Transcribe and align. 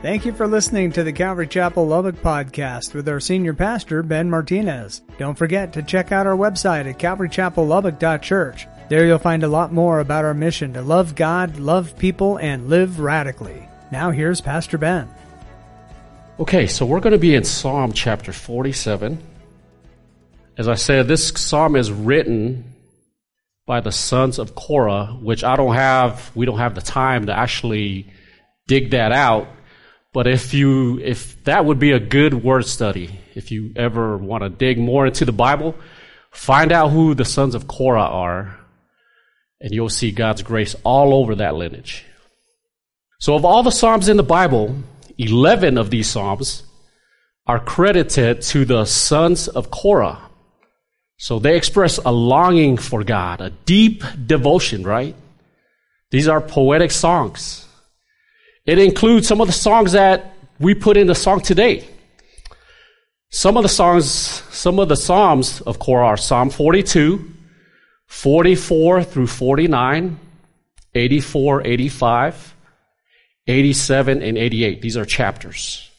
Thank 0.00 0.24
you 0.24 0.32
for 0.32 0.46
listening 0.46 0.92
to 0.92 1.02
the 1.02 1.12
Calvary 1.12 1.48
Chapel 1.48 1.84
Lubbock 1.84 2.14
podcast 2.22 2.94
with 2.94 3.08
our 3.08 3.18
senior 3.18 3.52
pastor, 3.52 4.04
Ben 4.04 4.30
Martinez. 4.30 5.02
Don't 5.18 5.36
forget 5.36 5.72
to 5.72 5.82
check 5.82 6.12
out 6.12 6.24
our 6.24 6.36
website 6.36 6.88
at 6.88 7.00
calvarychapellubbock.church. 7.00 8.68
There 8.88 9.04
you'll 9.04 9.18
find 9.18 9.42
a 9.42 9.48
lot 9.48 9.72
more 9.72 9.98
about 9.98 10.24
our 10.24 10.34
mission 10.34 10.72
to 10.74 10.82
love 10.82 11.16
God, 11.16 11.58
love 11.58 11.98
people, 11.98 12.36
and 12.36 12.68
live 12.68 13.00
radically. 13.00 13.68
Now 13.90 14.12
here's 14.12 14.40
Pastor 14.40 14.78
Ben. 14.78 15.08
Okay, 16.38 16.68
so 16.68 16.86
we're 16.86 17.00
going 17.00 17.12
to 17.12 17.18
be 17.18 17.34
in 17.34 17.42
Psalm 17.42 17.92
chapter 17.92 18.32
47. 18.32 19.20
As 20.56 20.68
I 20.68 20.76
said, 20.76 21.08
this 21.08 21.26
psalm 21.26 21.74
is 21.74 21.90
written 21.90 22.72
by 23.66 23.80
the 23.80 23.90
sons 23.90 24.38
of 24.38 24.54
Korah, 24.54 25.06
which 25.20 25.42
I 25.42 25.56
don't 25.56 25.74
have, 25.74 26.30
we 26.36 26.46
don't 26.46 26.58
have 26.58 26.76
the 26.76 26.82
time 26.82 27.26
to 27.26 27.36
actually 27.36 28.06
dig 28.68 28.92
that 28.92 29.10
out. 29.10 29.48
But 30.12 30.26
if 30.26 30.54
you, 30.54 30.98
if 31.00 31.42
that 31.44 31.64
would 31.64 31.78
be 31.78 31.92
a 31.92 32.00
good 32.00 32.42
word 32.42 32.66
study, 32.66 33.20
if 33.34 33.50
you 33.50 33.72
ever 33.76 34.16
want 34.16 34.42
to 34.42 34.48
dig 34.48 34.78
more 34.78 35.06
into 35.06 35.24
the 35.24 35.32
Bible, 35.32 35.74
find 36.30 36.72
out 36.72 36.90
who 36.90 37.14
the 37.14 37.24
sons 37.24 37.54
of 37.54 37.68
Korah 37.68 38.02
are, 38.02 38.58
and 39.60 39.72
you'll 39.72 39.90
see 39.90 40.10
God's 40.10 40.42
grace 40.42 40.74
all 40.82 41.12
over 41.12 41.34
that 41.36 41.56
lineage. 41.56 42.04
So 43.20 43.34
of 43.34 43.44
all 43.44 43.62
the 43.62 43.70
Psalms 43.70 44.08
in 44.08 44.16
the 44.16 44.22
Bible, 44.22 44.76
11 45.18 45.76
of 45.76 45.90
these 45.90 46.08
Psalms 46.08 46.62
are 47.46 47.58
credited 47.58 48.40
to 48.42 48.64
the 48.64 48.84
sons 48.84 49.48
of 49.48 49.70
Korah. 49.70 50.22
So 51.18 51.38
they 51.38 51.56
express 51.56 51.98
a 51.98 52.12
longing 52.12 52.76
for 52.76 53.02
God, 53.02 53.40
a 53.40 53.50
deep 53.50 54.04
devotion, 54.26 54.84
right? 54.84 55.16
These 56.10 56.28
are 56.28 56.40
poetic 56.40 56.92
songs. 56.92 57.67
It 58.68 58.78
includes 58.78 59.26
some 59.26 59.40
of 59.40 59.46
the 59.46 59.54
songs 59.54 59.92
that 59.92 60.34
we 60.60 60.74
put 60.74 60.98
in 60.98 61.06
the 61.06 61.14
song 61.14 61.40
today. 61.40 61.88
Some 63.30 63.56
of 63.56 63.62
the 63.62 63.68
songs, 63.70 64.06
some 64.10 64.78
of 64.78 64.90
the 64.90 64.96
Psalms 64.96 65.62
of 65.62 65.78
Korah 65.78 66.08
are 66.08 66.16
Psalm 66.18 66.50
42, 66.50 67.32
44 68.08 69.04
through 69.04 69.26
49, 69.26 70.18
84, 70.94 71.66
85, 71.66 72.54
87, 73.46 74.22
and 74.22 74.36
88. 74.36 74.82
These 74.82 74.98
are 74.98 75.06
chapters. 75.06 75.90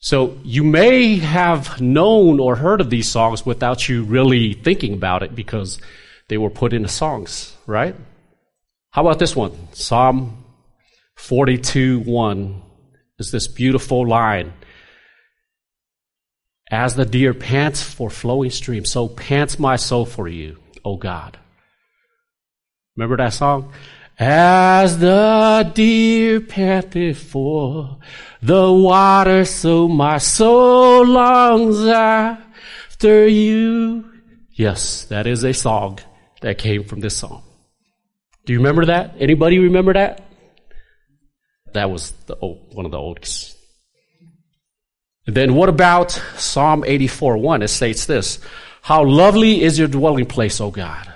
So 0.00 0.38
you 0.42 0.64
may 0.64 1.18
have 1.18 1.80
known 1.80 2.40
or 2.40 2.56
heard 2.56 2.80
of 2.80 2.90
these 2.90 3.08
songs 3.08 3.46
without 3.46 3.88
you 3.88 4.02
really 4.02 4.54
thinking 4.54 4.94
about 4.94 5.22
it 5.22 5.36
because 5.36 5.78
they 6.26 6.38
were 6.38 6.50
put 6.50 6.72
into 6.72 6.88
songs, 6.88 7.56
right? 7.68 7.94
How 8.90 9.02
about 9.02 9.20
this 9.20 9.36
one? 9.36 9.52
Psalm 9.74 10.42
42 11.16 12.00
1 12.00 12.62
is 13.18 13.30
this 13.30 13.48
beautiful 13.48 14.06
line. 14.06 14.52
As 16.70 16.94
the 16.94 17.04
deer 17.04 17.32
pants 17.32 17.82
for 17.82 18.10
flowing 18.10 18.50
streams, 18.50 18.90
so 18.90 19.08
pants 19.08 19.58
my 19.58 19.76
soul 19.76 20.04
for 20.04 20.28
you, 20.28 20.58
O 20.84 20.96
God. 20.96 21.38
Remember 22.96 23.16
that 23.16 23.32
song? 23.32 23.72
As 24.18 24.98
the 24.98 25.70
deer 25.74 26.40
panteth 26.40 27.18
for 27.18 27.98
the 28.40 28.72
water, 28.72 29.44
so 29.44 29.88
my 29.88 30.18
soul 30.18 31.06
longs 31.06 31.86
after 31.86 33.28
you. 33.28 34.10
Yes, 34.52 35.04
that 35.04 35.26
is 35.26 35.44
a 35.44 35.52
song 35.52 35.98
that 36.40 36.58
came 36.58 36.84
from 36.84 37.00
this 37.00 37.16
song. 37.16 37.42
Do 38.46 38.52
you 38.52 38.58
remember 38.58 38.86
that? 38.86 39.14
Anybody 39.18 39.58
remember 39.58 39.92
that? 39.92 40.25
That 41.72 41.90
was 41.90 42.12
the 42.26 42.36
old, 42.36 42.74
one 42.74 42.84
of 42.84 42.92
the 42.92 42.98
oldest. 42.98 43.56
Then 45.26 45.54
what 45.54 45.68
about 45.68 46.12
Psalm 46.36 46.84
84 46.86 47.36
1? 47.38 47.62
It 47.62 47.68
states 47.68 48.06
this 48.06 48.38
How 48.82 49.04
lovely 49.04 49.62
is 49.62 49.78
your 49.78 49.88
dwelling 49.88 50.26
place, 50.26 50.60
O 50.60 50.70
God. 50.70 51.12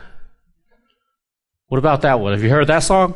What 1.68 1.78
about 1.78 2.02
that 2.02 2.18
one? 2.18 2.32
Have 2.32 2.42
you 2.42 2.50
heard 2.50 2.66
that 2.66 2.80
song? 2.80 3.14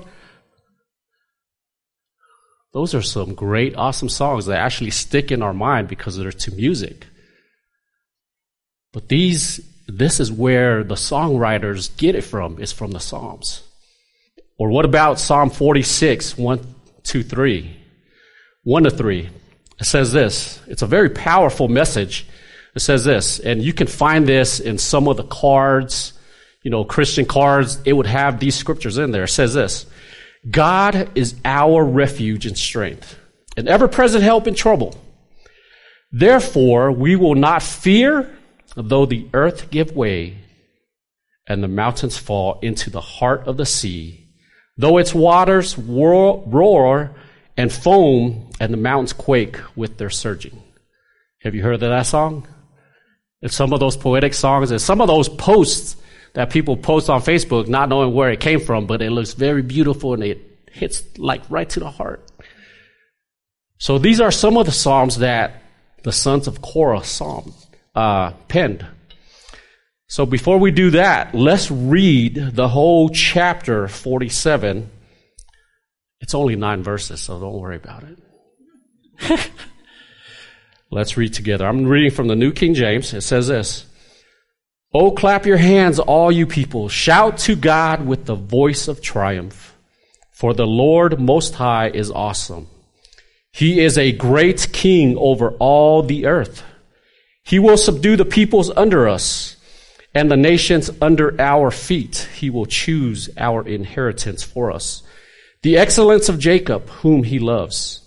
Those 2.72 2.94
are 2.94 3.02
some 3.02 3.34
great, 3.34 3.76
awesome 3.76 4.08
songs 4.08 4.46
that 4.46 4.58
actually 4.58 4.90
stick 4.90 5.30
in 5.30 5.42
our 5.42 5.52
mind 5.52 5.88
because 5.88 6.16
they're 6.16 6.32
to 6.32 6.50
music. 6.52 7.06
But 8.92 9.08
these, 9.08 9.60
this 9.88 10.20
is 10.20 10.30
where 10.30 10.84
the 10.84 10.94
songwriters 10.94 11.96
get 11.96 12.14
it 12.14 12.22
from. 12.22 12.60
It's 12.60 12.72
from 12.72 12.92
the 12.92 13.00
Psalms. 13.00 13.62
Or 14.56 14.70
what 14.70 14.84
about 14.84 15.18
Psalm 15.18 15.50
46, 15.50 16.38
1 16.38 16.73
2 17.04 17.22
3. 17.22 17.76
1 18.64 18.82
to 18.84 18.90
3. 18.90 19.28
It 19.80 19.84
says 19.84 20.12
this. 20.12 20.60
It's 20.66 20.82
a 20.82 20.86
very 20.86 21.10
powerful 21.10 21.68
message. 21.68 22.26
It 22.74 22.80
says 22.80 23.04
this, 23.04 23.38
and 23.38 23.62
you 23.62 23.72
can 23.72 23.86
find 23.86 24.26
this 24.26 24.58
in 24.58 24.78
some 24.78 25.06
of 25.06 25.16
the 25.16 25.24
cards, 25.24 26.12
you 26.62 26.70
know, 26.70 26.84
Christian 26.84 27.24
cards. 27.24 27.80
It 27.84 27.92
would 27.92 28.06
have 28.06 28.40
these 28.40 28.56
scriptures 28.56 28.98
in 28.98 29.12
there. 29.12 29.24
It 29.24 29.28
says 29.28 29.54
this 29.54 29.86
God 30.50 31.10
is 31.14 31.36
our 31.44 31.84
refuge 31.84 32.46
and 32.46 32.58
strength, 32.58 33.18
an 33.56 33.68
ever 33.68 33.86
present 33.86 34.24
help 34.24 34.46
in 34.46 34.54
trouble. 34.54 35.00
Therefore, 36.10 36.90
we 36.90 37.16
will 37.16 37.34
not 37.34 37.62
fear, 37.62 38.36
though 38.76 39.06
the 39.06 39.28
earth 39.34 39.70
give 39.70 39.92
way 39.92 40.38
and 41.46 41.62
the 41.62 41.68
mountains 41.68 42.16
fall 42.16 42.58
into 42.62 42.90
the 42.90 43.00
heart 43.00 43.46
of 43.46 43.56
the 43.56 43.66
sea 43.66 44.23
Though 44.76 44.98
its 44.98 45.14
waters 45.14 45.78
roar, 45.78 47.14
and 47.56 47.72
foam 47.72 48.50
and 48.60 48.72
the 48.72 48.76
mountains 48.76 49.12
quake 49.12 49.58
with 49.76 49.98
their 49.98 50.10
surging. 50.10 50.62
Have 51.40 51.54
you 51.54 51.62
heard 51.62 51.74
of 51.74 51.80
that 51.80 52.06
song? 52.06 52.48
It's 53.42 53.54
some 53.54 53.72
of 53.72 53.80
those 53.80 53.96
poetic 53.96 54.34
songs 54.34 54.70
and 54.70 54.80
some 54.80 55.00
of 55.00 55.08
those 55.08 55.28
posts 55.28 55.96
that 56.32 56.50
people 56.50 56.76
post 56.76 57.08
on 57.10 57.20
Facebook, 57.20 57.68
not 57.68 57.88
knowing 57.88 58.12
where 58.14 58.30
it 58.30 58.40
came 58.40 58.60
from, 58.60 58.86
but 58.86 59.02
it 59.02 59.10
looks 59.10 59.34
very 59.34 59.62
beautiful 59.62 60.14
and 60.14 60.24
it 60.24 60.40
hits 60.72 61.02
like 61.18 61.42
right 61.48 61.68
to 61.70 61.80
the 61.80 61.90
heart. 61.90 62.28
So 63.78 63.98
these 63.98 64.20
are 64.20 64.30
some 64.30 64.56
of 64.56 64.66
the 64.66 64.72
psalms 64.72 65.18
that 65.18 65.62
the 66.02 66.12
sons 66.12 66.48
of 66.48 66.60
Korah 66.60 67.04
psalm, 67.04 67.54
uh, 67.94 68.32
penned. 68.48 68.84
So 70.14 70.24
before 70.24 70.58
we 70.58 70.70
do 70.70 70.90
that, 70.90 71.34
let's 71.34 71.72
read 71.72 72.36
the 72.36 72.68
whole 72.68 73.08
chapter 73.08 73.88
47. 73.88 74.88
It's 76.20 76.36
only 76.36 76.54
nine 76.54 76.84
verses, 76.84 77.20
so 77.20 77.40
don't 77.40 77.58
worry 77.58 77.74
about 77.74 78.04
it. 78.04 79.50
let's 80.92 81.16
read 81.16 81.34
together. 81.34 81.66
I'm 81.66 81.86
reading 81.86 82.12
from 82.12 82.28
the 82.28 82.36
New 82.36 82.52
King 82.52 82.74
James. 82.74 83.12
It 83.12 83.22
says 83.22 83.48
this. 83.48 83.86
Oh, 84.92 85.10
clap 85.10 85.46
your 85.46 85.56
hands, 85.56 85.98
all 85.98 86.30
you 86.30 86.46
people. 86.46 86.88
Shout 86.88 87.38
to 87.38 87.56
God 87.56 88.06
with 88.06 88.24
the 88.24 88.36
voice 88.36 88.86
of 88.86 89.02
triumph. 89.02 89.76
For 90.30 90.54
the 90.54 90.64
Lord 90.64 91.18
Most 91.20 91.56
High 91.56 91.88
is 91.88 92.12
awesome. 92.12 92.68
He 93.50 93.80
is 93.80 93.98
a 93.98 94.12
great 94.12 94.68
king 94.72 95.16
over 95.18 95.50
all 95.58 96.04
the 96.04 96.26
earth. 96.26 96.62
He 97.42 97.58
will 97.58 97.76
subdue 97.76 98.14
the 98.14 98.24
peoples 98.24 98.70
under 98.76 99.08
us 99.08 99.56
and 100.14 100.30
the 100.30 100.36
nations 100.36 100.90
under 101.02 101.40
our 101.40 101.70
feet. 101.70 102.28
He 102.36 102.50
will 102.50 102.66
choose 102.66 103.28
our 103.36 103.66
inheritance 103.66 104.42
for 104.42 104.70
us. 104.70 105.02
The 105.62 105.76
excellence 105.76 106.28
of 106.28 106.38
Jacob, 106.38 106.88
whom 106.88 107.24
he 107.24 107.38
loves. 107.38 108.00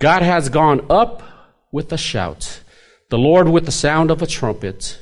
God 0.00 0.22
has 0.22 0.48
gone 0.48 0.86
up 0.90 1.22
with 1.72 1.92
a 1.92 1.98
shout, 1.98 2.60
the 3.10 3.18
Lord 3.18 3.48
with 3.48 3.66
the 3.66 3.72
sound 3.72 4.10
of 4.10 4.22
a 4.22 4.26
trumpet. 4.26 4.98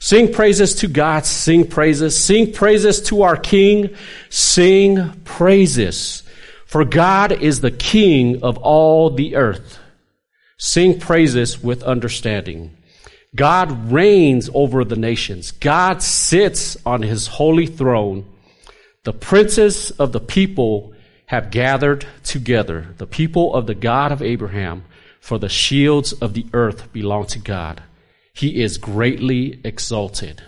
Sing 0.00 0.32
praises 0.32 0.74
to 0.76 0.88
God, 0.88 1.24
sing 1.24 1.66
praises, 1.66 2.18
sing 2.18 2.52
praises 2.52 3.00
to 3.02 3.22
our 3.22 3.36
King, 3.36 3.94
sing 4.30 5.12
praises. 5.24 6.24
For 6.66 6.84
God 6.84 7.32
is 7.32 7.60
the 7.60 7.70
King 7.70 8.42
of 8.42 8.58
all 8.58 9.10
the 9.10 9.36
earth. 9.36 9.78
Sing 10.58 10.98
praises 10.98 11.62
with 11.62 11.82
understanding. 11.82 12.76
God 13.34 13.90
reigns 13.90 14.50
over 14.52 14.84
the 14.84 14.96
nations. 14.96 15.52
God 15.52 16.02
sits 16.02 16.76
on 16.84 17.02
his 17.02 17.26
holy 17.26 17.66
throne. 17.66 18.26
The 19.04 19.12
princes 19.12 19.90
of 19.92 20.12
the 20.12 20.20
people 20.20 20.92
have 21.26 21.50
gathered 21.50 22.06
together, 22.24 22.94
the 22.98 23.06
people 23.06 23.54
of 23.54 23.66
the 23.66 23.74
God 23.74 24.12
of 24.12 24.20
Abraham, 24.20 24.84
for 25.20 25.38
the 25.38 25.48
shields 25.48 26.12
of 26.12 26.34
the 26.34 26.46
earth 26.52 26.92
belong 26.92 27.26
to 27.26 27.38
God. 27.38 27.82
He 28.34 28.62
is 28.62 28.76
greatly 28.76 29.60
exalted. 29.64 30.42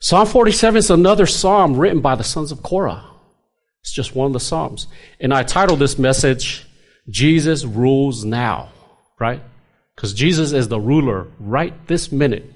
Psalm 0.00 0.26
47 0.26 0.78
is 0.78 0.90
another 0.90 1.26
psalm 1.26 1.76
written 1.76 2.00
by 2.00 2.16
the 2.16 2.24
sons 2.24 2.52
of 2.52 2.62
Korah. 2.62 3.04
It's 3.80 3.92
just 3.92 4.14
one 4.14 4.26
of 4.26 4.32
the 4.32 4.40
psalms. 4.40 4.88
And 5.20 5.32
I 5.32 5.42
titled 5.42 5.78
this 5.78 5.98
message, 5.98 6.66
Jesus 7.08 7.64
Rules 7.64 8.24
Now, 8.24 8.70
right? 9.18 9.42
Because 9.94 10.14
Jesus 10.14 10.52
is 10.52 10.68
the 10.68 10.80
ruler 10.80 11.26
right 11.38 11.74
this 11.86 12.10
minute. 12.10 12.50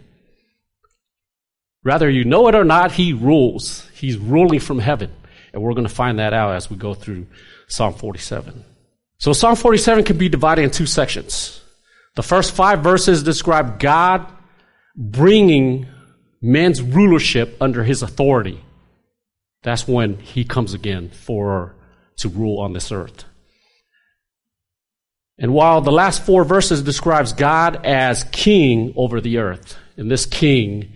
Whether 1.83 2.11
you 2.11 2.25
know 2.25 2.49
it 2.49 2.55
or 2.55 2.65
not, 2.65 2.93
he 2.93 3.13
rules. 3.13 3.87
He's 3.95 4.17
ruling 4.17 4.61
from 4.61 4.79
heaven. 4.79 5.13
And 5.53 5.63
we're 5.63 5.75
going 5.75 5.87
to 5.87 5.95
find 5.95 6.19
that 6.19 6.33
out 6.33 6.55
as 6.55 6.69
we 6.69 6.77
go 6.77 6.95
through 6.95 7.27
Psalm 7.69 7.95
47. 7.95 8.65
So 9.19 9.33
Psalm 9.33 9.57
47 9.57 10.05
can 10.05 10.19
be 10.19 10.29
divided 10.29 10.63
in 10.63 10.71
two 10.71 10.87
sections. 10.87 11.61
The 12.17 12.23
first 12.23 12.55
five 12.55 12.81
verses 12.81 13.23
describe 13.23 13.79
God 13.79 14.27
bringing 14.97 15.87
man's 16.41 16.83
rulership 16.83 17.57
under 17.61 17.85
his 17.85 18.03
authority. 18.03 18.61
That's 19.63 19.87
when 19.87 20.19
he 20.19 20.45
comes 20.45 20.75
again 20.75 21.11
for 21.11 21.75
to 22.17 22.29
rule 22.29 22.61
on 22.61 22.73
this 22.73 22.91
earth. 22.91 23.25
And 25.39 25.53
while 25.53 25.81
the 25.83 25.93
last 25.93 26.25
four 26.25 26.45
verses 26.45 26.83
describes 26.83 27.33
God 27.33 27.85
as 27.85 28.25
king 28.25 28.95
over 28.97 29.21
the 29.21 29.39
earth, 29.39 29.77
and 29.97 30.11
this 30.11 30.27
king 30.27 30.93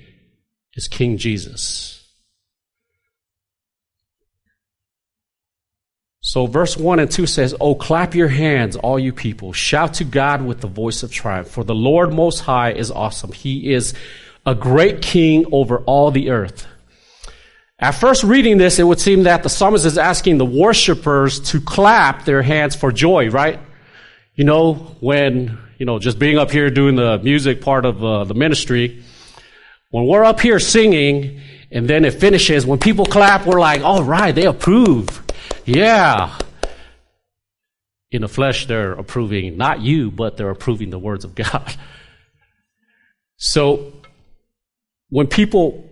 is 0.75 0.89
King 0.89 1.19
Jesus. 1.19 1.97
So 6.23 6.47
verse 6.47 6.77
1 6.77 7.01
and 7.01 7.11
2 7.11 7.27
says, 7.27 7.55
Oh, 7.61 7.75
clap 7.75 8.15
your 8.15 8.29
hands, 8.29 8.77
all 8.77 8.99
you 8.99 9.13
people. 9.13 9.53
Shout 9.53 9.95
to 9.95 10.05
God 10.05 10.45
with 10.45 10.61
the 10.61 10.69
voice 10.69 11.03
of 11.03 11.13
triumph. 11.13 11.49
For 11.49 11.65
the 11.65 11.75
Lord 11.75 12.13
Most 12.13 12.41
High 12.41 12.73
is 12.73 12.91
awesome. 12.91 13.33
He 13.33 13.73
is 13.73 13.95
a 14.47 14.55
great 14.55 15.03
king 15.03 15.47
over 15.51 15.79
all 15.79 16.11
the 16.11 16.31
earth. 16.31 16.67
At 17.79 17.93
first 17.93 18.23
reading 18.23 18.59
this, 18.59 18.79
it 18.79 18.85
would 18.85 19.01
seem 19.01 19.23
that 19.23 19.43
the 19.43 19.49
psalmist 19.49 19.87
is 19.87 19.97
asking 19.97 20.37
the 20.37 20.45
worshipers 20.45 21.41
to 21.51 21.61
clap 21.61 22.27
their 22.27 22.43
hands 22.43 22.77
for 22.77 22.93
joy, 22.93 23.31
right? 23.31 23.59
You 24.35 24.45
know, 24.45 24.75
when, 25.01 25.59
you 25.79 25.87
know, 25.87 25.99
just 25.99 26.19
being 26.19 26.39
up 26.39 26.51
here 26.51 26.71
doing 26.71 26.97
the 26.97 27.19
music 27.19 27.61
part 27.61 27.85
of 27.85 28.05
uh, 28.05 28.25
the 28.25 28.35
ministry, 28.35 29.03
when 29.91 30.07
we're 30.07 30.25
up 30.25 30.41
here 30.41 30.59
singing 30.61 31.41
and 31.71 31.89
then 31.89 32.05
it 32.05 32.15
finishes, 32.15 32.65
when 32.65 32.79
people 32.79 33.05
clap, 33.05 33.47
we're 33.47 33.61
like, 33.61 33.83
all 33.83 34.03
right, 34.03 34.35
they 34.35 34.47
approve. 34.47 35.23
Yeah. 35.65 36.37
In 38.11 38.23
the 38.23 38.29
flesh, 38.29 38.67
they're 38.67 38.93
approving 38.93 39.57
not 39.57 39.81
you, 39.81 40.11
but 40.11 40.37
they're 40.37 40.51
approving 40.51 40.91
the 40.91 40.99
words 40.99 41.25
of 41.25 41.35
God. 41.35 41.75
So, 43.43 43.95
when 45.09 45.29
people, 45.29 45.89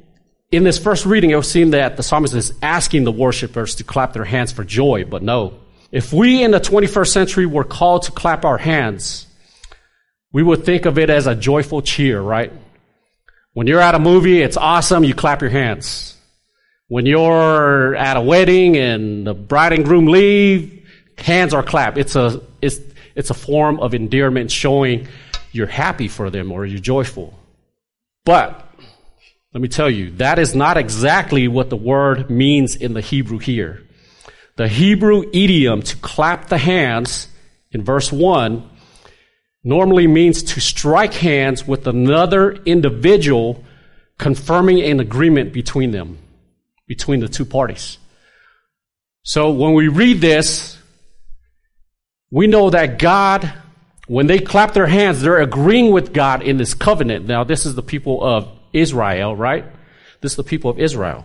in 0.53 0.65
this 0.65 0.79
first 0.79 1.07
reading, 1.07 1.31
it 1.31 1.35
would 1.35 1.47
seem 1.47 1.71
that 1.71 1.97
the 1.97 2.03
psalmist 2.03 2.35
is 2.35 2.53
asking 2.61 3.05
the 3.05 3.11
worshipers 3.11 3.77
to 3.77 3.85
clap 3.85 4.13
their 4.13 4.27
hands 4.27 4.53
for 4.53 4.65
joy, 4.65 5.07
but 5.07 5.23
no. 5.23 5.59
If 5.91 6.13
we 6.13 6.43
in 6.43 6.51
the 6.51 6.61
21st 6.61 7.09
century 7.09 7.47
were 7.47 7.65
called 7.65 8.03
to 8.03 8.13
clap 8.13 8.45
our 8.45 8.59
hands, 8.59 9.27
we 10.33 10.43
would 10.43 10.65
think 10.65 10.85
of 10.85 10.99
it 10.99 11.09
as 11.09 11.27
a 11.27 11.35
joyful 11.35 11.81
cheer, 11.81 12.21
right? 12.21 12.53
When 13.55 13.67
you're 13.67 13.81
at 13.81 13.95
a 13.95 13.99
movie, 13.99 14.43
it's 14.43 14.59
awesome, 14.59 15.03
you 15.03 15.15
clap 15.15 15.41
your 15.41 15.51
hands. 15.51 16.17
When 16.89 17.07
you're 17.07 17.97
at 17.97 18.17
a 18.17 18.21
wedding 18.21 18.77
and 18.77 19.27
the 19.27 19.35
bride 19.35 19.73
and 19.73 19.85
groom 19.85 20.07
leave, 20.07 20.87
hands 21.17 21.55
are 21.55 21.63
clapped. 21.63 21.97
It's 21.97 22.17
a, 22.17 22.43
it's, 22.61 22.81
it's 23.15 23.31
a 23.31 23.35
form 23.35 23.81
of 23.81 23.95
endearment 23.95 24.51
showing 24.51 25.09
you're 25.53 25.67
happy 25.67 26.09
for 26.09 26.29
them 26.29 26.53
or 26.53 26.67
you're 26.67 26.81
joyful. 26.81 27.39
But, 28.27 28.71
let 29.55 29.63
me 29.63 29.69
tell 29.69 29.89
you, 29.89 30.11
that 30.13 30.39
is 30.39 30.55
not 30.55 30.77
exactly 30.77 31.49
what 31.49 31.71
the 31.71 31.77
word 31.77 32.29
means 32.29 32.77
in 32.77 32.93
the 32.93 33.01
Hebrew 33.01 33.39
here. 33.39 33.83
The 34.59 34.67
Hebrew 34.67 35.23
idiom 35.33 35.83
to 35.83 35.97
clap 35.99 36.49
the 36.49 36.59
hands 36.59 37.29
in 37.71 37.85
verse 37.85 38.11
1 38.11 38.69
normally 39.63 40.09
means 40.09 40.43
to 40.43 40.61
strike 40.61 41.15
hands 41.15 41.65
with 41.65 41.87
another 41.87 42.55
individual, 42.65 43.65
confirming 44.19 44.83
an 44.83 44.99
agreement 44.99 45.53
between 45.53 45.93
them, 45.93 46.19
between 46.89 47.21
the 47.21 47.29
two 47.29 47.45
parties. 47.45 47.99
So 49.23 49.53
when 49.53 49.75
we 49.75 49.87
read 49.87 50.21
this, 50.21 50.77
we 52.33 52.49
know 52.49 52.71
that 52.71 52.99
God, 52.99 53.53
when 54.09 54.27
they 54.27 54.41
clap 54.41 54.75
their 54.75 54.89
hands, 54.89 55.23
they're 55.23 55.41
agreeing 55.41 55.93
with 55.93 56.13
God 56.13 56.43
in 56.43 56.57
this 56.57 56.75
covenant. 56.75 57.27
Now, 57.27 57.45
this 57.45 57.65
is 57.65 57.77
the 57.77 57.83
people 57.85 58.25
of 58.25 58.49
Israel, 58.73 59.37
right? 59.37 59.65
This 60.21 60.33
is 60.33 60.37
the 60.37 60.43
people 60.43 60.69
of 60.69 60.81
Israel. 60.81 61.25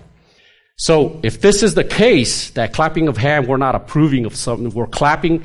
So, 0.76 1.20
if 1.24 1.40
this 1.40 1.62
is 1.62 1.76
the 1.76 1.84
case, 1.84 2.50
that 2.52 2.74
clapping 2.74 3.08
of 3.08 3.16
hand, 3.16 3.48
we're 3.48 3.58
not 3.58 3.76
approving 3.76 4.26
of 4.26 4.36
something, 4.36 4.70
we're 4.72 4.88
clapping, 4.88 5.44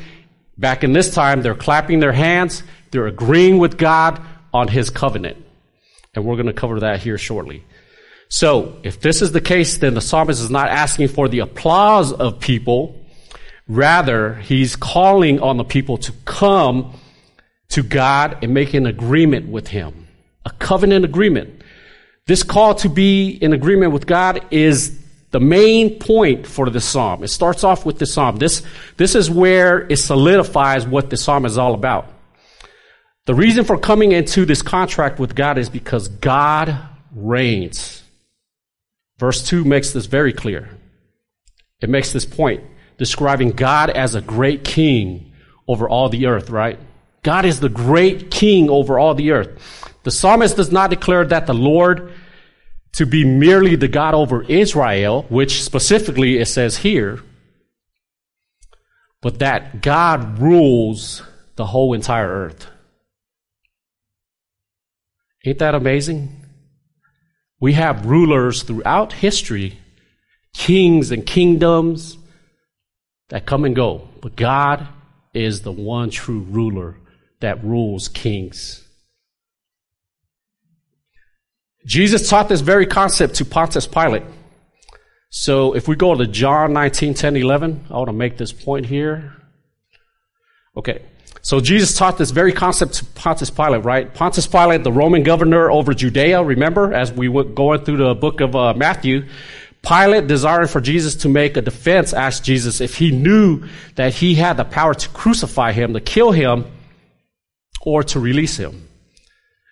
back 0.56 0.82
in 0.82 0.92
this 0.92 1.12
time, 1.12 1.42
they're 1.42 1.54
clapping 1.54 2.00
their 2.00 2.12
hands, 2.12 2.62
they're 2.90 3.06
agreeing 3.06 3.58
with 3.58 3.76
God 3.76 4.20
on 4.54 4.69
his 4.69 4.88
covenant. 4.88 5.36
And 6.14 6.25
we're 6.25 6.36
going 6.36 6.46
to 6.46 6.54
cover 6.54 6.80
that 6.80 7.00
here 7.00 7.19
shortly. 7.19 7.62
So, 8.30 8.78
if 8.82 9.00
this 9.00 9.20
is 9.20 9.32
the 9.32 9.40
case, 9.40 9.78
then 9.78 9.94
the 9.94 10.00
psalmist 10.00 10.40
is 10.40 10.50
not 10.50 10.69
asking 10.69 11.08
for 11.08 11.28
the 11.28 11.40
applause 11.40 12.12
of 12.12 12.40
people. 12.40 12.98
Rather, 13.69 14.34
he's 14.34 14.76
calling 14.76 15.40
on 15.40 15.58
the 15.58 15.64
people 15.64 15.98
to 15.98 16.12
come 16.25 16.94
to 17.69 17.82
God 17.82 18.38
and 18.42 18.54
make 18.54 18.72
an 18.72 18.86
agreement 18.86 19.48
with 19.48 19.69
him. 19.69 20.08
A 20.46 20.50
covenant 20.50 21.04
agreement. 21.04 21.62
This 22.26 22.42
call 22.42 22.75
to 22.76 22.88
be 22.88 23.30
in 23.30 23.52
agreement 23.52 23.92
with 23.92 24.06
God 24.06 24.44
is 24.50 24.98
the 25.30 25.40
main 25.40 25.98
point 25.98 26.46
for 26.46 26.70
the 26.70 26.80
psalm. 26.80 27.22
It 27.22 27.28
starts 27.28 27.64
off 27.64 27.84
with 27.84 27.98
the 27.98 28.06
psalm. 28.06 28.36
This, 28.36 28.62
this 28.96 29.14
is 29.14 29.30
where 29.30 29.86
it 29.90 29.98
solidifies 29.98 30.86
what 30.86 31.10
the 31.10 31.16
psalm 31.16 31.44
is 31.44 31.58
all 31.58 31.75
about. 31.75 32.10
The 33.26 33.34
reason 33.34 33.64
for 33.64 33.76
coming 33.76 34.12
into 34.12 34.46
this 34.46 34.62
contract 34.62 35.19
with 35.19 35.34
God 35.34 35.58
is 35.58 35.69
because 35.69 36.08
God 36.08 36.78
reigns. 37.14 38.02
Verse 39.19 39.46
2 39.46 39.64
makes 39.64 39.92
this 39.92 40.06
very 40.06 40.32
clear. 40.32 40.70
It 41.80 41.90
makes 41.90 42.12
this 42.12 42.25
point, 42.25 42.64
describing 42.96 43.50
God 43.50 43.90
as 43.90 44.14
a 44.14 44.22
great 44.22 44.64
king 44.64 45.32
over 45.66 45.88
all 45.88 46.08
the 46.08 46.26
earth, 46.26 46.48
right? 46.48 46.78
God 47.22 47.44
is 47.44 47.60
the 47.60 47.69
great 47.69 48.30
king 48.30 48.70
over 48.70 48.98
all 48.98 49.14
the 49.14 49.32
earth. 49.32 49.92
The 50.04 50.10
psalmist 50.10 50.56
does 50.56 50.72
not 50.72 50.88
declare 50.88 51.26
that 51.26 51.46
the 51.46 51.54
Lord 51.54 52.14
to 52.93 53.06
be 53.06 53.25
merely 53.25 53.76
the 53.76 53.88
God 53.88 54.14
over 54.14 54.43
Israel, 54.44 55.26
which 55.29 55.62
specifically 55.62 56.38
it 56.38 56.46
says 56.46 56.79
here, 56.79 57.20
but 59.20 59.38
that 59.40 59.82
God 59.82 60.38
rules 60.38 61.23
the 61.56 61.67
whole 61.67 61.93
entire 61.94 62.29
earth. 62.29 62.67
Ain't 65.44 65.58
that 65.58 65.75
amazing? 65.75 66.44
We 67.61 67.73
have 67.75 68.06
rulers 68.06 68.62
throughout 68.62 69.12
history, 69.12 69.79
kings 70.55 71.11
and 71.11 71.26
kingdoms 71.26 72.17
that 73.29 73.46
come 73.46 73.64
and 73.64 73.75
go. 73.75 74.08
But 74.20 74.37
God 74.37 74.88
is 75.35 75.62
the 75.62 75.73
one 75.73 76.11
true 76.11 76.40
ruler 76.40 76.97
that 77.40 77.62
rules 77.64 78.09
kings. 78.09 78.88
Jesus 81.88 82.28
taught 82.28 82.50
this 82.50 82.61
very 82.61 82.85
concept 82.85 83.37
to 83.37 83.47
Pontius 83.47 83.87
Pilate. 83.87 84.23
So 85.30 85.75
if 85.75 85.88
we 85.88 85.97
go 85.97 86.14
to 86.14 86.26
John 86.26 86.75
19, 86.75 87.14
10, 87.14 87.37
11, 87.37 87.87
I 87.88 87.95
want 87.95 88.09
to 88.09 88.12
make 88.12 88.37
this 88.37 88.52
point 88.52 88.85
here. 88.85 89.35
Okay. 90.76 91.00
So 91.40 91.61
Jesus 91.61 91.97
taught 91.97 92.18
this 92.18 92.30
very 92.30 92.52
concept 92.52 92.92
to 92.95 93.07
Pontius 93.07 93.49
Pilate, 93.49 93.85
right? 93.85 94.12
Pontius 94.12 94.47
Pilate, 94.47 94.85
the 94.85 94.92
Roman 94.92 95.23
governor 95.23 95.71
over 95.71 95.95
Judea, 95.95 96.42
remember, 96.45 96.92
as 96.92 97.11
we 97.11 97.26
were 97.26 97.45
going 97.45 97.80
through 97.87 97.97
the 97.97 98.14
book 98.14 98.42
of 98.42 98.54
uh, 98.54 98.75
Matthew, 98.75 99.25
Pilate, 99.80 100.26
desiring 100.26 100.68
for 100.68 100.83
Jesus 100.83 101.14
to 101.16 101.30
make 101.30 101.57
a 101.57 101.62
defense, 101.62 102.12
asked 102.12 102.45
Jesus 102.45 102.83
if 102.83 102.97
he 102.97 103.12
knew 103.12 103.66
that 103.95 104.12
he 104.12 104.35
had 104.35 104.59
the 104.59 104.64
power 104.64 104.92
to 104.92 105.09
crucify 105.09 105.73
him, 105.73 105.95
to 105.95 106.00
kill 106.00 106.33
him, 106.33 106.66
or 107.80 108.02
to 108.02 108.21
release 108.21 108.59
him. 108.59 108.88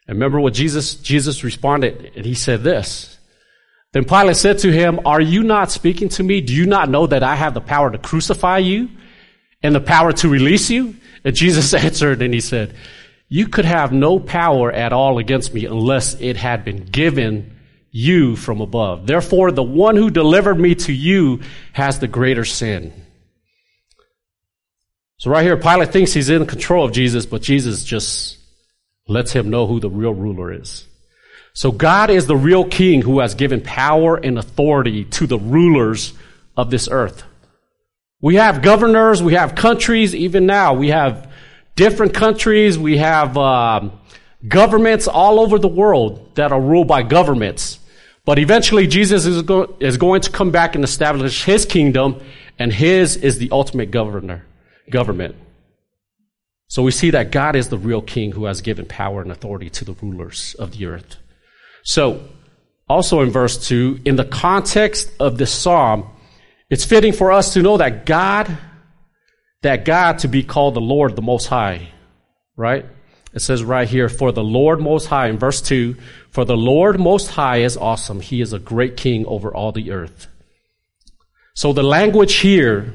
And 0.08 0.16
remember 0.16 0.40
what 0.40 0.54
Jesus, 0.54 0.94
Jesus 0.96 1.42
responded, 1.42 2.12
and 2.16 2.24
he 2.24 2.34
said 2.34 2.62
this. 2.62 3.18
Then 3.92 4.04
Pilate 4.04 4.36
said 4.36 4.58
to 4.58 4.72
him, 4.72 5.00
Are 5.06 5.20
you 5.20 5.42
not 5.42 5.72
speaking 5.72 6.08
to 6.10 6.22
me? 6.22 6.40
Do 6.40 6.54
you 6.54 6.66
not 6.66 6.90
know 6.90 7.06
that 7.06 7.22
I 7.22 7.34
have 7.34 7.54
the 7.54 7.60
power 7.60 7.90
to 7.90 7.98
crucify 7.98 8.58
you 8.58 8.90
and 9.62 9.74
the 9.74 9.80
power 9.80 10.12
to 10.12 10.28
release 10.28 10.70
you? 10.70 10.96
And 11.24 11.34
Jesus 11.34 11.74
answered 11.74 12.22
and 12.22 12.32
he 12.32 12.40
said, 12.40 12.74
You 13.28 13.48
could 13.48 13.64
have 13.64 13.92
no 13.92 14.20
power 14.20 14.70
at 14.70 14.92
all 14.92 15.18
against 15.18 15.54
me 15.54 15.64
unless 15.64 16.14
it 16.20 16.36
had 16.36 16.64
been 16.64 16.84
given 16.84 17.56
you 17.90 18.36
from 18.36 18.60
above. 18.60 19.06
Therefore, 19.06 19.50
the 19.50 19.62
one 19.62 19.96
who 19.96 20.10
delivered 20.10 20.60
me 20.60 20.74
to 20.74 20.92
you 20.92 21.40
has 21.72 21.98
the 21.98 22.06
greater 22.06 22.44
sin. 22.44 22.92
So 25.16 25.30
right 25.30 25.42
here, 25.42 25.56
Pilate 25.56 25.92
thinks 25.92 26.12
he's 26.12 26.28
in 26.28 26.44
control 26.44 26.84
of 26.84 26.92
Jesus, 26.92 27.24
but 27.24 27.40
Jesus 27.40 27.82
just 27.82 28.35
lets 29.08 29.32
him 29.32 29.50
know 29.50 29.66
who 29.66 29.80
the 29.80 29.90
real 29.90 30.14
ruler 30.14 30.52
is. 30.52 30.86
So 31.52 31.72
God 31.72 32.10
is 32.10 32.26
the 32.26 32.36
real 32.36 32.64
king 32.64 33.02
who 33.02 33.20
has 33.20 33.34
given 33.34 33.60
power 33.60 34.16
and 34.16 34.38
authority 34.38 35.04
to 35.04 35.26
the 35.26 35.38
rulers 35.38 36.12
of 36.56 36.70
this 36.70 36.88
earth. 36.90 37.22
We 38.20 38.34
have 38.36 38.62
governors, 38.62 39.22
we 39.22 39.34
have 39.34 39.54
countries, 39.54 40.14
even 40.14 40.46
now 40.46 40.74
we 40.74 40.88
have 40.88 41.30
different 41.76 42.14
countries, 42.14 42.78
we 42.78 42.98
have 42.98 43.36
um, 43.38 43.92
governments 44.46 45.06
all 45.06 45.38
over 45.40 45.58
the 45.58 45.68
world 45.68 46.34
that 46.34 46.52
are 46.52 46.60
ruled 46.60 46.88
by 46.88 47.02
governments. 47.02 47.78
But 48.24 48.38
eventually 48.38 48.86
Jesus 48.86 49.24
is, 49.24 49.42
go- 49.42 49.76
is 49.80 49.96
going 49.96 50.22
to 50.22 50.30
come 50.30 50.50
back 50.50 50.74
and 50.74 50.82
establish 50.82 51.44
his 51.44 51.64
kingdom, 51.64 52.20
and 52.58 52.72
his 52.72 53.16
is 53.16 53.38
the 53.38 53.50
ultimate 53.52 53.90
governor, 53.90 54.44
government. 54.90 55.36
So 56.68 56.82
we 56.82 56.90
see 56.90 57.10
that 57.10 57.30
God 57.30 57.56
is 57.56 57.68
the 57.68 57.78
real 57.78 58.02
king 58.02 58.32
who 58.32 58.46
has 58.46 58.60
given 58.60 58.86
power 58.86 59.22
and 59.22 59.30
authority 59.30 59.70
to 59.70 59.84
the 59.84 59.92
rulers 59.94 60.54
of 60.58 60.72
the 60.72 60.86
earth. 60.86 61.16
So, 61.84 62.28
also 62.88 63.20
in 63.20 63.30
verse 63.30 63.68
2, 63.68 64.00
in 64.04 64.16
the 64.16 64.24
context 64.24 65.10
of 65.20 65.38
this 65.38 65.52
psalm, 65.52 66.08
it's 66.68 66.84
fitting 66.84 67.12
for 67.12 67.32
us 67.32 67.54
to 67.54 67.62
know 67.62 67.76
that 67.76 68.06
God, 68.06 68.58
that 69.62 69.84
God 69.84 70.18
to 70.20 70.28
be 70.28 70.42
called 70.42 70.74
the 70.74 70.80
Lord 70.80 71.14
the 71.14 71.22
Most 71.22 71.46
High, 71.46 71.88
right? 72.56 72.84
It 73.32 73.40
says 73.40 73.62
right 73.62 73.88
here, 73.88 74.08
for 74.08 74.32
the 74.32 74.42
Lord 74.42 74.80
Most 74.80 75.06
High, 75.06 75.28
in 75.28 75.38
verse 75.38 75.60
2, 75.60 75.96
for 76.30 76.44
the 76.44 76.56
Lord 76.56 76.98
Most 76.98 77.28
High 77.28 77.58
is 77.58 77.76
awesome. 77.76 78.20
He 78.20 78.40
is 78.40 78.52
a 78.52 78.58
great 78.58 78.96
king 78.96 79.26
over 79.26 79.54
all 79.54 79.72
the 79.72 79.92
earth. 79.92 80.26
So 81.54 81.72
the 81.72 81.82
language 81.82 82.36
here, 82.36 82.94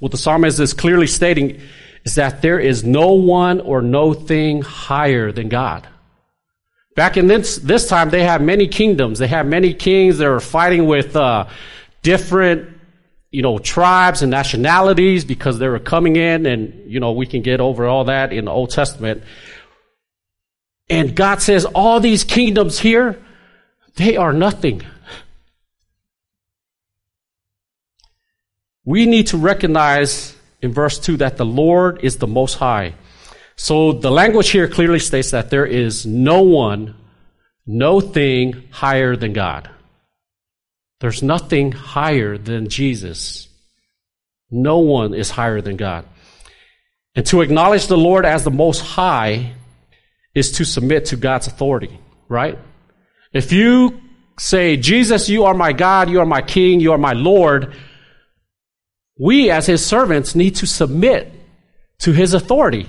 what 0.00 0.12
the 0.12 0.18
psalmist 0.18 0.60
is 0.60 0.72
clearly 0.72 1.06
stating, 1.06 1.60
is 2.04 2.16
that 2.16 2.42
there 2.42 2.58
is 2.58 2.84
no 2.84 3.12
one 3.12 3.60
or 3.60 3.80
no 3.80 4.12
thing 4.12 4.62
higher 4.62 5.32
than 5.32 5.48
God. 5.48 5.88
Back 6.94 7.16
in 7.16 7.26
this, 7.26 7.56
this 7.56 7.88
time, 7.88 8.10
they 8.10 8.22
had 8.22 8.40
many 8.40 8.68
kingdoms. 8.68 9.18
They 9.18 9.26
had 9.26 9.46
many 9.46 9.74
kings. 9.74 10.18
They 10.18 10.28
were 10.28 10.38
fighting 10.38 10.86
with 10.86 11.16
uh, 11.16 11.48
different, 12.02 12.68
you 13.30 13.42
know, 13.42 13.58
tribes 13.58 14.22
and 14.22 14.30
nationalities 14.30 15.24
because 15.24 15.58
they 15.58 15.66
were 15.66 15.80
coming 15.80 16.14
in, 16.14 16.46
and 16.46 16.88
you 16.90 17.00
know, 17.00 17.12
we 17.12 17.26
can 17.26 17.42
get 17.42 17.60
over 17.60 17.86
all 17.86 18.04
that 18.04 18.32
in 18.32 18.44
the 18.44 18.52
Old 18.52 18.70
Testament. 18.70 19.24
And 20.88 21.16
God 21.16 21.40
says, 21.40 21.64
all 21.64 21.98
these 21.98 22.22
kingdoms 22.22 22.78
here, 22.78 23.20
they 23.96 24.16
are 24.16 24.32
nothing. 24.32 24.82
We 28.84 29.06
need 29.06 29.28
to 29.28 29.38
recognize 29.38 30.36
in 30.64 30.72
verse 30.72 30.98
2 30.98 31.18
that 31.18 31.36
the 31.36 31.44
Lord 31.44 32.02
is 32.02 32.16
the 32.16 32.26
Most 32.26 32.54
High. 32.54 32.94
So 33.54 33.92
the 33.92 34.10
language 34.10 34.48
here 34.48 34.66
clearly 34.66 34.98
states 34.98 35.30
that 35.32 35.50
there 35.50 35.66
is 35.66 36.06
no 36.06 36.40
one, 36.42 36.96
no 37.66 38.00
thing 38.00 38.64
higher 38.70 39.14
than 39.14 39.34
God. 39.34 39.68
There's 41.00 41.22
nothing 41.22 41.72
higher 41.72 42.38
than 42.38 42.70
Jesus. 42.70 43.46
No 44.50 44.78
one 44.78 45.12
is 45.12 45.30
higher 45.30 45.60
than 45.60 45.76
God. 45.76 46.06
And 47.14 47.26
to 47.26 47.42
acknowledge 47.42 47.86
the 47.86 47.98
Lord 47.98 48.24
as 48.24 48.42
the 48.42 48.50
Most 48.50 48.80
High 48.80 49.52
is 50.34 50.52
to 50.52 50.64
submit 50.64 51.04
to 51.06 51.16
God's 51.16 51.46
authority, 51.46 52.00
right? 52.28 52.58
If 53.34 53.52
you 53.52 54.00
say, 54.38 54.78
Jesus, 54.78 55.28
you 55.28 55.44
are 55.44 55.54
my 55.54 55.74
God, 55.74 56.08
you 56.08 56.20
are 56.20 56.26
my 56.26 56.40
King, 56.40 56.80
you 56.80 56.92
are 56.92 56.98
my 56.98 57.12
Lord, 57.12 57.74
we 59.18 59.50
as 59.50 59.66
his 59.66 59.84
servants 59.84 60.34
need 60.34 60.56
to 60.56 60.66
submit 60.66 61.32
to 61.98 62.12
his 62.12 62.34
authority. 62.34 62.88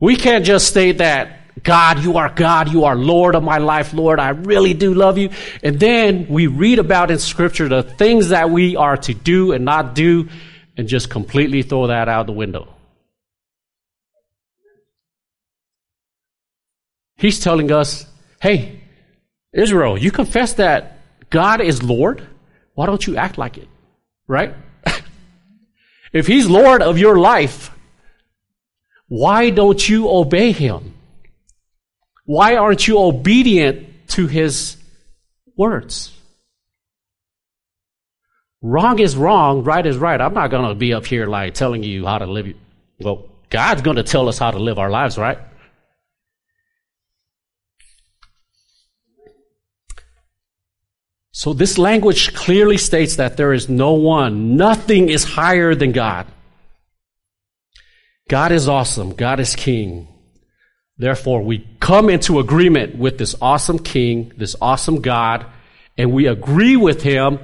We 0.00 0.16
can't 0.16 0.44
just 0.44 0.66
state 0.66 0.98
that, 0.98 1.62
God, 1.62 2.02
you 2.02 2.16
are 2.16 2.30
God, 2.30 2.72
you 2.72 2.84
are 2.84 2.96
Lord 2.96 3.34
of 3.34 3.42
my 3.42 3.58
life, 3.58 3.92
Lord, 3.92 4.18
I 4.18 4.30
really 4.30 4.72
do 4.72 4.94
love 4.94 5.18
you. 5.18 5.30
And 5.62 5.78
then 5.78 6.26
we 6.28 6.46
read 6.46 6.78
about 6.78 7.10
in 7.10 7.18
scripture 7.18 7.68
the 7.68 7.82
things 7.82 8.30
that 8.30 8.50
we 8.50 8.76
are 8.76 8.96
to 8.96 9.12
do 9.12 9.52
and 9.52 9.64
not 9.64 9.94
do 9.94 10.28
and 10.76 10.88
just 10.88 11.10
completely 11.10 11.62
throw 11.62 11.88
that 11.88 12.08
out 12.08 12.26
the 12.26 12.32
window. 12.32 12.74
He's 17.18 17.38
telling 17.38 17.70
us, 17.70 18.06
hey, 18.40 18.80
Israel, 19.52 19.98
you 19.98 20.10
confess 20.10 20.54
that 20.54 20.98
God 21.28 21.60
is 21.60 21.82
Lord. 21.82 22.26
Why 22.74 22.86
don't 22.86 23.06
you 23.06 23.16
act 23.16 23.36
like 23.36 23.58
it? 23.58 23.68
Right? 24.26 24.54
If 26.12 26.26
He's 26.26 26.48
Lord 26.48 26.82
of 26.82 26.98
your 26.98 27.18
life, 27.18 27.70
why 29.08 29.50
don't 29.50 29.88
you 29.88 30.08
obey 30.08 30.52
Him? 30.52 30.94
Why 32.24 32.56
aren't 32.56 32.86
you 32.86 32.98
obedient 32.98 34.08
to 34.10 34.26
His 34.26 34.76
words? 35.56 36.16
Wrong 38.62 38.98
is 38.98 39.16
wrong, 39.16 39.64
right 39.64 39.84
is 39.84 39.96
right. 39.96 40.20
I'm 40.20 40.34
not 40.34 40.50
going 40.50 40.68
to 40.68 40.74
be 40.74 40.92
up 40.92 41.06
here 41.06 41.26
like 41.26 41.54
telling 41.54 41.82
you 41.82 42.04
how 42.04 42.18
to 42.18 42.26
live. 42.26 42.54
Well, 43.00 43.26
God's 43.48 43.82
going 43.82 43.96
to 43.96 44.02
tell 44.02 44.28
us 44.28 44.38
how 44.38 44.50
to 44.50 44.58
live 44.58 44.78
our 44.78 44.90
lives, 44.90 45.16
right? 45.16 45.38
So 51.32 51.52
this 51.52 51.78
language 51.78 52.34
clearly 52.34 52.76
states 52.76 53.16
that 53.16 53.36
there 53.36 53.52
is 53.52 53.68
no 53.68 53.92
one, 53.92 54.56
nothing 54.56 55.08
is 55.08 55.24
higher 55.24 55.74
than 55.74 55.92
God. 55.92 56.26
God 58.28 58.52
is 58.52 58.68
awesome. 58.68 59.14
God 59.14 59.40
is 59.40 59.56
king. 59.56 60.08
Therefore, 60.98 61.42
we 61.42 61.66
come 61.80 62.10
into 62.10 62.40
agreement 62.40 62.96
with 62.96 63.16
this 63.16 63.34
awesome 63.40 63.78
king, 63.78 64.32
this 64.36 64.54
awesome 64.60 65.00
God, 65.00 65.46
and 65.96 66.12
we 66.12 66.26
agree 66.26 66.76
with 66.76 67.02
him 67.02 67.38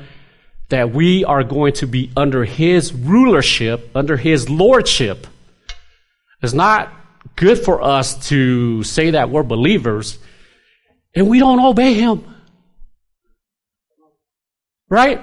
that 0.68 0.92
we 0.92 1.24
are 1.24 1.44
going 1.44 1.72
to 1.74 1.86
be 1.86 2.10
under 2.16 2.44
his 2.44 2.92
rulership, 2.92 3.90
under 3.94 4.16
his 4.16 4.50
lordship. 4.50 5.26
It's 6.42 6.52
not 6.52 6.92
good 7.34 7.58
for 7.58 7.82
us 7.82 8.28
to 8.28 8.82
say 8.82 9.10
that 9.10 9.30
we're 9.30 9.42
believers 9.42 10.18
and 11.14 11.28
we 11.28 11.38
don't 11.38 11.60
obey 11.60 11.94
him. 11.94 12.35
Right? 14.88 15.20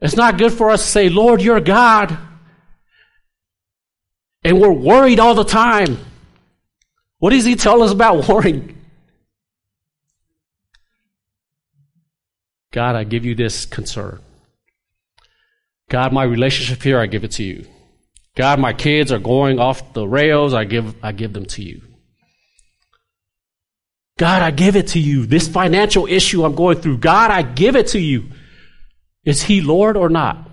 It's 0.00 0.16
not 0.16 0.38
good 0.38 0.52
for 0.52 0.70
us 0.70 0.82
to 0.82 0.88
say, 0.88 1.08
Lord, 1.08 1.40
you're 1.40 1.60
God. 1.60 2.16
And 4.42 4.60
we're 4.60 4.72
worried 4.72 5.20
all 5.20 5.34
the 5.34 5.44
time. 5.44 5.98
What 7.18 7.30
does 7.30 7.44
he 7.44 7.54
tell 7.54 7.82
us 7.82 7.92
about 7.92 8.28
worrying? 8.28 8.78
God, 12.72 12.96
I 12.96 13.04
give 13.04 13.24
you 13.24 13.34
this 13.34 13.66
concern. 13.66 14.20
God, 15.88 16.12
my 16.12 16.24
relationship 16.24 16.82
here, 16.82 16.98
I 16.98 17.06
give 17.06 17.22
it 17.22 17.32
to 17.32 17.44
you. 17.44 17.66
God, 18.34 18.58
my 18.58 18.72
kids 18.72 19.12
are 19.12 19.18
going 19.18 19.58
off 19.58 19.92
the 19.92 20.08
rails, 20.08 20.54
I 20.54 20.64
give, 20.64 20.96
I 21.04 21.12
give 21.12 21.34
them 21.34 21.44
to 21.46 21.62
you. 21.62 21.82
God, 24.22 24.40
I 24.40 24.52
give 24.52 24.76
it 24.76 24.86
to 24.94 25.00
you. 25.00 25.26
This 25.26 25.48
financial 25.48 26.06
issue 26.06 26.44
I'm 26.44 26.54
going 26.54 26.80
through, 26.80 26.98
God, 26.98 27.32
I 27.32 27.42
give 27.42 27.74
it 27.74 27.88
to 27.88 27.98
you. 27.98 28.26
Is 29.24 29.42
He 29.42 29.60
Lord 29.60 29.96
or 29.96 30.08
not? 30.08 30.48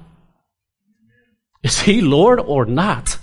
Is 1.61 1.79
He 1.79 2.01
Lord 2.01 2.39
or 2.39 2.65
not? 2.65 3.19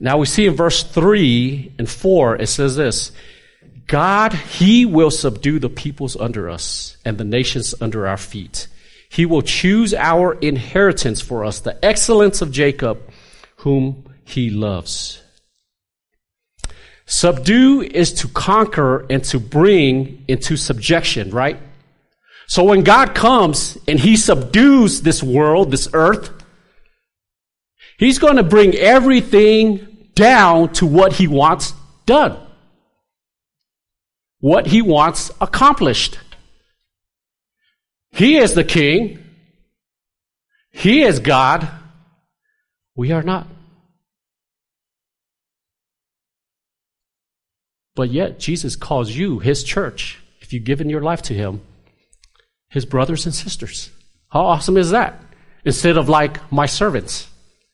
Now 0.00 0.18
we 0.18 0.26
see 0.26 0.44
in 0.44 0.56
verse 0.56 0.82
3 0.82 1.74
and 1.78 1.88
4, 1.88 2.34
it 2.34 2.48
says 2.48 2.74
this 2.74 3.12
God, 3.86 4.32
He 4.32 4.84
will 4.84 5.12
subdue 5.12 5.60
the 5.60 5.70
peoples 5.70 6.16
under 6.16 6.50
us 6.50 6.96
and 7.04 7.16
the 7.16 7.24
nations 7.24 7.76
under 7.80 8.08
our 8.08 8.16
feet. 8.16 8.66
He 9.08 9.24
will 9.24 9.42
choose 9.42 9.94
our 9.94 10.32
inheritance 10.32 11.20
for 11.20 11.44
us, 11.44 11.60
the 11.60 11.78
excellence 11.84 12.42
of 12.42 12.50
Jacob, 12.50 12.98
whom 13.58 14.12
He 14.24 14.50
loves. 14.50 15.21
Subdue 17.12 17.82
is 17.82 18.10
to 18.14 18.28
conquer 18.28 19.04
and 19.10 19.22
to 19.24 19.38
bring 19.38 20.24
into 20.28 20.56
subjection, 20.56 21.30
right? 21.30 21.58
So 22.46 22.64
when 22.64 22.84
God 22.84 23.14
comes 23.14 23.76
and 23.86 24.00
He 24.00 24.16
subdues 24.16 25.02
this 25.02 25.22
world, 25.22 25.70
this 25.70 25.90
earth, 25.92 26.30
He's 27.98 28.18
going 28.18 28.36
to 28.36 28.42
bring 28.42 28.74
everything 28.74 30.08
down 30.14 30.72
to 30.72 30.86
what 30.86 31.12
He 31.12 31.28
wants 31.28 31.74
done. 32.06 32.38
What 34.40 34.66
He 34.66 34.80
wants 34.80 35.30
accomplished. 35.38 36.18
He 38.10 38.38
is 38.38 38.54
the 38.54 38.64
King. 38.64 39.22
He 40.70 41.02
is 41.02 41.18
God. 41.18 41.68
We 42.96 43.12
are 43.12 43.22
not. 43.22 43.51
But 47.94 48.10
yet, 48.10 48.38
Jesus 48.38 48.76
calls 48.76 49.10
you, 49.10 49.38
his 49.38 49.64
church, 49.64 50.18
if 50.40 50.52
you've 50.52 50.64
given 50.64 50.88
your 50.88 51.02
life 51.02 51.22
to 51.22 51.34
him, 51.34 51.60
his 52.68 52.86
brothers 52.86 53.26
and 53.26 53.34
sisters. 53.34 53.90
How 54.28 54.46
awesome 54.46 54.76
is 54.76 54.90
that? 54.90 55.22
Instead 55.64 55.96
of 55.98 56.08
like 56.08 56.50
my 56.50 56.66
servants, 56.66 57.28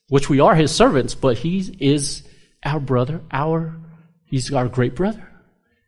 which 0.08 0.28
we 0.28 0.40
are 0.40 0.54
his 0.54 0.74
servants, 0.74 1.14
but 1.14 1.38
he 1.38 1.76
is 1.78 2.24
our 2.64 2.80
brother, 2.80 3.20
our, 3.30 3.76
he's 4.26 4.52
our 4.52 4.68
great 4.68 4.94
brother. 4.94 5.28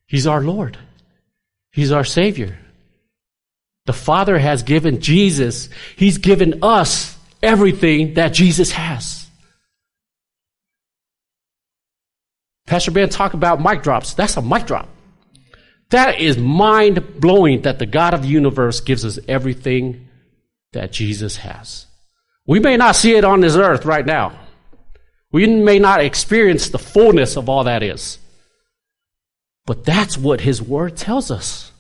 He's 0.06 0.26
our 0.26 0.42
Lord. 0.42 0.78
He's 1.72 1.92
our 1.92 2.04
Savior. 2.04 2.58
The 3.86 3.92
Father 3.92 4.38
has 4.38 4.62
given 4.62 5.00
Jesus, 5.00 5.68
He's 5.96 6.18
given 6.18 6.60
us 6.62 7.16
everything 7.42 8.14
that 8.14 8.32
Jesus 8.32 8.70
has. 8.72 9.19
Pastor 12.70 12.92
Ben 12.92 13.08
talked 13.08 13.34
about 13.34 13.60
mic 13.60 13.82
drops. 13.82 14.14
That's 14.14 14.36
a 14.36 14.42
mic 14.42 14.64
drop. 14.64 14.88
That 15.88 16.20
is 16.20 16.38
mind 16.38 17.20
blowing 17.20 17.62
that 17.62 17.80
the 17.80 17.84
God 17.84 18.14
of 18.14 18.22
the 18.22 18.28
universe 18.28 18.80
gives 18.80 19.04
us 19.04 19.18
everything 19.26 20.06
that 20.72 20.92
Jesus 20.92 21.38
has. 21.38 21.86
We 22.46 22.60
may 22.60 22.76
not 22.76 22.94
see 22.94 23.16
it 23.16 23.24
on 23.24 23.40
this 23.40 23.56
earth 23.56 23.84
right 23.84 24.06
now. 24.06 24.38
We 25.32 25.48
may 25.48 25.80
not 25.80 26.00
experience 26.00 26.68
the 26.68 26.78
fullness 26.78 27.36
of 27.36 27.48
all 27.48 27.64
that 27.64 27.82
is. 27.82 28.18
But 29.66 29.84
that's 29.84 30.16
what 30.16 30.42
His 30.42 30.62
Word 30.62 30.96
tells 30.96 31.32
us. 31.32 31.72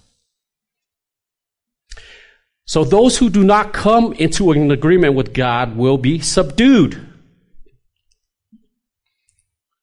So 2.64 2.82
those 2.82 3.16
who 3.16 3.30
do 3.30 3.44
not 3.44 3.72
come 3.72 4.12
into 4.14 4.50
an 4.50 4.72
agreement 4.72 5.14
with 5.14 5.34
God 5.34 5.76
will 5.76 5.98
be 5.98 6.18
subdued. 6.18 7.09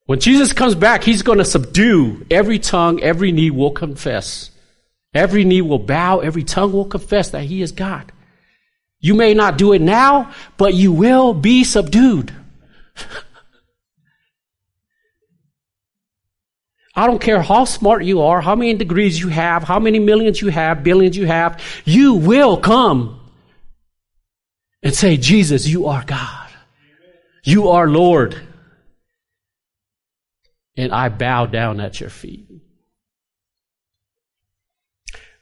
When 0.07 0.19
Jesus 0.21 0.53
comes 0.53 0.73
back, 0.73 1.03
He's 1.03 1.21
going 1.21 1.37
to 1.37 1.45
subdue 1.45 2.25
every 2.31 2.57
tongue, 2.59 3.03
every 3.03 3.31
knee 3.31 3.51
will 3.51 3.71
confess. 3.71 4.49
Every 5.13 5.43
knee 5.43 5.61
will 5.61 5.79
bow, 5.79 6.19
every 6.19 6.43
tongue 6.43 6.73
will 6.73 6.85
confess 6.85 7.29
that 7.31 7.43
He 7.43 7.61
is 7.61 7.71
God. 7.71 8.11
You 8.99 9.13
may 9.13 9.33
not 9.33 9.57
do 9.57 9.73
it 9.73 9.81
now, 9.81 10.33
but 10.57 10.73
you 10.73 10.91
will 10.91 11.33
be 11.33 11.63
subdued. 11.63 12.33
I 16.95 17.05
don't 17.05 17.21
care 17.21 17.41
how 17.41 17.65
smart 17.65 18.05
you 18.05 18.21
are, 18.21 18.41
how 18.41 18.55
many 18.55 18.73
degrees 18.73 19.19
you 19.19 19.27
have, 19.27 19.63
how 19.63 19.77
many 19.77 19.99
millions 19.99 20.41
you 20.41 20.47
have, 20.47 20.83
billions 20.83 21.15
you 21.15 21.27
have, 21.27 21.61
you 21.85 22.15
will 22.15 22.57
come 22.57 23.19
and 24.81 24.95
say, 24.95 25.17
Jesus, 25.17 25.67
you 25.67 25.87
are 25.87 26.03
God. 26.05 26.49
You 27.43 27.69
are 27.69 27.87
Lord. 27.87 28.41
And 30.77 30.93
I 30.93 31.09
bow 31.09 31.47
down 31.47 31.79
at 31.79 31.99
your 31.99 32.09
feet. 32.11 32.47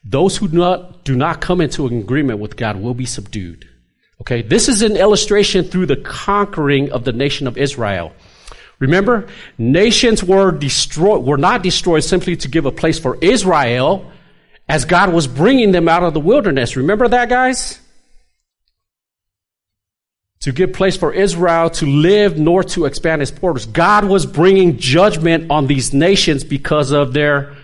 Those 0.03 0.37
who 0.37 0.47
do 0.47 0.57
not, 0.57 1.03
do 1.03 1.15
not 1.15 1.41
come 1.41 1.61
into 1.61 1.87
agreement 1.87 2.39
with 2.39 2.55
God 2.55 2.77
will 2.77 2.93
be 2.93 3.05
subdued. 3.05 3.67
Okay, 4.21 4.41
this 4.41 4.69
is 4.69 4.81
an 4.81 4.95
illustration 4.95 5.65
through 5.65 5.87
the 5.87 5.97
conquering 5.97 6.91
of 6.91 7.03
the 7.03 7.11
nation 7.11 7.47
of 7.47 7.57
Israel. 7.57 8.13
Remember, 8.79 9.27
nations 9.57 10.23
were 10.23 10.51
destroyed, 10.51 11.25
were 11.25 11.37
not 11.37 11.63
destroyed 11.63 12.03
simply 12.03 12.35
to 12.37 12.47
give 12.47 12.65
a 12.65 12.71
place 12.71 12.99
for 12.99 13.17
Israel 13.21 14.11
as 14.69 14.85
God 14.85 15.11
was 15.13 15.27
bringing 15.27 15.71
them 15.71 15.87
out 15.87 16.03
of 16.03 16.13
the 16.13 16.19
wilderness. 16.19 16.75
Remember 16.75 17.07
that, 17.07 17.29
guys? 17.29 17.79
To 20.45 20.51
give 20.51 20.73
place 20.73 20.95
for 20.95 21.11
Israel 21.11 21.71
to 21.71 21.87
live 21.87 22.37
nor 22.37 22.63
to 22.65 22.85
expand 22.85 23.23
its 23.23 23.31
borders. 23.31 23.65
God 23.65 24.05
was 24.05 24.27
bringing 24.27 24.77
judgment 24.77 25.49
on 25.49 25.65
these 25.65 25.91
nations 25.91 26.43
because 26.43 26.91
of 26.91 27.13
their 27.13 27.55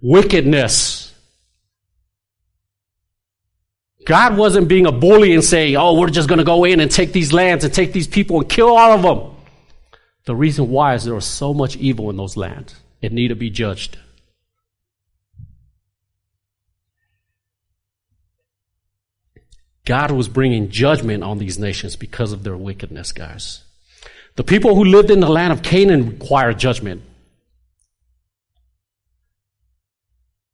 wickedness. 0.00 1.12
God 4.06 4.38
wasn't 4.38 4.66
being 4.66 4.86
a 4.86 4.92
bully 4.92 5.34
and 5.34 5.44
saying, 5.44 5.76
oh, 5.76 6.00
we're 6.00 6.08
just 6.08 6.26
going 6.26 6.38
to 6.38 6.44
go 6.44 6.64
in 6.64 6.80
and 6.80 6.90
take 6.90 7.12
these 7.12 7.34
lands 7.34 7.66
and 7.66 7.74
take 7.74 7.92
these 7.92 8.08
people 8.08 8.40
and 8.40 8.48
kill 8.48 8.68
all 8.68 8.92
of 8.92 9.02
them. 9.02 9.36
The 10.24 10.34
reason 10.34 10.70
why 10.70 10.94
is 10.94 11.04
there 11.04 11.14
was 11.14 11.26
so 11.26 11.52
much 11.52 11.76
evil 11.76 12.08
in 12.08 12.16
those 12.16 12.38
lands. 12.38 12.74
It 13.02 13.12
needed 13.12 13.34
to 13.34 13.38
be 13.38 13.50
judged. 13.50 13.98
God 19.84 20.10
was 20.12 20.28
bringing 20.28 20.70
judgment 20.70 21.24
on 21.24 21.38
these 21.38 21.58
nations 21.58 21.96
because 21.96 22.32
of 22.32 22.44
their 22.44 22.56
wickedness, 22.56 23.12
guys. 23.12 23.64
The 24.36 24.44
people 24.44 24.74
who 24.74 24.84
lived 24.84 25.10
in 25.10 25.20
the 25.20 25.28
land 25.28 25.52
of 25.52 25.62
Canaan 25.62 26.10
required 26.10 26.58
judgment. 26.58 27.02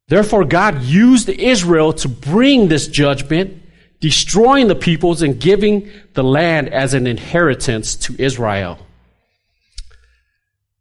Therefore, 0.09 0.45
God 0.45 0.83
used 0.83 1.29
Israel 1.29 1.93
to 1.93 2.09
bring 2.09 2.69
this 2.69 2.89
judgment, 2.89 3.63
destroying 4.01 4.67
the 4.69 4.75
peoples 4.75 5.21
and 5.21 5.39
giving 5.39 5.91
the 6.15 6.25
land 6.25 6.71
as 6.71 6.95
an 6.95 7.07
inheritance 7.07 7.95
to 7.97 8.17
Israel. 8.19 8.79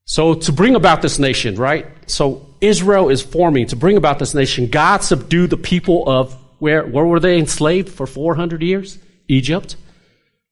So 0.06 0.34
to 0.34 0.54
bring 0.54 0.76
about 0.76 1.02
this 1.02 1.20
nation, 1.20 1.56
right? 1.56 1.86
So 2.10 2.48
Israel 2.62 3.10
is 3.10 3.22
forming 3.22 3.68
to 3.68 3.76
bring 3.76 3.98
about 3.98 4.20
this 4.20 4.34
nation. 4.34 4.68
God 4.68 5.04
subdued 5.04 5.50
the 5.50 5.58
people 5.58 6.08
of 6.08 6.38
where, 6.60 6.86
where 6.86 7.06
were 7.06 7.20
they 7.20 7.38
enslaved 7.38 7.90
for 7.90 8.08
400 8.08 8.62
years? 8.62 9.00
Egypt. 9.28 9.76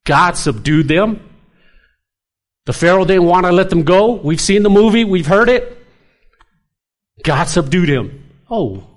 God 0.06 0.38
subdued 0.38 0.88
them. 0.88 1.28
The 2.66 2.74
Pharaoh 2.74 3.06
didn't 3.06 3.26
want 3.26 3.46
to 3.46 3.52
let 3.52 3.70
them 3.70 3.84
go. 3.84 4.14
We've 4.14 4.42
seen 4.42 4.64
the 4.64 4.70
movie. 4.70 5.04
We've 5.04 5.28
heard 5.28 5.50
it. 5.50 5.86
God 7.24 7.46
subdued 7.46 7.90
him. 7.90 8.24
Oh. 8.50 8.88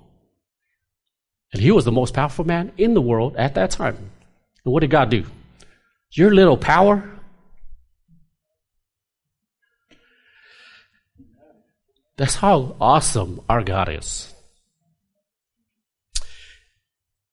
And 1.53 1.61
he 1.61 1.71
was 1.71 1.85
the 1.85 1.91
most 1.91 2.13
powerful 2.13 2.45
man 2.45 2.71
in 2.77 2.93
the 2.93 3.01
world 3.01 3.35
at 3.35 3.55
that 3.55 3.71
time. 3.71 3.95
And 3.95 4.73
what 4.73 4.81
did 4.81 4.91
God 4.91 5.09
do? 5.09 5.25
Your 6.11 6.33
little 6.33 6.57
power, 6.57 7.19
That's 12.19 12.35
how 12.35 12.75
awesome 12.81 13.39
our 13.47 13.63
God 13.63 13.87
is. 13.87 14.35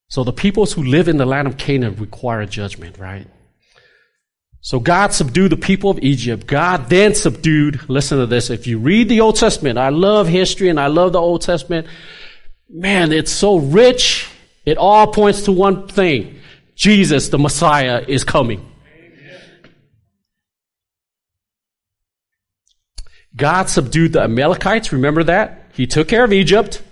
So 0.08 0.24
the 0.24 0.32
peoples 0.32 0.72
who 0.72 0.82
live 0.84 1.08
in 1.08 1.16
the 1.16 1.26
land 1.26 1.48
of 1.48 1.56
Canaan 1.56 1.96
require 1.96 2.46
judgment, 2.46 2.98
right? 2.98 3.26
So 4.60 4.80
God 4.80 5.12
subdued 5.12 5.52
the 5.52 5.56
people 5.56 5.90
of 5.90 5.98
Egypt. 6.00 6.46
God 6.46 6.88
then 6.88 7.14
subdued, 7.14 7.88
listen 7.88 8.18
to 8.18 8.26
this, 8.26 8.50
if 8.50 8.66
you 8.66 8.78
read 8.78 9.08
the 9.08 9.20
Old 9.20 9.36
Testament, 9.36 9.78
I 9.78 9.90
love 9.90 10.26
history 10.28 10.68
and 10.68 10.80
I 10.80 10.88
love 10.88 11.12
the 11.12 11.20
Old 11.20 11.42
Testament. 11.42 11.86
Man, 12.68 13.12
it's 13.12 13.30
so 13.30 13.58
rich. 13.58 14.28
It 14.64 14.76
all 14.76 15.06
points 15.06 15.42
to 15.42 15.52
one 15.52 15.86
thing. 15.86 16.40
Jesus, 16.74 17.28
the 17.28 17.38
Messiah, 17.38 18.04
is 18.06 18.24
coming. 18.24 18.72
God 23.36 23.68
subdued 23.68 24.14
the 24.14 24.22
Amalekites. 24.22 24.92
Remember 24.92 25.22
that? 25.24 25.70
He 25.74 25.86
took 25.86 26.08
care 26.08 26.24
of 26.24 26.32
Egypt. 26.32 26.82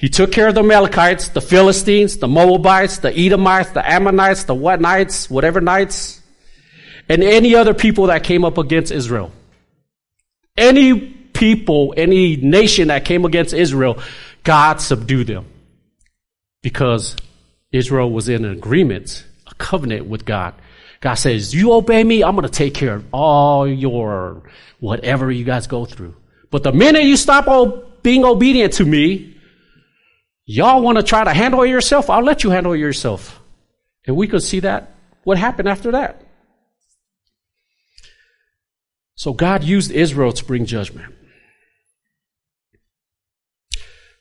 He 0.00 0.08
took 0.08 0.32
care 0.32 0.48
of 0.48 0.54
the 0.54 0.62
Amalekites, 0.62 1.28
the 1.28 1.42
Philistines, 1.42 2.16
the 2.16 2.26
Moabites, 2.26 2.98
the 2.98 3.14
Edomites, 3.14 3.70
the 3.72 3.86
Ammonites, 3.86 4.44
the 4.44 4.54
what 4.54 4.80
knights, 4.80 5.28
whatever 5.28 5.60
knights, 5.60 6.22
and 7.06 7.22
any 7.22 7.54
other 7.54 7.74
people 7.74 8.06
that 8.06 8.24
came 8.24 8.42
up 8.42 8.56
against 8.56 8.92
Israel. 8.92 9.30
Any 10.56 10.98
people, 10.98 11.92
any 11.98 12.36
nation 12.36 12.88
that 12.88 13.04
came 13.04 13.26
against 13.26 13.52
Israel, 13.52 13.98
God 14.42 14.80
subdued 14.80 15.26
them. 15.26 15.44
Because 16.62 17.14
Israel 17.70 18.10
was 18.10 18.30
in 18.30 18.46
an 18.46 18.52
agreement, 18.52 19.26
a 19.48 19.54
covenant 19.56 20.06
with 20.06 20.24
God. 20.24 20.54
God 21.02 21.14
says, 21.16 21.54
you 21.54 21.74
obey 21.74 22.02
me, 22.04 22.24
I'm 22.24 22.36
going 22.36 22.48
to 22.48 22.52
take 22.52 22.72
care 22.72 22.94
of 22.94 23.04
all 23.12 23.68
your 23.68 24.44
whatever 24.78 25.30
you 25.30 25.44
guys 25.44 25.66
go 25.66 25.84
through. 25.84 26.16
But 26.50 26.62
the 26.62 26.72
minute 26.72 27.04
you 27.04 27.18
stop 27.18 28.02
being 28.02 28.24
obedient 28.24 28.72
to 28.74 28.86
me, 28.86 29.36
y'all 30.50 30.82
want 30.82 30.98
to 30.98 31.02
try 31.02 31.22
to 31.22 31.32
handle 31.32 31.64
yourself, 31.64 32.10
I'll 32.10 32.24
let 32.24 32.42
you 32.42 32.50
handle 32.50 32.74
yourself. 32.74 33.40
And 34.06 34.16
we 34.16 34.26
could 34.26 34.42
see 34.42 34.60
that, 34.60 34.94
what 35.24 35.38
happened 35.38 35.68
after 35.68 35.92
that. 35.92 36.22
So 39.14 39.32
God 39.32 39.62
used 39.62 39.90
Israel 39.90 40.32
to 40.32 40.44
bring 40.44 40.64
judgment. 40.64 41.14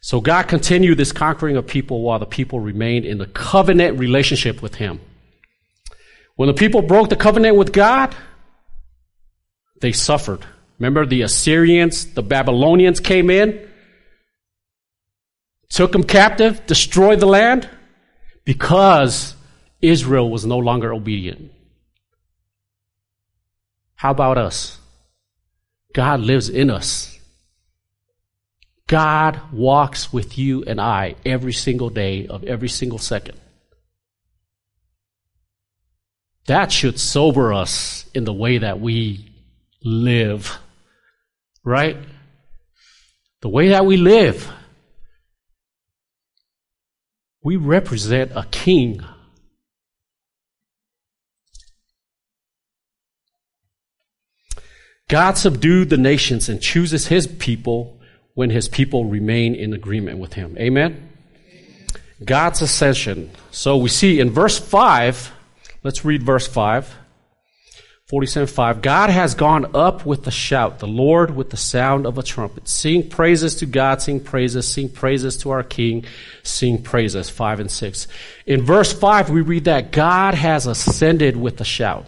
So 0.01 0.21
God 0.21 0.43
continued 0.43 0.97
this 0.97 1.11
conquering 1.11 1.57
of 1.57 1.67
people 1.67 2.01
while 2.01 2.19
the 2.19 2.25
people 2.25 2.59
remained 2.59 3.05
in 3.05 3.17
the 3.17 3.25
covenant 3.25 3.99
relationship 3.99 4.61
with 4.61 4.75
Him. 4.75 4.99
When 6.35 6.47
the 6.47 6.53
people 6.53 6.81
broke 6.81 7.09
the 7.09 7.15
covenant 7.15 7.57
with 7.57 7.73
God, 7.73 8.15
they 9.81 9.91
suffered. 9.91 10.45
Remember 10.77 11.05
the 11.05 11.21
Assyrians, 11.21 12.13
the 12.13 12.23
Babylonians 12.23 12.99
came 12.99 13.29
in, 13.29 13.68
took 15.69 15.91
them 15.91 16.03
captive, 16.03 16.65
destroyed 16.65 17.19
the 17.19 17.25
land 17.25 17.69
because 18.43 19.36
Israel 19.82 20.29
was 20.29 20.45
no 20.45 20.58
longer 20.58 20.93
obedient. 20.93 21.51
How 23.95 24.12
about 24.12 24.38
us? 24.38 24.79
God 25.93 26.21
lives 26.21 26.49
in 26.49 26.69
us. 26.69 27.17
God 28.88 29.39
walks 29.51 30.12
with 30.12 30.38
you 30.38 30.63
and 30.63 30.82
I 30.82 31.15
every 31.25 31.53
single 31.53 31.89
day 31.89 32.25
of 32.27 32.43
every 32.43 32.69
single 32.69 32.97
second. 32.97 33.38
That 36.47 36.71
should 36.71 36.99
sober 36.99 37.53
us 37.53 38.05
in 38.15 38.23
the 38.23 38.34
way 38.34 38.58
that 38.58 38.79
we 38.79 39.29
live. 39.84 40.58
Right? 41.63 41.97
The 43.41 43.49
way 43.49 43.69
that 43.69 43.86
we 43.86 43.97
live. 43.97 44.51
We 47.41 47.56
represent 47.56 48.32
a 48.36 48.45
king. 48.52 49.04
God 55.08 55.38
subdued 55.38 55.89
the 55.89 55.97
nations 55.97 56.49
and 56.49 56.62
chooses 56.62 57.08
his 57.08 57.25
people 57.25 57.99
when 58.36 58.52
his 58.52 58.67
people 58.67 59.06
remain 59.06 59.56
in 59.56 59.73
agreement 59.73 60.19
with 60.19 60.34
him. 60.34 60.56
Amen? 60.58 61.10
God's 62.23 62.62
ascension. 62.62 63.32
So 63.52 63.78
we 63.78 63.89
see 63.89 64.19
in 64.19 64.30
verse 64.30 64.60
5, 64.60 65.32
Let's 65.82 66.04
read 66.04 66.23
verse 66.23 66.45
5. 66.45 66.93
47:5 68.09 68.81
God 68.81 69.11
has 69.11 69.35
gone 69.35 69.75
up 69.75 70.03
with 70.03 70.25
a 70.25 70.31
shout, 70.31 70.79
the 70.79 70.87
Lord 70.87 71.35
with 71.35 71.51
the 71.51 71.57
sound 71.57 72.07
of 72.07 72.17
a 72.17 72.23
trumpet. 72.23 72.67
Sing 72.67 73.07
praises 73.07 73.53
to 73.57 73.67
God, 73.67 74.01
sing 74.01 74.19
praises, 74.19 74.67
sing 74.67 74.89
praises 74.89 75.37
to 75.37 75.51
our 75.51 75.61
King, 75.61 76.05
sing 76.41 76.81
praises. 76.81 77.29
5 77.29 77.59
and 77.59 77.69
6. 77.69 78.07
In 78.47 78.63
verse 78.63 78.91
5, 78.91 79.29
we 79.29 79.41
read 79.41 79.65
that 79.65 79.91
God 79.91 80.33
has 80.33 80.65
ascended 80.65 81.37
with 81.37 81.61
a 81.61 81.63
shout. 81.63 82.07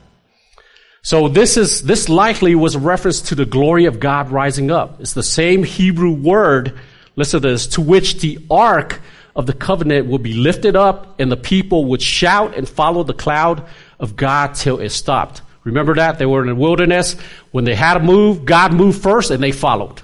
So 1.04 1.28
this 1.28 1.56
is, 1.56 1.84
this 1.84 2.10
likely 2.10 2.56
was 2.56 2.74
a 2.74 2.80
reference 2.80 3.22
to 3.22 3.36
the 3.36 3.46
glory 3.46 3.86
of 3.86 4.00
God 4.00 4.32
rising 4.32 4.72
up. 4.72 5.02
It's 5.02 5.14
the 5.14 5.22
same 5.22 5.64
Hebrew 5.64 6.14
word, 6.14 6.80
listen 7.16 7.42
to 7.42 7.48
this, 7.48 7.68
to 7.68 7.82
which 7.82 8.22
the 8.22 8.40
ark 8.50 9.02
of 9.36 9.46
the 9.46 9.54
covenant 9.54 10.08
would 10.08 10.24
be 10.24 10.34
lifted 10.34 10.76
up 10.76 11.20
and 11.20 11.32
the 11.32 11.38
people 11.38 11.86
would 11.86 12.02
shout 12.02 12.56
and 12.56 12.68
follow 12.68 13.04
the 13.04 13.14
cloud 13.14 13.68
of 14.00 14.16
God 14.16 14.56
till 14.56 14.80
it 14.80 14.90
stopped. 14.90 15.44
Remember 15.64 15.96
that? 15.96 16.18
They 16.18 16.26
were 16.26 16.42
in 16.42 16.48
the 16.48 16.56
wilderness. 16.56 17.16
When 17.52 17.66
they 17.66 17.76
had 17.76 17.96
to 17.96 18.00
move, 18.00 18.46
God 18.46 18.74
moved 18.74 19.02
first 19.02 19.32
and 19.32 19.44
they 19.44 19.52
followed. 19.52 20.02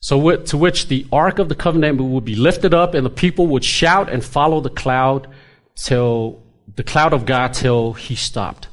So 0.00 0.36
to 0.36 0.56
which 0.56 0.88
the 0.88 1.06
ark 1.12 1.38
of 1.38 1.48
the 1.48 1.54
covenant 1.54 2.00
would 2.00 2.24
be 2.24 2.34
lifted 2.34 2.74
up 2.74 2.94
and 2.94 3.06
the 3.06 3.10
people 3.10 3.46
would 3.48 3.64
shout 3.64 4.10
and 4.10 4.24
follow 4.24 4.60
the 4.60 4.68
cloud 4.68 5.28
till 5.76 6.42
the 6.74 6.82
cloud 6.82 7.12
of 7.12 7.24
God 7.24 7.54
till 7.54 7.92
he 7.92 8.16
stopped. 8.16 8.66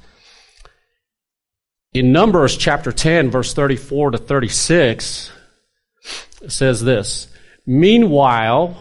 In 1.93 2.11
Numbers 2.11 2.57
chapter 2.57 2.91
10 2.91 3.29
verse 3.29 3.53
34 3.53 4.11
to 4.11 4.17
36 4.17 5.31
it 6.41 6.51
says 6.51 6.83
this, 6.83 7.27
Meanwhile, 7.69 8.75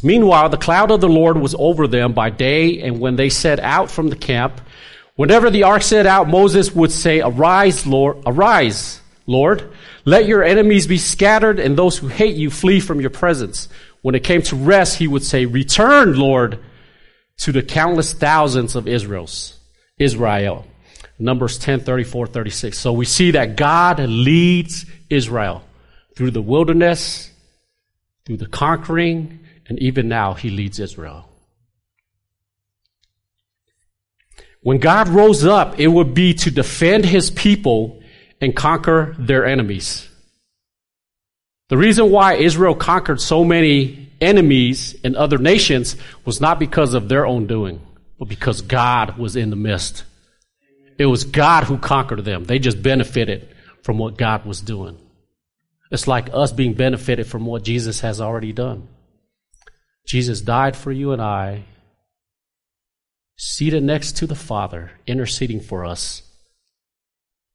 meanwhile, 0.00 0.48
the 0.48 0.56
cloud 0.56 0.92
of 0.92 1.00
the 1.00 1.08
Lord 1.08 1.36
was 1.36 1.56
over 1.58 1.88
them 1.88 2.12
by 2.12 2.30
day, 2.30 2.82
and 2.82 3.00
when 3.00 3.16
they 3.16 3.30
set 3.30 3.58
out 3.58 3.90
from 3.90 4.10
the 4.10 4.14
camp, 4.14 4.60
whenever 5.16 5.50
the 5.50 5.64
ark 5.64 5.82
set 5.82 6.06
out, 6.06 6.28
Moses 6.28 6.72
would 6.72 6.92
say, 6.92 7.20
Arise, 7.20 7.84
Lord, 7.84 8.18
arise, 8.26 9.00
Lord. 9.26 9.72
Let 10.04 10.26
your 10.26 10.44
enemies 10.44 10.86
be 10.86 10.98
scattered, 10.98 11.58
and 11.58 11.76
those 11.76 11.98
who 11.98 12.06
hate 12.06 12.36
you 12.36 12.48
flee 12.48 12.78
from 12.78 13.00
your 13.00 13.10
presence. 13.10 13.68
When 14.02 14.14
it 14.14 14.22
came 14.22 14.42
to 14.42 14.54
rest, 14.54 14.98
he 14.98 15.08
would 15.08 15.24
say, 15.24 15.44
Return, 15.44 16.16
Lord, 16.16 16.60
to 17.38 17.50
the 17.50 17.64
countless 17.64 18.12
thousands 18.12 18.76
of 18.76 18.86
Israel's, 18.86 19.58
Israel. 19.98 20.64
Numbers 21.18 21.58
10, 21.58 21.80
34, 21.80 22.28
36. 22.28 22.78
So 22.78 22.92
we 22.92 23.04
see 23.04 23.32
that 23.32 23.56
God 23.56 23.98
leads 23.98 24.86
Israel 25.10 25.64
through 26.14 26.30
the 26.30 26.40
wilderness, 26.40 27.31
through 28.24 28.36
the 28.36 28.46
conquering, 28.46 29.40
and 29.68 29.78
even 29.78 30.08
now 30.08 30.34
he 30.34 30.50
leads 30.50 30.78
Israel. 30.78 31.28
When 34.62 34.78
God 34.78 35.08
rose 35.08 35.44
up, 35.44 35.80
it 35.80 35.88
would 35.88 36.14
be 36.14 36.34
to 36.34 36.50
defend 36.50 37.04
his 37.04 37.30
people 37.30 38.00
and 38.40 38.54
conquer 38.54 39.14
their 39.18 39.44
enemies. 39.44 40.08
The 41.68 41.76
reason 41.76 42.10
why 42.10 42.34
Israel 42.34 42.74
conquered 42.74 43.20
so 43.20 43.44
many 43.44 44.10
enemies 44.20 44.94
in 45.02 45.16
other 45.16 45.38
nations 45.38 45.96
was 46.24 46.40
not 46.40 46.58
because 46.58 46.94
of 46.94 47.08
their 47.08 47.26
own 47.26 47.46
doing, 47.46 47.80
but 48.18 48.28
because 48.28 48.62
God 48.62 49.18
was 49.18 49.34
in 49.36 49.50
the 49.50 49.56
midst. 49.56 50.04
It 50.98 51.06
was 51.06 51.24
God 51.24 51.64
who 51.64 51.78
conquered 51.78 52.24
them. 52.24 52.44
They 52.44 52.58
just 52.58 52.82
benefited 52.82 53.48
from 53.82 53.98
what 53.98 54.16
God 54.16 54.44
was 54.44 54.60
doing. 54.60 54.98
It's 55.92 56.08
like 56.08 56.30
us 56.32 56.52
being 56.52 56.72
benefited 56.72 57.26
from 57.26 57.44
what 57.44 57.64
Jesus 57.64 58.00
has 58.00 58.18
already 58.18 58.54
done. 58.54 58.88
Jesus 60.06 60.40
died 60.40 60.74
for 60.74 60.90
you 60.90 61.12
and 61.12 61.20
I, 61.20 61.64
seated 63.36 63.82
next 63.82 64.16
to 64.16 64.26
the 64.26 64.34
Father, 64.34 64.92
interceding 65.06 65.60
for 65.60 65.84
us, 65.84 66.22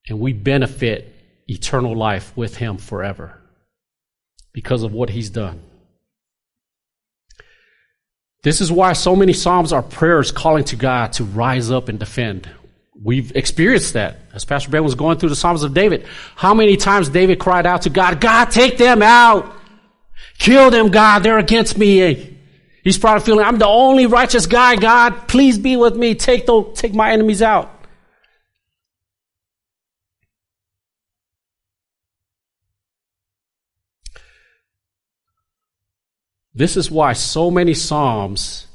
and 0.07 0.19
we 0.19 0.33
benefit 0.33 1.15
eternal 1.47 1.95
life 1.97 2.31
with 2.37 2.57
Him 2.57 2.77
forever 2.77 3.41
because 4.53 4.83
of 4.83 4.93
what 4.93 5.09
He's 5.09 5.31
done. 5.31 5.59
This 8.43 8.61
is 8.61 8.71
why 8.71 8.93
so 8.93 9.15
many 9.15 9.33
Psalms 9.33 9.73
are 9.73 9.81
prayers 9.81 10.31
calling 10.31 10.63
to 10.65 10.75
God 10.75 11.13
to 11.13 11.23
rise 11.23 11.71
up 11.71 11.89
and 11.89 11.97
defend. 11.97 12.47
We've 13.03 13.35
experienced 13.35 13.93
that 13.93 14.17
as 14.33 14.43
Pastor 14.43 14.69
Ben 14.69 14.83
was 14.83 14.95
going 14.95 15.19
through 15.19 15.29
the 15.29 15.35
Psalms 15.35 15.63
of 15.63 15.73
David. 15.73 16.05
How 16.35 16.53
many 16.53 16.77
times 16.77 17.09
David 17.09 17.39
cried 17.39 17.65
out 17.65 17.83
to 17.83 17.89
God, 17.89 18.19
God, 18.19 18.45
take 18.45 18.77
them 18.77 19.01
out. 19.01 19.53
Kill 20.39 20.71
them, 20.71 20.89
God. 20.89 21.19
They're 21.19 21.37
against 21.37 21.77
me. 21.77 22.37
He's 22.83 22.97
probably 22.97 23.25
feeling, 23.25 23.45
I'm 23.45 23.59
the 23.59 23.67
only 23.67 24.05
righteous 24.05 24.45
guy, 24.45 24.75
God. 24.77 25.27
Please 25.27 25.57
be 25.59 25.75
with 25.75 25.95
me. 25.95 26.15
Take, 26.15 26.45
the, 26.45 26.63
take 26.73 26.93
my 26.93 27.11
enemies 27.11 27.41
out. 27.41 27.73
This 36.53 36.75
is 36.75 36.89
why 36.89 37.13
so 37.13 37.51
many 37.51 37.75
Psalms 37.75 38.65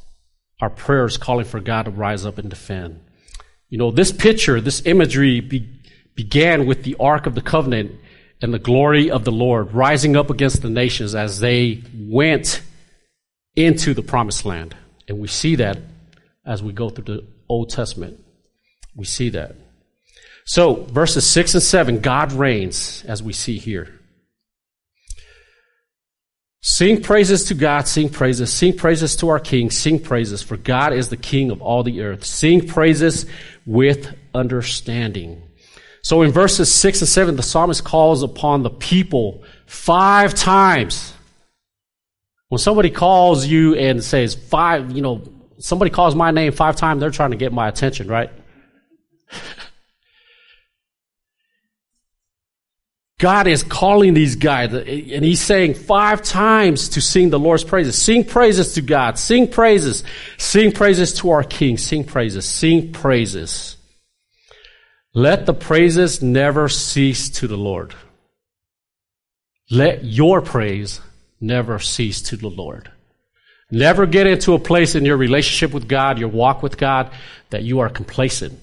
are 0.60 0.70
prayers 0.70 1.16
calling 1.16 1.44
for 1.44 1.58
God 1.58 1.86
to 1.86 1.90
rise 1.90 2.24
up 2.24 2.38
and 2.38 2.48
defend. 2.48 3.00
You 3.72 3.78
know, 3.78 3.90
this 3.90 4.12
picture, 4.12 4.60
this 4.60 4.84
imagery 4.84 5.40
be, 5.40 5.66
began 6.14 6.66
with 6.66 6.82
the 6.82 6.94
Ark 7.00 7.24
of 7.24 7.34
the 7.34 7.40
Covenant 7.40 7.92
and 8.42 8.52
the 8.52 8.58
glory 8.58 9.10
of 9.10 9.24
the 9.24 9.32
Lord 9.32 9.72
rising 9.72 10.14
up 10.14 10.28
against 10.28 10.60
the 10.60 10.68
nations 10.68 11.14
as 11.14 11.40
they 11.40 11.82
went 11.96 12.60
into 13.56 13.94
the 13.94 14.02
promised 14.02 14.44
land. 14.44 14.76
And 15.08 15.18
we 15.20 15.26
see 15.26 15.56
that 15.56 15.78
as 16.44 16.62
we 16.62 16.74
go 16.74 16.90
through 16.90 17.04
the 17.04 17.26
Old 17.48 17.70
Testament. 17.70 18.22
We 18.94 19.06
see 19.06 19.30
that. 19.30 19.56
So, 20.44 20.74
verses 20.74 21.26
6 21.26 21.54
and 21.54 21.62
7, 21.62 22.00
God 22.00 22.32
reigns, 22.32 23.02
as 23.08 23.22
we 23.22 23.32
see 23.32 23.56
here. 23.56 23.98
Sing 26.64 27.02
praises 27.02 27.44
to 27.46 27.54
God, 27.54 27.88
sing 27.88 28.08
praises, 28.08 28.52
sing 28.52 28.76
praises 28.76 29.16
to 29.16 29.28
our 29.28 29.40
King, 29.40 29.68
sing 29.70 29.98
praises, 29.98 30.42
for 30.42 30.56
God 30.56 30.92
is 30.92 31.08
the 31.08 31.16
King 31.16 31.50
of 31.50 31.60
all 31.60 31.82
the 31.82 32.02
earth. 32.02 32.24
Sing 32.24 32.66
praises 32.66 33.26
with 33.66 34.14
understanding. 34.32 35.42
So 36.02 36.22
in 36.22 36.30
verses 36.30 36.72
6 36.72 37.00
and 37.00 37.08
7, 37.08 37.36
the 37.36 37.42
psalmist 37.42 37.82
calls 37.82 38.22
upon 38.22 38.62
the 38.62 38.70
people 38.70 39.42
five 39.66 40.34
times. 40.34 41.12
When 42.48 42.60
somebody 42.60 42.90
calls 42.90 43.44
you 43.44 43.74
and 43.74 44.02
says 44.02 44.34
five, 44.34 44.92
you 44.92 45.02
know, 45.02 45.22
somebody 45.58 45.90
calls 45.90 46.14
my 46.14 46.30
name 46.30 46.52
five 46.52 46.76
times, 46.76 47.00
they're 47.00 47.10
trying 47.10 47.30
to 47.32 47.36
get 47.36 47.52
my 47.52 47.66
attention, 47.66 48.06
right? 48.06 48.30
God 53.22 53.46
is 53.46 53.62
calling 53.62 54.14
these 54.14 54.34
guys, 54.34 54.74
and 54.74 55.24
He's 55.24 55.40
saying 55.40 55.74
five 55.74 56.22
times 56.22 56.88
to 56.88 57.00
sing 57.00 57.30
the 57.30 57.38
Lord's 57.38 57.62
praises. 57.62 57.96
Sing 57.96 58.24
praises 58.24 58.74
to 58.74 58.82
God. 58.82 59.16
Sing 59.16 59.46
praises. 59.46 60.02
Sing 60.38 60.72
praises 60.72 61.12
to 61.20 61.30
our 61.30 61.44
King. 61.44 61.78
Sing 61.78 62.02
praises. 62.02 62.44
Sing 62.44 62.92
praises. 62.92 63.76
Let 65.14 65.46
the 65.46 65.54
praises 65.54 66.20
never 66.20 66.68
cease 66.68 67.30
to 67.30 67.46
the 67.46 67.56
Lord. 67.56 67.94
Let 69.70 70.02
your 70.02 70.40
praise 70.40 71.00
never 71.40 71.78
cease 71.78 72.22
to 72.22 72.36
the 72.36 72.50
Lord. 72.50 72.90
Never 73.70 74.04
get 74.04 74.26
into 74.26 74.54
a 74.54 74.58
place 74.58 74.96
in 74.96 75.04
your 75.04 75.16
relationship 75.16 75.72
with 75.72 75.86
God, 75.86 76.18
your 76.18 76.28
walk 76.28 76.60
with 76.60 76.76
God, 76.76 77.12
that 77.50 77.62
you 77.62 77.78
are 77.78 77.88
complacent 77.88 78.58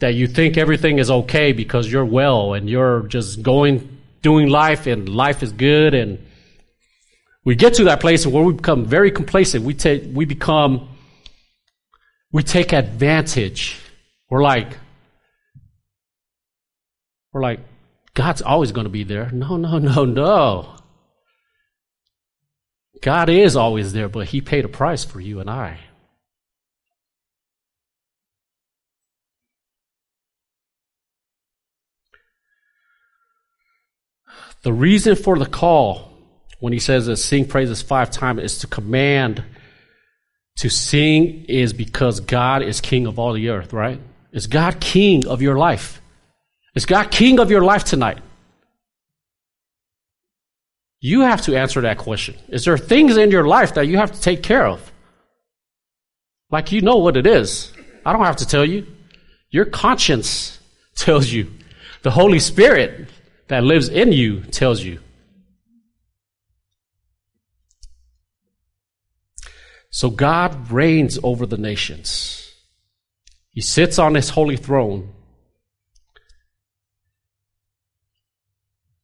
that 0.00 0.14
you 0.14 0.26
think 0.26 0.56
everything 0.56 0.98
is 0.98 1.10
okay 1.10 1.52
because 1.52 1.90
you're 1.90 2.04
well 2.04 2.54
and 2.54 2.68
you're 2.68 3.02
just 3.02 3.42
going, 3.42 3.98
doing 4.22 4.48
life 4.48 4.86
and 4.86 5.08
life 5.08 5.42
is 5.42 5.52
good. 5.52 5.94
And 5.94 6.24
we 7.44 7.54
get 7.54 7.74
to 7.74 7.84
that 7.84 8.00
place 8.00 8.26
where 8.26 8.42
we 8.42 8.52
become 8.52 8.84
very 8.84 9.10
complacent. 9.10 9.64
We 9.64 9.74
take, 9.74 10.04
we 10.12 10.24
become, 10.24 10.88
we 12.32 12.42
take 12.42 12.72
advantage. 12.72 13.80
We're 14.28 14.42
like, 14.42 14.78
we're 17.32 17.42
like, 17.42 17.60
God's 18.14 18.42
always 18.42 18.72
going 18.72 18.84
to 18.84 18.90
be 18.90 19.04
there. 19.04 19.30
No, 19.30 19.56
no, 19.56 19.78
no, 19.78 20.04
no. 20.04 20.76
God 23.02 23.28
is 23.28 23.54
always 23.54 23.92
there, 23.92 24.08
but 24.08 24.28
He 24.28 24.40
paid 24.40 24.64
a 24.64 24.68
price 24.68 25.04
for 25.04 25.20
you 25.20 25.40
and 25.40 25.50
I. 25.50 25.80
The 34.64 34.72
reason 34.72 35.14
for 35.14 35.38
the 35.38 35.46
call, 35.46 36.10
when 36.58 36.72
he 36.72 36.78
says 36.78 37.06
that 37.06 37.18
sing 37.18 37.46
praises 37.46 37.82
five 37.82 38.10
times, 38.10 38.42
is 38.42 38.58
to 38.58 38.66
command 38.66 39.44
to 40.56 40.70
sing 40.70 41.44
is 41.48 41.72
because 41.74 42.20
God 42.20 42.62
is 42.62 42.80
king 42.80 43.06
of 43.06 43.18
all 43.18 43.34
the 43.34 43.50
earth, 43.50 43.74
right? 43.74 44.00
Is 44.32 44.46
God 44.46 44.80
king 44.80 45.26
of 45.26 45.42
your 45.42 45.56
life? 45.56 46.00
Is 46.74 46.86
God 46.86 47.10
king 47.10 47.40
of 47.40 47.50
your 47.50 47.62
life 47.62 47.84
tonight? 47.84 48.18
You 51.00 51.20
have 51.20 51.42
to 51.42 51.56
answer 51.56 51.82
that 51.82 51.98
question. 51.98 52.34
Is 52.48 52.64
there 52.64 52.78
things 52.78 53.18
in 53.18 53.30
your 53.30 53.46
life 53.46 53.74
that 53.74 53.86
you 53.86 53.98
have 53.98 54.12
to 54.12 54.20
take 54.20 54.42
care 54.42 54.66
of? 54.66 54.90
Like 56.50 56.72
you 56.72 56.80
know 56.80 56.96
what 56.96 57.18
it 57.18 57.26
is. 57.26 57.70
I 58.06 58.14
don't 58.14 58.24
have 58.24 58.36
to 58.36 58.46
tell 58.46 58.64
you. 58.64 58.86
Your 59.50 59.66
conscience 59.66 60.58
tells 60.94 61.30
you. 61.30 61.50
The 62.02 62.10
Holy 62.10 62.38
Spirit 62.38 63.08
that 63.48 63.64
lives 63.64 63.88
in 63.88 64.12
you 64.12 64.40
tells 64.40 64.82
you. 64.82 65.00
So 69.90 70.10
God 70.10 70.70
reigns 70.72 71.18
over 71.22 71.46
the 71.46 71.56
nations. 71.56 72.52
He 73.50 73.60
sits 73.60 73.98
on 73.98 74.14
his 74.14 74.30
holy 74.30 74.56
throne. 74.56 75.12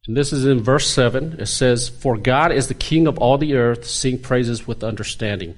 And 0.09 0.16
this 0.16 0.33
is 0.33 0.44
in 0.44 0.61
verse 0.61 0.88
7. 0.88 1.37
It 1.38 1.46
says, 1.46 1.88
For 1.88 2.16
God 2.16 2.50
is 2.50 2.66
the 2.66 2.74
king 2.74 3.07
of 3.07 3.18
all 3.18 3.38
the 3.38 3.55
earth, 3.55 3.85
sing 3.87 4.18
praises 4.18 4.66
with 4.66 4.83
understanding. 4.83 5.57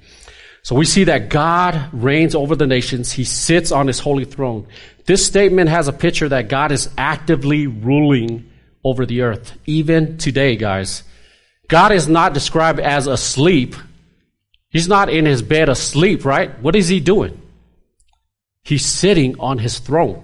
So 0.63 0.77
we 0.77 0.85
see 0.85 1.05
that 1.05 1.31
God 1.31 1.89
reigns 1.93 2.35
over 2.35 2.55
the 2.55 2.67
nations. 2.67 3.13
He 3.13 3.25
sits 3.25 3.73
on 3.73 3.87
his 3.87 4.01
holy 4.01 4.27
throne. 4.27 4.67
This 5.07 5.25
statement 5.25 5.71
has 5.71 5.89
a 5.89 5.93
picture 5.93 6.29
that 6.29 6.49
God 6.49 6.71
is 6.71 6.91
actively 6.99 7.67
ruling 7.67 8.52
over 8.85 9.07
the 9.07 9.23
earth, 9.23 9.59
even 9.67 10.19
today, 10.19 10.57
guys. 10.57 11.03
God 11.69 11.93
is 11.93 12.09
not 12.09 12.35
described 12.35 12.81
as 12.81 13.07
asleep. 13.07 13.77
He's 14.69 14.89
not 14.89 15.09
in 15.09 15.25
his 15.25 15.43
bed 15.43 15.69
asleep, 15.69 16.25
right? 16.25 16.59
What 16.61 16.77
is 16.77 16.89
he 16.89 17.01
doing? 17.01 17.41
He's 18.65 18.85
sitting 18.85 19.39
on 19.39 19.59
his 19.59 19.79
throne. 19.79 20.23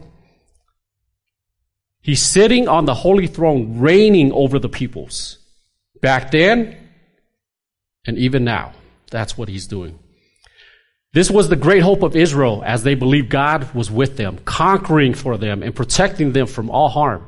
He's 2.00 2.22
sitting 2.22 2.68
on 2.68 2.86
the 2.86 2.94
holy 2.94 3.26
throne, 3.26 3.80
reigning 3.80 4.32
over 4.32 4.58
the 4.58 4.68
peoples. 4.68 5.38
Back 6.00 6.30
then, 6.30 6.76
and 8.06 8.16
even 8.16 8.44
now, 8.44 8.72
that's 9.10 9.36
what 9.36 9.48
he's 9.48 9.66
doing. 9.66 9.98
This 11.12 11.30
was 11.30 11.48
the 11.48 11.56
great 11.56 11.82
hope 11.82 12.02
of 12.02 12.16
Israel 12.16 12.62
as 12.64 12.82
they 12.82 12.94
believed 12.94 13.28
God 13.28 13.74
was 13.74 13.90
with 13.90 14.16
them, 14.16 14.38
conquering 14.44 15.14
for 15.14 15.36
them 15.36 15.62
and 15.62 15.74
protecting 15.74 16.32
them 16.32 16.46
from 16.46 16.70
all 16.70 16.88
harm. 16.88 17.27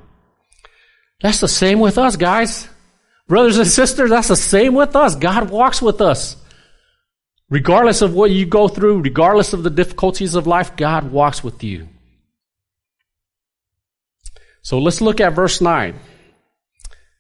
That's 1.21 1.41
the 1.41 1.49
same 1.49 1.81
with 1.81 1.99
us, 1.99 2.17
guys. 2.17 2.69
Brothers 3.29 3.59
and 3.59 3.67
sisters, 3.67 4.11
that's 4.11 4.29
the 4.29 4.37
same 4.37 4.75
with 4.75 4.97
us. 4.97 5.15
God 5.15 5.51
walks 5.51 5.81
with 5.81 6.01
us. 6.01 6.37
Regardless 7.49 8.01
of 8.01 8.15
what 8.15 8.31
you 8.31 8.47
go 8.47 8.69
through, 8.69 9.03
regardless 9.03 9.53
of 9.53 9.63
the 9.63 9.71
difficulties 9.71 10.35
of 10.35 10.47
life, 10.47 10.77
God 10.77 11.11
walks 11.11 11.43
with 11.43 11.63
you. 11.63 11.89
So 14.63 14.79
let's 14.79 15.01
look 15.01 15.21
at 15.21 15.35
verse 15.35 15.61
9. 15.61 15.99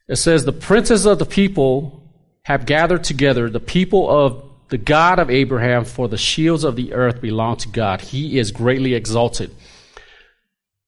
It 0.08 0.16
says, 0.16 0.44
The 0.44 0.52
princes 0.52 1.06
of 1.06 1.18
the 1.18 1.26
people 1.26 2.02
have 2.42 2.66
gathered 2.66 3.04
together, 3.04 3.50
the 3.50 3.60
people 3.60 4.08
of 4.08 4.44
the 4.68 4.78
God 4.78 5.18
of 5.18 5.30
Abraham, 5.30 5.84
for 5.84 6.08
the 6.08 6.16
shields 6.16 6.64
of 6.64 6.76
the 6.76 6.92
earth 6.92 7.20
belong 7.20 7.56
to 7.58 7.68
God. 7.68 8.00
He 8.00 8.38
is 8.38 8.52
greatly 8.52 8.94
exalted. 8.94 9.54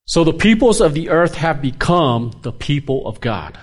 So 0.05 0.25
the 0.25 0.33
peoples 0.33 0.81
of 0.81 0.95
the 0.95 1.11
earth 1.11 1.37
have 1.37 1.63
become 1.63 2.33
the 2.43 2.53
people 2.53 3.07
of 3.07 3.21
God. 3.21 3.59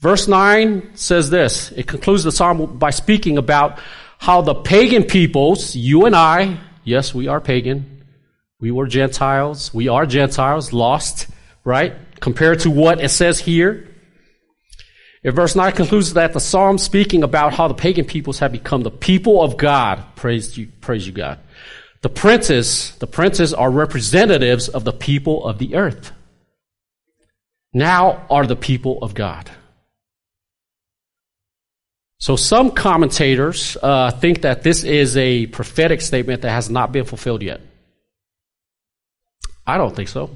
Verse 0.00 0.28
9 0.28 0.96
says 0.96 1.30
this. 1.30 1.72
It 1.72 1.86
concludes 1.86 2.24
the 2.24 2.32
psalm 2.32 2.78
by 2.78 2.90
speaking 2.90 3.38
about 3.38 3.78
how 4.18 4.42
the 4.42 4.54
pagan 4.54 5.04
peoples, 5.04 5.74
you 5.76 6.06
and 6.06 6.16
I, 6.16 6.58
yes, 6.84 7.14
we 7.14 7.28
are 7.28 7.40
pagan. 7.40 8.04
We 8.60 8.70
were 8.70 8.86
Gentiles. 8.86 9.74
We 9.74 9.88
are 9.88 10.06
Gentiles, 10.06 10.72
lost, 10.72 11.28
right? 11.64 11.94
Compared 12.20 12.60
to 12.60 12.70
what 12.70 13.02
it 13.02 13.10
says 13.10 13.38
here. 13.38 13.88
In 15.22 15.34
verse 15.34 15.56
9 15.56 15.72
concludes 15.72 16.14
that 16.14 16.34
the 16.34 16.40
psalm 16.40 16.76
speaking 16.76 17.22
about 17.22 17.54
how 17.54 17.68
the 17.68 17.74
pagan 17.74 18.04
peoples 18.04 18.38
have 18.40 18.52
become 18.52 18.82
the 18.82 18.90
people 18.90 19.42
of 19.42 19.56
God. 19.56 20.04
Praise 20.16 20.56
you, 20.56 20.68
praise 20.80 21.06
you 21.06 21.12
God. 21.12 21.38
The 22.04 22.10
princes, 22.10 22.94
the 22.98 23.06
princes 23.06 23.54
are 23.54 23.70
representatives 23.70 24.68
of 24.68 24.84
the 24.84 24.92
people 24.92 25.46
of 25.46 25.56
the 25.56 25.74
earth. 25.74 26.12
Now 27.72 28.26
are 28.28 28.46
the 28.46 28.56
people 28.56 28.98
of 29.00 29.14
God. 29.14 29.50
So 32.18 32.36
some 32.36 32.72
commentators 32.72 33.78
uh, 33.82 34.10
think 34.10 34.42
that 34.42 34.62
this 34.62 34.84
is 34.84 35.16
a 35.16 35.46
prophetic 35.46 36.02
statement 36.02 36.42
that 36.42 36.50
has 36.50 36.68
not 36.68 36.92
been 36.92 37.06
fulfilled 37.06 37.42
yet. 37.42 37.62
I 39.66 39.78
don't 39.78 39.96
think 39.96 40.10
so. 40.10 40.28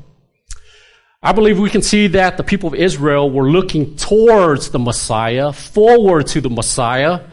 I 1.22 1.32
believe 1.32 1.58
we 1.58 1.68
can 1.68 1.82
see 1.82 2.06
that 2.06 2.38
the 2.38 2.44
people 2.44 2.68
of 2.68 2.76
Israel 2.76 3.30
were 3.30 3.50
looking 3.50 3.94
towards 3.96 4.70
the 4.70 4.78
Messiah, 4.78 5.52
forward 5.52 6.28
to 6.28 6.40
the 6.40 6.48
Messiah, 6.48 7.26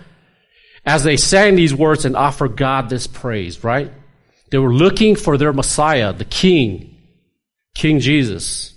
as 0.85 1.05
they 1.05 1.15
sang 1.15 1.55
these 1.55 1.73
words 1.73 2.03
and 2.03 2.17
offered 2.17 2.57
God 2.57 2.89
this 2.89 3.07
praise, 3.07 3.63
right? 3.63 3.93
They 4.55 4.59
were 4.59 4.73
looking 4.73 5.17
for 5.17 5.37
their 5.37 5.51
Messiah, 5.51 6.13
the 6.13 6.23
King, 6.23 6.95
King 7.73 7.99
Jesus. 7.99 8.73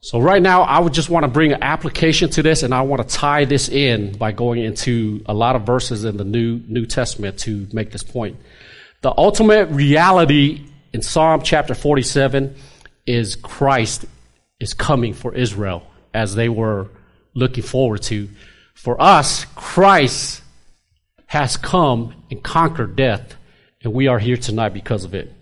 So 0.00 0.18
right 0.18 0.40
now, 0.40 0.62
I 0.62 0.78
would 0.78 0.94
just 0.94 1.10
want 1.10 1.24
to 1.24 1.28
bring 1.28 1.52
an 1.52 1.62
application 1.62 2.30
to 2.30 2.42
this, 2.42 2.62
and 2.62 2.72
I 2.72 2.80
want 2.80 3.06
to 3.06 3.14
tie 3.14 3.44
this 3.44 3.68
in 3.68 4.16
by 4.16 4.32
going 4.32 4.64
into 4.64 5.22
a 5.26 5.34
lot 5.34 5.56
of 5.56 5.66
verses 5.66 6.06
in 6.06 6.16
the 6.16 6.24
New 6.24 6.62
New 6.68 6.86
Testament 6.86 7.38
to 7.40 7.68
make 7.70 7.90
this 7.90 8.02
point. 8.02 8.38
The 9.02 9.12
ultimate 9.14 9.68
reality 9.68 10.64
in 10.94 11.02
Psalm 11.02 11.42
chapter 11.42 11.74
47 11.74 12.56
is 13.04 13.36
Christ 13.36 14.06
is 14.58 14.72
coming 14.72 15.12
for 15.12 15.34
Israel 15.34 15.82
as 16.14 16.34
they 16.34 16.48
were 16.48 16.88
looking 17.34 17.62
forward 17.62 18.00
to. 18.04 18.30
For 18.72 18.98
us, 18.98 19.44
Christ 19.54 20.40
has 21.34 21.56
come 21.56 22.14
and 22.30 22.40
conquered 22.44 22.94
death, 22.94 23.34
and 23.82 23.92
we 23.92 24.06
are 24.06 24.20
here 24.20 24.36
tonight 24.36 24.68
because 24.68 25.02
of 25.02 25.14
it. 25.14 25.32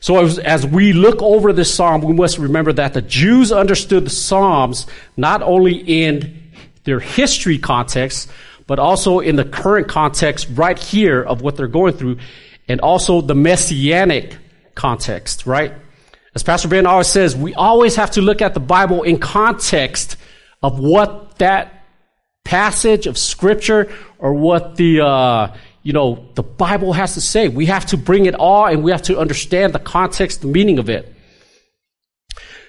So 0.00 0.22
as, 0.22 0.38
as, 0.38 0.66
we 0.66 0.92
look 0.92 1.22
over 1.22 1.54
this 1.54 1.72
psalm, 1.74 2.02
we 2.02 2.12
must 2.12 2.36
remember 2.36 2.70
that 2.74 2.92
the 2.92 3.00
Jews 3.00 3.50
understood 3.50 4.04
the 4.04 4.10
psalms 4.10 4.86
not 5.16 5.40
only 5.40 5.76
in 5.76 6.52
their 6.84 7.00
history 7.00 7.56
context, 7.56 8.30
but 8.66 8.78
also 8.78 9.20
in 9.20 9.36
the 9.36 9.44
current 9.46 9.88
context 9.88 10.48
right 10.52 10.78
here 10.78 11.22
of 11.22 11.40
what 11.40 11.56
they're 11.56 11.66
going 11.66 11.94
through 11.94 12.18
and 12.68 12.78
also 12.82 13.22
the 13.22 13.34
messianic 13.34 14.36
context, 14.74 15.46
right? 15.46 15.72
As 16.34 16.42
Pastor 16.42 16.68
Ben 16.68 16.84
always 16.84 17.06
says, 17.06 17.34
we 17.34 17.54
always 17.54 17.96
have 17.96 18.10
to 18.12 18.20
look 18.20 18.42
at 18.42 18.52
the 18.52 18.60
Bible 18.60 19.02
in 19.02 19.18
context 19.18 20.18
of 20.62 20.78
what 20.78 21.38
that 21.38 21.73
passage 22.44 23.06
of 23.06 23.18
scripture 23.18 23.92
or 24.18 24.34
what 24.34 24.76
the, 24.76 25.00
uh, 25.00 25.54
you 25.82 25.92
know, 25.92 26.26
the 26.34 26.42
Bible 26.42 26.92
has 26.92 27.14
to 27.14 27.20
say. 27.20 27.48
We 27.48 27.66
have 27.66 27.86
to 27.86 27.96
bring 27.96 28.26
it 28.26 28.34
all 28.34 28.66
and 28.66 28.84
we 28.84 28.90
have 28.90 29.02
to 29.02 29.18
understand 29.18 29.72
the 29.72 29.78
context, 29.78 30.42
the 30.42 30.46
meaning 30.46 30.78
of 30.78 30.88
it. 30.88 31.14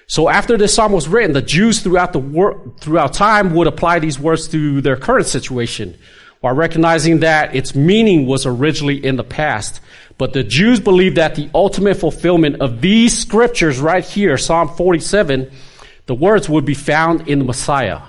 So 0.08 0.28
after 0.28 0.56
this 0.56 0.74
psalm 0.74 0.92
was 0.92 1.08
written, 1.08 1.32
the 1.32 1.42
Jews 1.42 1.80
throughout 1.80 2.12
the 2.12 2.20
wor- 2.20 2.72
throughout 2.78 3.12
time 3.12 3.54
would 3.54 3.66
apply 3.66 3.98
these 3.98 4.18
words 4.20 4.46
to 4.48 4.80
their 4.80 4.96
current 4.96 5.26
situation 5.26 5.98
while 6.40 6.54
recognizing 6.54 7.20
that 7.20 7.56
its 7.56 7.74
meaning 7.74 8.26
was 8.26 8.46
originally 8.46 9.04
in 9.04 9.16
the 9.16 9.24
past. 9.24 9.80
But 10.18 10.32
the 10.32 10.44
Jews 10.44 10.78
believed 10.78 11.16
that 11.16 11.34
the 11.34 11.50
ultimate 11.54 11.96
fulfillment 11.96 12.60
of 12.60 12.80
these 12.80 13.18
scriptures 13.18 13.80
right 13.80 14.04
here, 14.04 14.38
Psalm 14.38 14.68
47, 14.68 15.50
the 16.06 16.14
words 16.14 16.48
would 16.48 16.64
be 16.64 16.74
found 16.74 17.28
in 17.28 17.40
the 17.40 17.44
Messiah. 17.44 18.00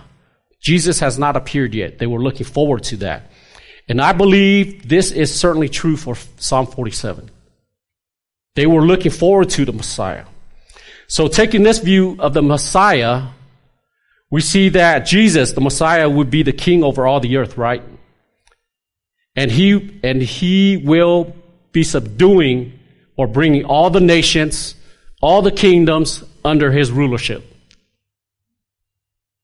Jesus 0.59 0.99
has 0.99 1.19
not 1.19 1.35
appeared 1.35 1.73
yet. 1.73 1.99
They 1.99 2.07
were 2.07 2.19
looking 2.19 2.45
forward 2.45 2.83
to 2.83 2.97
that. 2.97 3.31
And 3.87 4.01
I 4.01 4.11
believe 4.11 4.87
this 4.87 5.11
is 5.11 5.33
certainly 5.33 5.69
true 5.69 5.95
for 5.95 6.15
Psalm 6.37 6.67
47. 6.67 7.29
They 8.55 8.65
were 8.65 8.81
looking 8.81 9.11
forward 9.11 9.49
to 9.51 9.65
the 9.65 9.71
Messiah. 9.71 10.25
So 11.07 11.27
taking 11.27 11.63
this 11.63 11.79
view 11.79 12.17
of 12.19 12.33
the 12.33 12.41
Messiah, 12.41 13.27
we 14.29 14.41
see 14.41 14.69
that 14.69 15.05
Jesus, 15.05 15.53
the 15.53 15.61
Messiah, 15.61 16.09
would 16.09 16.29
be 16.29 16.43
the 16.43 16.51
king 16.51 16.83
over 16.83 17.07
all 17.07 17.19
the 17.19 17.37
earth, 17.37 17.57
right? 17.57 17.81
And 19.35 19.51
he, 19.51 19.99
and 20.03 20.21
he 20.21 20.77
will 20.77 21.35
be 21.71 21.83
subduing 21.83 22.77
or 23.15 23.27
bringing 23.27 23.63
all 23.63 23.89
the 23.89 24.01
nations, 24.01 24.75
all 25.21 25.41
the 25.41 25.51
kingdoms 25.51 26.23
under 26.43 26.71
his 26.71 26.91
rulership. 26.91 27.45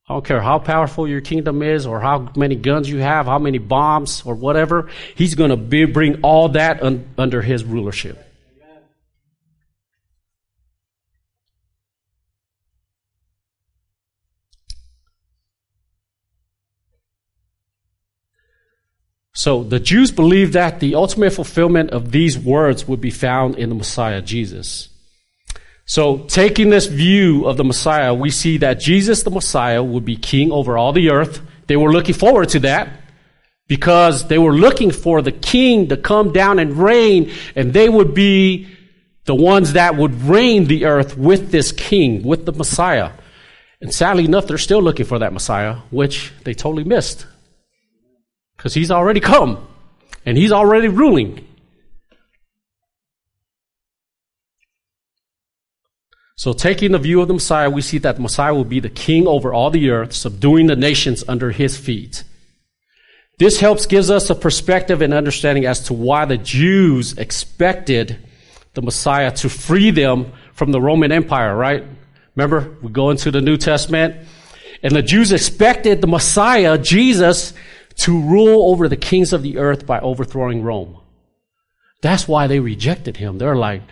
I 0.08 0.14
don't 0.14 0.26
care 0.26 0.42
how 0.42 0.60
powerful 0.60 1.08
your 1.08 1.22
kingdom 1.22 1.64
is 1.64 1.86
or 1.86 2.02
how 2.02 2.30
many 2.36 2.56
guns 2.56 2.90
you 2.90 3.00
have, 3.00 3.26
how 3.26 3.40
many 3.40 3.58
bombs 3.58 4.22
or 4.26 4.36
whatever. 4.36 4.90
He's 5.16 5.36
going 5.36 5.50
to 5.50 5.88
bring 5.88 6.22
all 6.24 6.50
that 6.50 6.84
un, 6.84 7.08
under 7.18 7.42
his 7.42 7.64
rulership. 7.64 8.30
So 19.36 19.64
the 19.64 19.80
Jews 19.80 20.12
believed 20.12 20.54
that 20.54 20.80
the 20.80 20.96
ultimate 20.96 21.32
fulfillment 21.32 21.90
of 21.90 22.12
these 22.12 22.38
words 22.38 22.88
would 22.88 23.02
be 23.02 23.10
found 23.10 23.58
in 23.58 23.70
the 23.70 23.76
Messiah, 23.76 24.22
Jesus. 24.22 24.93
So, 25.86 26.20
taking 26.20 26.70
this 26.70 26.86
view 26.86 27.46
of 27.46 27.58
the 27.58 27.64
Messiah, 27.64 28.14
we 28.14 28.30
see 28.32 28.58
that 28.58 28.80
Jesus, 28.80 29.24
the 29.24 29.32
Messiah, 29.32 29.84
would 29.84 30.06
be 30.06 30.16
king 30.16 30.52
over 30.52 30.78
all 30.78 30.94
the 30.94 31.10
earth. 31.12 31.42
They 31.68 31.76
were 31.76 31.92
looking 31.92 32.16
forward 32.16 32.50
to 32.50 32.60
that 32.62 32.90
because 33.68 34.28
they 34.28 34.38
were 34.38 34.54
looking 34.54 34.92
for 34.92 35.22
the 35.22 35.32
king 35.32 35.90
to 35.90 35.98
come 35.98 36.32
down 36.32 36.60
and 36.60 36.78
reign, 36.78 37.32
and 37.56 37.74
they 37.74 37.90
would 37.90 38.14
be 38.14 38.68
the 39.26 39.36
ones 39.36 39.74
that 39.74 39.96
would 39.96 40.22
reign 40.22 40.66
the 40.66 40.86
earth 40.86 41.18
with 41.18 41.52
this 41.52 41.72
king, 41.72 42.24
with 42.24 42.46
the 42.46 42.54
Messiah. 42.54 43.12
And 43.82 43.94
sadly 43.94 44.26
enough, 44.26 44.48
they're 44.48 44.58
still 44.58 44.82
looking 44.82 45.06
for 45.06 45.20
that 45.20 45.34
Messiah, 45.34 45.76
which 45.92 46.32
they 46.44 46.54
totally 46.54 46.84
missed. 46.84 47.26
Because 48.56 48.74
he's 48.74 48.92
already 48.92 49.20
come, 49.20 49.68
and 50.26 50.38
he's 50.38 50.52
already 50.52 50.88
ruling. 50.88 51.46
So, 56.36 56.52
taking 56.52 56.94
the 56.94 56.98
view 56.98 57.22
of 57.22 57.28
the 57.28 57.36
Messiah, 57.36 57.70
we 57.70 57.82
see 57.82 58.00
that 58.00 58.20
Messiah 58.20 58.54
will 58.54 58.66
be 58.66 58.80
the 58.80 58.90
king 58.90 59.28
over 59.28 59.54
all 59.54 59.70
the 59.70 59.92
earth, 59.92 60.14
subduing 60.14 60.68
the 60.68 60.76
nations 60.76 61.24
under 61.28 61.52
his 61.52 61.78
feet. 61.78 62.24
This 63.38 63.60
helps 63.60 63.86
gives 63.86 64.10
us 64.10 64.30
a 64.30 64.36
perspective 64.36 65.02
and 65.02 65.14
understanding 65.14 65.66
as 65.66 65.82
to 65.86 65.94
why 65.94 66.26
the 66.26 66.38
Jews 66.38 67.18
expected 67.18 68.18
the 68.74 68.82
Messiah 68.82 69.32
to 69.32 69.50
free 69.50 69.92
them 69.92 70.32
from 70.54 70.72
the 70.72 70.82
Roman 70.82 71.12
Empire, 71.12 71.56
right? 71.56 71.84
Remember, 72.36 72.78
we 72.82 72.92
go 72.92 73.12
into 73.12 73.32
the 73.32 73.42
New 73.42 73.58
Testament, 73.58 74.16
and 74.82 74.96
the 74.96 75.04
Jews 75.04 75.32
expected 75.32 76.02
the 76.02 76.08
Messiah, 76.08 76.78
Jesus, 76.78 77.54
to 77.98 78.20
rule 78.20 78.72
over 78.72 78.88
the 78.88 78.98
kings 78.98 79.34
of 79.34 79.44
the 79.44 79.58
earth 79.60 79.86
by 79.86 80.00
overthrowing 80.00 80.64
Rome. 80.64 80.98
That's 82.02 82.28
why 82.28 82.48
they 82.48 82.60
rejected 82.60 83.18
him. 83.18 83.38
They're 83.38 83.56
like, 83.56 83.84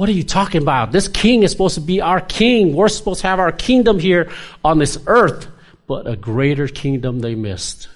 what 0.00 0.08
are 0.08 0.12
you 0.12 0.24
talking 0.24 0.62
about? 0.62 0.92
This 0.92 1.08
king 1.08 1.42
is 1.42 1.50
supposed 1.52 1.74
to 1.74 1.82
be 1.82 2.00
our 2.00 2.22
king. 2.22 2.74
We're 2.74 2.88
supposed 2.88 3.20
to 3.20 3.26
have 3.26 3.38
our 3.38 3.52
kingdom 3.52 3.98
here 3.98 4.32
on 4.64 4.78
this 4.78 4.96
earth. 5.06 5.46
But 5.86 6.06
a 6.06 6.16
greater 6.16 6.68
kingdom 6.68 7.20
they 7.20 7.34
missed. 7.34 7.86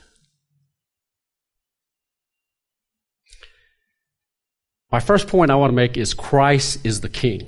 My 4.92 5.00
first 5.00 5.28
point 5.28 5.50
I 5.50 5.54
want 5.54 5.70
to 5.70 5.74
make 5.74 5.96
is 5.96 6.12
Christ 6.12 6.84
is 6.84 7.00
the 7.00 7.08
king. 7.08 7.46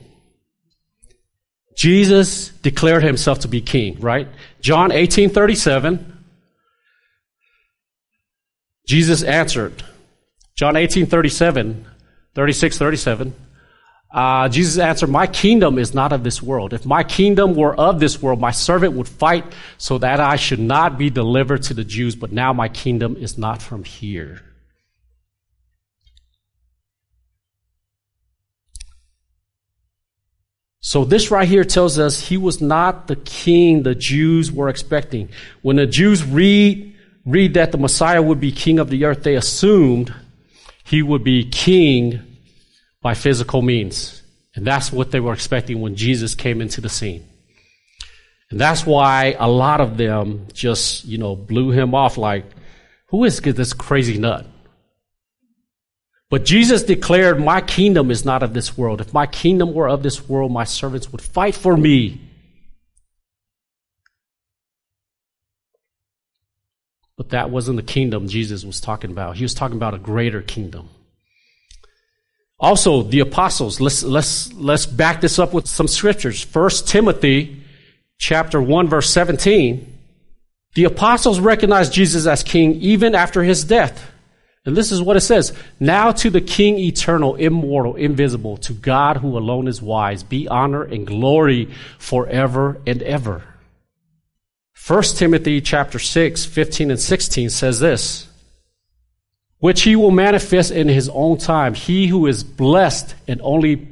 Jesus 1.77 2.49
declared 2.49 3.03
himself 3.03 3.41
to 3.41 3.49
be 3.49 3.61
king, 3.61 4.01
right? 4.01 4.27
John 4.63 4.91
18 4.91 5.29
37. 5.29 6.25
Jesus 8.87 9.23
answered. 9.23 9.83
John 10.55 10.77
18 10.77 11.05
37, 11.05 11.85
36 12.35 12.79
37. 12.79 13.35
Uh, 14.17 14.49
Jesus 14.49 14.79
answered, 14.79 15.11
My 15.11 15.27
kingdom 15.27 15.79
is 15.79 15.93
not 15.93 16.11
of 16.15 16.25
this 16.25 16.43
world. 16.43 16.73
If 16.73 16.87
my 16.87 17.05
kingdom 17.05 17.55
were 17.55 17.79
of 17.79 18.01
this 18.01 18.23
world, 18.23 18.41
my 18.41 18.51
servant 18.51 18.95
would 18.95 19.07
fight 19.07 19.45
so 19.77 19.99
that 19.99 20.21
I 20.21 20.37
should 20.37 20.59
not 20.59 20.97
be 20.97 21.11
delivered 21.11 21.65
to 21.65 21.75
the 21.75 21.85
Jews, 21.85 22.17
but 22.17 22.33
now 22.33 22.55
my 22.55 22.71
kingdom 22.71 23.17
is 23.19 23.37
not 23.37 23.61
from 23.61 23.85
here. 23.85 24.41
So 30.81 31.05
this 31.05 31.31
right 31.31 31.47
here 31.47 31.65
tells 31.65 31.99
us 31.99 32.19
he 32.19 32.39
was 32.39 32.63
not 32.63 33.09
the 33.09 33.17
king 33.17 33.83
the 33.83 33.95
Jews 33.95 34.51
were 34.51 34.71
expecting. 34.71 35.29
When 35.61 35.77
the 35.77 35.87
Jews 35.87 36.25
read, 36.25 36.97
read 37.27 37.53
that 37.55 37.71
the 37.71 37.77
Messiah 37.77 38.23
would 38.23 38.41
be 38.41 38.53
king 38.53 38.79
of 38.79 38.89
the 38.89 39.05
earth, 39.05 39.25
they 39.25 39.35
assumed 39.35 40.15
he 40.85 41.03
would 41.03 41.23
be 41.23 41.45
king 41.51 42.26
by 43.07 43.15
physical 43.15 43.63
means. 43.63 44.21
And 44.57 44.67
that's 44.67 44.91
what 44.91 45.13
they 45.13 45.21
were 45.21 45.33
expecting 45.33 45.81
when 45.81 45.95
Jesus 45.95 46.35
came 46.35 46.61
into 46.61 46.81
the 46.81 46.89
scene. 46.89 47.25
And 48.51 48.61
that's 48.61 48.85
why 48.85 49.37
a 49.39 49.49
lot 49.49 49.81
of 49.81 49.97
them 49.97 50.49
just, 50.53 51.05
you 51.05 51.17
know, 51.17 51.37
blew 51.37 51.71
him 51.71 51.95
off 51.95 52.19
like, 52.19 52.45
who 53.11 53.23
is 53.23 53.39
this 53.39 53.73
crazy 53.75 54.19
nut? 54.19 54.45
But 56.31 56.45
Jesus 56.45 56.83
declared, 56.83 57.39
My 57.39 57.61
kingdom 57.61 58.11
is 58.11 58.25
not 58.25 58.43
of 58.43 58.55
this 58.55 58.77
world. 58.77 59.01
If 59.01 59.15
my 59.15 59.29
kingdom 59.29 59.73
were 59.73 59.89
of 59.89 60.03
this 60.03 60.29
world, 60.29 60.51
my 60.51 60.65
servants 60.65 61.13
would 61.13 61.23
fight 61.23 61.55
for 61.55 61.77
me. 61.77 62.21
But 67.17 67.29
that 67.29 67.51
wasn't 67.51 67.77
the 67.77 67.85
kingdom 67.85 68.27
Jesus 68.27 68.65
was 68.65 68.81
talking 68.81 69.13
about. 69.13 69.37
He 69.37 69.45
was 69.45 69.55
talking 69.55 69.77
about 69.77 69.95
a 69.95 69.99
greater 69.99 70.43
kingdom. 70.43 70.89
Also, 72.59 73.03
the 73.03 73.21
apostles, 73.21 73.81
let's, 73.81 74.03
let's, 74.03 74.53
let's 74.55 74.87
back 74.87 75.21
this 75.21 75.39
up 75.39 75.53
with 75.53 75.67
some 75.67 75.89
scriptures. 75.89 76.43
First 76.43 76.89
Timothy 76.89 77.63
chapter 78.19 78.61
1 78.61 78.89
verse 78.89 79.11
17. 79.11 79.93
The 80.75 80.85
apostles 80.85 81.41
recognized 81.41 81.93
Jesus 81.93 82.27
as 82.27 82.43
king 82.43 82.75
even 82.77 83.15
after 83.15 83.43
his 83.43 83.65
death. 83.65 84.11
And 84.67 84.77
this 84.77 84.91
is 84.91 85.01
what 85.01 85.17
it 85.17 85.21
says. 85.21 85.53
Now 85.79 86.11
to 86.11 86.29
the 86.29 86.41
King 86.41 86.77
eternal, 86.79 87.37
immortal, 87.37 87.95
invisible, 87.95 88.57
to 88.59 88.73
God 88.73 89.19
who 89.19 89.39
alone 89.39 89.69
is 89.69 89.81
wise, 89.81 90.25
be 90.25 90.49
honor 90.49 90.83
and 90.83 91.07
glory 91.07 91.71
forever 91.99 92.81
and 92.85 93.01
ever. 93.03 93.45
1 94.87 95.03
Timothy 95.03 95.61
chapter 95.61 96.01
6, 96.01 96.45
15 96.45 96.91
and 96.91 97.01
16 97.01 97.51
says 97.51 97.79
this, 97.79 98.26
which 99.59 99.83
he 99.83 99.97
will 99.97 100.11
manifest 100.11 100.71
in 100.71 100.89
his 100.89 101.09
own 101.09 101.39
time. 101.39 101.75
He 101.75 102.07
who 102.07 102.27
is 102.27 102.45
blessed 102.45 103.15
and 103.27 103.41
only, 103.43 103.89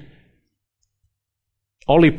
only 1.88 2.16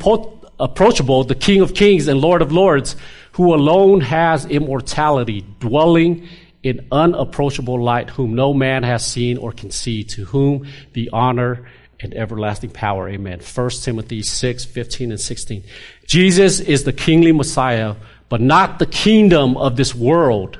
approachable, 0.58 1.24
the 1.24 1.34
King 1.34 1.60
of 1.60 1.74
kings 1.74 2.08
and 2.08 2.20
Lord 2.20 2.42
of 2.42 2.52
lords, 2.52 2.96
who 3.32 3.54
alone 3.54 4.00
has 4.00 4.46
immortality, 4.46 5.44
dwelling 5.60 6.28
in 6.62 6.86
unapproachable 6.90 7.80
light, 7.82 8.10
whom 8.10 8.34
no 8.34 8.52
man 8.52 8.82
has 8.82 9.06
seen 9.06 9.36
or 9.38 9.52
can 9.52 9.70
see, 9.70 10.02
to 10.04 10.24
whom 10.24 10.66
the 10.94 11.10
honor 11.12 11.68
and 12.00 12.14
everlasting 12.14 12.70
power. 12.70 13.08
Amen. 13.08 13.40
1 13.40 13.70
Timothy 13.70 14.22
6, 14.22 14.64
15 14.64 15.12
and 15.12 15.20
16. 15.20 15.62
Jesus 16.06 16.60
is 16.60 16.84
the 16.84 16.92
kingly 16.92 17.32
Messiah, 17.32 17.94
but 18.28 18.40
not 18.40 18.78
the 18.78 18.86
kingdom 18.86 19.56
of 19.56 19.76
this 19.76 19.94
world. 19.94 20.58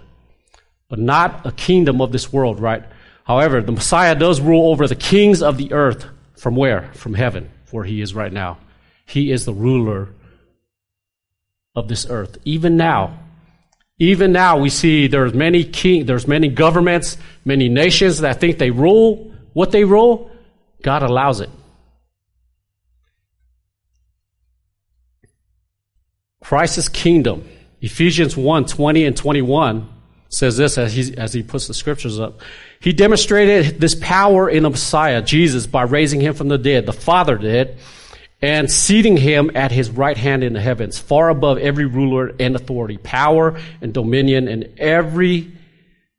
But 0.89 0.99
not 0.99 1.47
a 1.47 1.53
kingdom 1.53 2.01
of 2.01 2.13
this 2.13 2.33
world, 2.33 2.61
right? 2.61 2.85
However, 3.25 3.61
the 3.61 3.73
Messiah 3.73 4.15
does 4.15 4.41
rule 4.41 4.71
over 4.71 4.87
the 4.87 4.95
kings 4.95 5.43
of 5.43 5.59
the 5.59 5.73
earth. 5.73 6.07
From 6.37 6.55
where? 6.55 6.93
From 6.95 7.15
heaven, 7.15 7.51
where 7.71 7.85
he 7.85 8.01
is 8.01 8.15
right 8.15 8.33
now. 8.33 8.59
He 9.05 9.33
is 9.33 9.45
the 9.45 9.55
ruler 9.55 10.11
of 11.75 11.89
this 11.89 12.07
earth. 12.09 12.39
Even 12.45 12.77
now, 12.77 13.19
even 13.99 14.33
now, 14.33 14.59
we 14.59 14.69
see 14.69 15.07
there's 15.07 15.33
many 15.33 15.65
king, 15.65 16.05
there's 16.05 16.29
many 16.29 16.49
governments, 16.49 17.17
many 17.45 17.69
nations 17.69 18.19
that 18.21 18.41
think 18.41 18.59
they 18.59 18.71
rule 18.71 19.33
what 19.55 19.71
they 19.71 19.85
rule. 19.85 20.31
God 20.83 21.03
allows 21.03 21.41
it. 21.41 21.49
Christ's 26.43 26.89
kingdom, 26.89 27.49
Ephesians 27.81 28.37
1, 28.37 28.67
20 28.67 29.05
and 29.07 29.17
21 29.17 29.89
says 30.29 30.57
this 30.57 30.79
as 30.79 30.93
he, 30.93 31.17
as 31.17 31.33
he 31.33 31.43
puts 31.43 31.67
the 31.67 31.75
scriptures 31.75 32.19
up. 32.19 32.41
He 32.81 32.93
demonstrated 32.93 33.81
this 33.81 33.95
power 33.95 34.49
in 34.49 34.63
the 34.63 34.71
Messiah, 34.71 35.23
Jesus, 35.23 35.67
by 35.67 35.83
raising 35.83 36.21
him 36.21 36.35
from 36.35 36.49
the 36.49 36.59
dead. 36.59 36.87
The 36.87 36.93
Father 36.93 37.39
did 37.39 37.79
and 38.43 38.71
seating 38.71 39.17
him 39.17 39.51
at 39.55 39.73
his 39.73 39.91
right 39.91 40.17
hand 40.17 40.45
in 40.45 40.53
the 40.53 40.61
heavens, 40.61 40.99
far 40.99 41.31
above 41.31 41.59
every 41.59 41.87
ruler 41.87 42.35
and 42.39 42.55
authority, 42.55 42.99
power 42.99 43.59
and 43.81 43.95
dominion, 43.95 44.47
and 44.47 44.69
every 44.79 45.53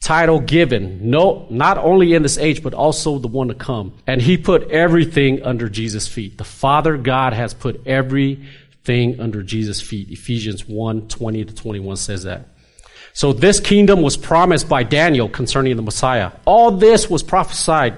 title 0.02 0.40
given, 0.40 1.10
no, 1.10 1.48
not 1.50 1.78
only 1.78 2.14
in 2.14 2.24
this 2.24 2.38
age, 2.38 2.64
but 2.64 2.74
also 2.74 3.20
the 3.20 3.28
one 3.28 3.50
to 3.50 3.54
come. 3.54 3.94
And 4.06 4.22
he 4.22 4.38
put 4.38 4.70
everything 4.72 5.44
under 5.44 5.70
Jesus' 5.70 6.08
feet. 6.08 6.38
The 6.38 6.44
Father 6.44 6.98
God 6.98 7.34
has 7.34 7.54
put 7.54 7.86
everything 7.86 9.20
under 9.20 9.44
Jesus' 9.44 9.82
feet. 9.82 10.10
Ephesians 10.10 10.68
1, 10.68 11.08
20 11.08 11.46
to 11.46 11.54
21 11.54 11.98
says 11.98 12.24
that. 12.24 12.48
So 13.18 13.34
this 13.34 13.60
kingdom 13.60 14.04
was 14.04 14.16
promised 14.16 14.70
by 14.70 14.84
Daniel 14.84 15.28
concerning 15.28 15.76
the 15.76 15.82
Messiah. 15.82 16.34
All 16.46 16.70
this 16.70 17.10
was 17.10 17.24
prophesied 17.24 17.96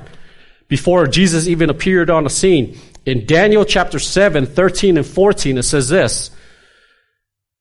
before 0.70 1.08
Jesus 1.08 1.46
even 1.46 1.70
appeared 1.70 2.10
on 2.10 2.24
the 2.24 2.30
scene. 2.30 2.78
In 3.06 3.26
Daniel 3.26 3.66
chapter 3.66 4.00
7, 4.00 4.46
13 4.46 4.96
and 4.96 5.06
14, 5.06 5.58
it 5.58 5.64
says 5.64 5.90
this. 5.90 6.32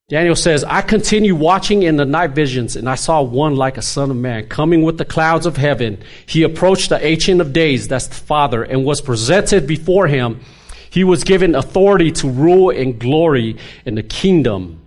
Daniel 0.07 0.37
says, 0.37 0.63
I 0.63 0.81
continue 0.81 1.35
watching 1.35 1.83
in 1.83 1.97
the 1.97 2.05
night 2.05 2.31
visions, 2.31 2.77
and 2.77 2.87
I 2.89 2.95
saw 2.95 3.21
one 3.23 3.57
like 3.57 3.77
a 3.77 3.81
son 3.81 4.09
of 4.09 4.15
man 4.15 4.47
coming 4.47 4.83
with 4.83 4.97
the 4.97 5.03
clouds 5.03 5.45
of 5.45 5.57
heaven. 5.57 6.01
He 6.27 6.43
approached 6.43 6.87
the 6.87 7.05
Ancient 7.05 7.41
of 7.41 7.51
Days, 7.51 7.89
that's 7.89 8.07
the 8.07 8.15
Father, 8.15 8.63
and 8.63 8.85
was 8.85 9.01
presented 9.01 9.67
before 9.67 10.07
him. 10.07 10.39
He 10.91 11.03
was 11.03 11.25
given 11.25 11.55
authority 11.55 12.13
to 12.13 12.29
rule 12.29 12.69
and 12.69 12.97
glory 12.97 13.57
in 13.85 13.95
the 13.95 14.03
kingdom, 14.03 14.79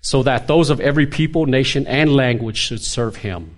so 0.00 0.22
that 0.22 0.46
those 0.46 0.70
of 0.70 0.80
every 0.80 1.06
people, 1.06 1.46
nation, 1.46 1.86
and 1.86 2.14
language 2.14 2.56
should 2.56 2.82
serve 2.82 3.16
him. 3.16 3.56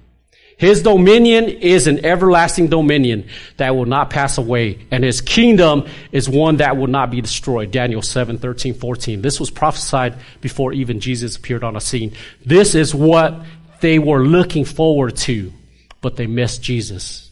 His 0.58 0.82
dominion 0.82 1.48
is 1.48 1.86
an 1.86 2.04
everlasting 2.04 2.68
dominion 2.68 3.26
that 3.56 3.74
will 3.74 3.86
not 3.86 4.10
pass 4.10 4.38
away, 4.38 4.86
and 4.90 5.02
his 5.02 5.20
kingdom 5.20 5.88
is 6.12 6.28
one 6.28 6.58
that 6.58 6.76
will 6.76 6.86
not 6.86 7.10
be 7.10 7.20
destroyed. 7.20 7.72
Daniel 7.72 8.02
7, 8.02 8.38
13, 8.38 8.74
14. 8.74 9.22
This 9.22 9.40
was 9.40 9.50
prophesied 9.50 10.14
before 10.40 10.72
even 10.72 11.00
Jesus 11.00 11.36
appeared 11.36 11.64
on 11.64 11.74
the 11.74 11.80
scene. 11.80 12.12
This 12.46 12.74
is 12.76 12.94
what 12.94 13.42
they 13.80 13.98
were 13.98 14.24
looking 14.24 14.64
forward 14.64 15.16
to, 15.16 15.52
but 16.00 16.14
they 16.16 16.28
missed 16.28 16.62
Jesus. 16.62 17.30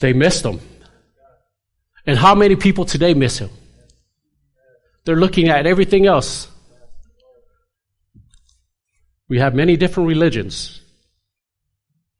They 0.00 0.12
missed 0.12 0.44
him. 0.44 0.60
And 2.06 2.16
how 2.16 2.34
many 2.36 2.54
people 2.56 2.84
today 2.84 3.14
miss 3.14 3.38
him? 3.38 3.50
They're 5.04 5.16
looking 5.16 5.48
at 5.48 5.66
everything 5.66 6.06
else. 6.06 6.48
We 9.28 9.38
have 9.38 9.54
many 9.54 9.76
different 9.76 10.08
religions. 10.08 10.80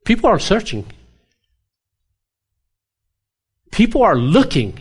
People 0.05 0.29
are 0.29 0.39
searching. 0.39 0.85
People 3.71 4.03
are 4.03 4.15
looking. 4.15 4.79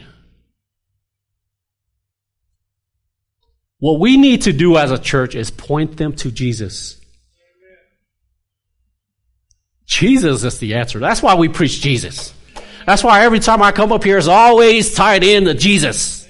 What 3.81 4.01
we 4.01 4.17
need 4.17 4.43
to 4.43 4.53
do 4.53 4.77
as 4.77 4.91
a 4.91 4.99
church 4.99 5.35
is 5.35 5.51
point 5.51 5.97
them 5.97 6.15
to 6.17 6.31
Jesus. 6.31 7.01
Jesus 9.87 10.45
is 10.45 10.59
the 10.59 10.75
answer. 10.75 10.99
That's 10.99 11.23
why 11.23 11.35
we 11.35 11.49
preach 11.49 11.81
Jesus. 11.81 12.35
That's 12.85 13.05
why 13.05 13.25
every 13.25 13.41
time 13.41 13.63
I 13.63 13.73
come 13.73 13.93
up 13.93 14.05
here, 14.05 14.19
it's 14.19 14.27
always 14.27 14.95
tied 14.95 15.23
in 15.23 15.45
to 15.45 15.55
Jesus. 15.55 16.27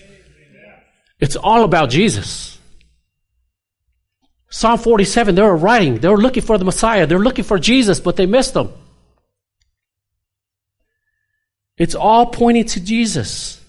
It's 1.21 1.37
all 1.37 1.65
about 1.65 1.91
Jesus. 1.91 2.58
Psalm 4.51 4.79
47, 4.79 5.35
they 5.35 5.43
were 5.43 5.57
writing, 5.57 5.99
they 5.99 6.09
were 6.09 6.17
looking 6.17 6.43
for 6.43 6.57
the 6.57 6.65
Messiah, 6.65 7.07
they're 7.07 7.19
looking 7.19 7.45
for 7.45 7.59
Jesus, 7.59 8.01
but 8.01 8.17
they 8.17 8.27
missed 8.27 8.57
him. 8.57 8.71
It's 11.77 11.95
all 11.95 12.27
pointing 12.27 12.65
to 12.67 12.81
Jesus. 12.81 13.63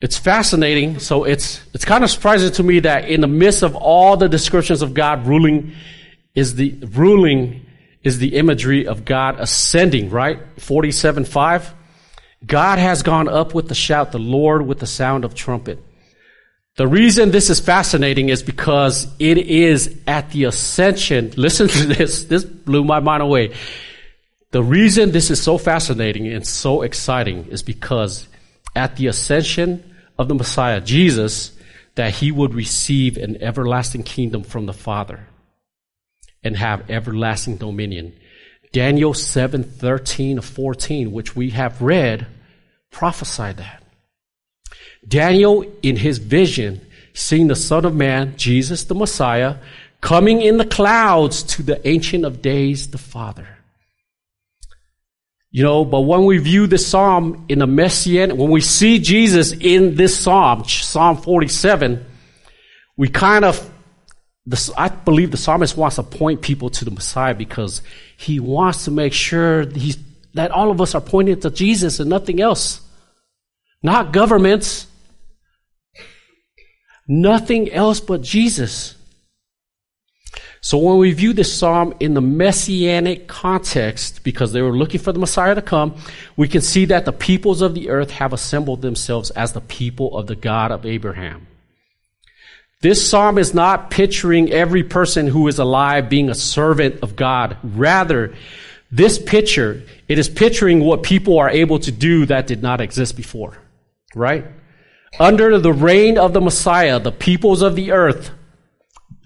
It's 0.00 0.18
fascinating. 0.18 0.98
So 0.98 1.24
it's, 1.24 1.62
it's 1.72 1.84
kind 1.84 2.02
of 2.02 2.10
surprising 2.10 2.50
to 2.52 2.62
me 2.62 2.80
that 2.80 3.08
in 3.08 3.20
the 3.20 3.28
midst 3.28 3.62
of 3.62 3.76
all 3.76 4.16
the 4.16 4.28
descriptions 4.28 4.82
of 4.82 4.94
God 4.94 5.26
ruling 5.26 5.72
is 6.34 6.56
the 6.56 6.72
ruling 6.92 7.66
is 8.02 8.18
the 8.18 8.34
imagery 8.34 8.86
of 8.86 9.04
God 9.04 9.38
ascending, 9.38 10.10
right? 10.10 10.40
47 10.58 11.24
5. 11.24 11.74
God 12.44 12.80
has 12.80 13.04
gone 13.04 13.28
up 13.28 13.54
with 13.54 13.68
the 13.68 13.76
shout, 13.76 14.10
the 14.10 14.18
Lord 14.18 14.66
with 14.66 14.80
the 14.80 14.86
sound 14.86 15.24
of 15.24 15.34
trumpet. 15.34 15.78
The 16.76 16.88
reason 16.88 17.30
this 17.30 17.50
is 17.50 17.60
fascinating 17.60 18.30
is 18.30 18.42
because 18.42 19.06
it 19.18 19.36
is 19.36 19.98
at 20.06 20.30
the 20.30 20.44
ascension. 20.44 21.32
Listen 21.36 21.68
to 21.68 21.86
this. 21.86 22.24
This 22.24 22.44
blew 22.44 22.84
my 22.84 23.00
mind 23.00 23.22
away. 23.22 23.54
The 24.52 24.62
reason 24.62 25.12
this 25.12 25.30
is 25.30 25.42
so 25.42 25.58
fascinating 25.58 26.26
and 26.28 26.46
so 26.46 26.82
exciting 26.82 27.46
is 27.46 27.62
because 27.62 28.26
at 28.74 28.96
the 28.96 29.06
ascension 29.06 29.94
of 30.18 30.28
the 30.28 30.34
Messiah, 30.34 30.80
Jesus, 30.80 31.52
that 31.94 32.14
he 32.14 32.32
would 32.32 32.54
receive 32.54 33.16
an 33.16 33.42
everlasting 33.42 34.02
kingdom 34.02 34.42
from 34.42 34.66
the 34.66 34.72
Father 34.72 35.28
and 36.42 36.56
have 36.56 36.90
everlasting 36.90 37.56
dominion. 37.56 38.14
Daniel 38.72 39.12
7, 39.12 39.62
13 39.62 40.40
14, 40.40 41.12
which 41.12 41.36
we 41.36 41.50
have 41.50 41.82
read, 41.82 42.26
prophesied 42.90 43.58
that. 43.58 43.81
Daniel, 45.06 45.64
in 45.82 45.96
his 45.96 46.18
vision, 46.18 46.80
seeing 47.14 47.48
the 47.48 47.56
Son 47.56 47.84
of 47.84 47.94
Man, 47.94 48.36
Jesus 48.36 48.84
the 48.84 48.94
Messiah, 48.94 49.56
coming 50.00 50.40
in 50.40 50.56
the 50.56 50.64
clouds 50.64 51.42
to 51.44 51.62
the 51.62 51.86
Ancient 51.86 52.24
of 52.24 52.42
Days, 52.42 52.90
the 52.90 52.98
Father. 52.98 53.46
You 55.50 55.62
know, 55.62 55.84
but 55.84 56.00
when 56.00 56.24
we 56.24 56.38
view 56.38 56.66
the 56.66 56.78
psalm 56.78 57.44
in 57.48 57.60
a 57.60 57.66
messianic, 57.66 58.38
when 58.38 58.50
we 58.50 58.62
see 58.62 58.98
Jesus 58.98 59.52
in 59.52 59.96
this 59.96 60.18
psalm, 60.18 60.64
Psalm 60.64 61.18
47, 61.18 62.06
we 62.96 63.08
kind 63.08 63.44
of 63.44 63.70
the, 64.46 64.74
I 64.76 64.88
believe 64.88 65.30
the 65.30 65.36
psalmist 65.36 65.76
wants 65.76 65.96
to 65.96 66.02
point 66.02 66.42
people 66.42 66.70
to 66.70 66.84
the 66.84 66.90
Messiah 66.90 67.34
because 67.34 67.82
he 68.16 68.40
wants 68.40 68.86
to 68.86 68.90
make 68.90 69.12
sure 69.12 69.66
that 70.34 70.50
all 70.50 70.70
of 70.70 70.80
us 70.80 70.94
are 70.94 71.00
pointing 71.00 71.38
to 71.40 71.50
Jesus 71.50 72.00
and 72.00 72.10
nothing 72.10 72.40
else. 72.40 72.80
Not 73.82 74.12
governments. 74.12 74.86
Nothing 77.12 77.70
else 77.70 78.00
but 78.00 78.22
Jesus. 78.22 78.94
So 80.62 80.78
when 80.78 80.96
we 80.96 81.12
view 81.12 81.34
this 81.34 81.52
psalm 81.52 81.92
in 82.00 82.14
the 82.14 82.22
messianic 82.22 83.28
context, 83.28 84.24
because 84.24 84.54
they 84.54 84.62
were 84.62 84.74
looking 84.74 84.98
for 84.98 85.12
the 85.12 85.18
Messiah 85.18 85.54
to 85.54 85.60
come, 85.60 85.94
we 86.38 86.48
can 86.48 86.62
see 86.62 86.86
that 86.86 87.04
the 87.04 87.12
peoples 87.12 87.60
of 87.60 87.74
the 87.74 87.90
earth 87.90 88.12
have 88.12 88.32
assembled 88.32 88.80
themselves 88.80 89.30
as 89.32 89.52
the 89.52 89.60
people 89.60 90.16
of 90.16 90.26
the 90.26 90.36
God 90.36 90.70
of 90.70 90.86
Abraham. 90.86 91.48
This 92.80 93.06
psalm 93.06 93.36
is 93.36 93.52
not 93.52 93.90
picturing 93.90 94.50
every 94.50 94.82
person 94.82 95.26
who 95.26 95.48
is 95.48 95.58
alive 95.58 96.08
being 96.08 96.30
a 96.30 96.34
servant 96.34 97.02
of 97.02 97.14
God. 97.14 97.58
Rather, 97.62 98.34
this 98.90 99.18
picture, 99.18 99.82
it 100.08 100.18
is 100.18 100.30
picturing 100.30 100.80
what 100.80 101.02
people 101.02 101.38
are 101.38 101.50
able 101.50 101.78
to 101.80 101.92
do 101.92 102.24
that 102.26 102.46
did 102.46 102.62
not 102.62 102.80
exist 102.80 103.18
before. 103.18 103.58
Right? 104.14 104.46
Under 105.20 105.58
the 105.58 105.72
reign 105.72 106.18
of 106.18 106.32
the 106.32 106.40
Messiah, 106.40 106.98
the 106.98 107.12
peoples 107.12 107.62
of 107.62 107.76
the 107.76 107.92
earth, 107.92 108.30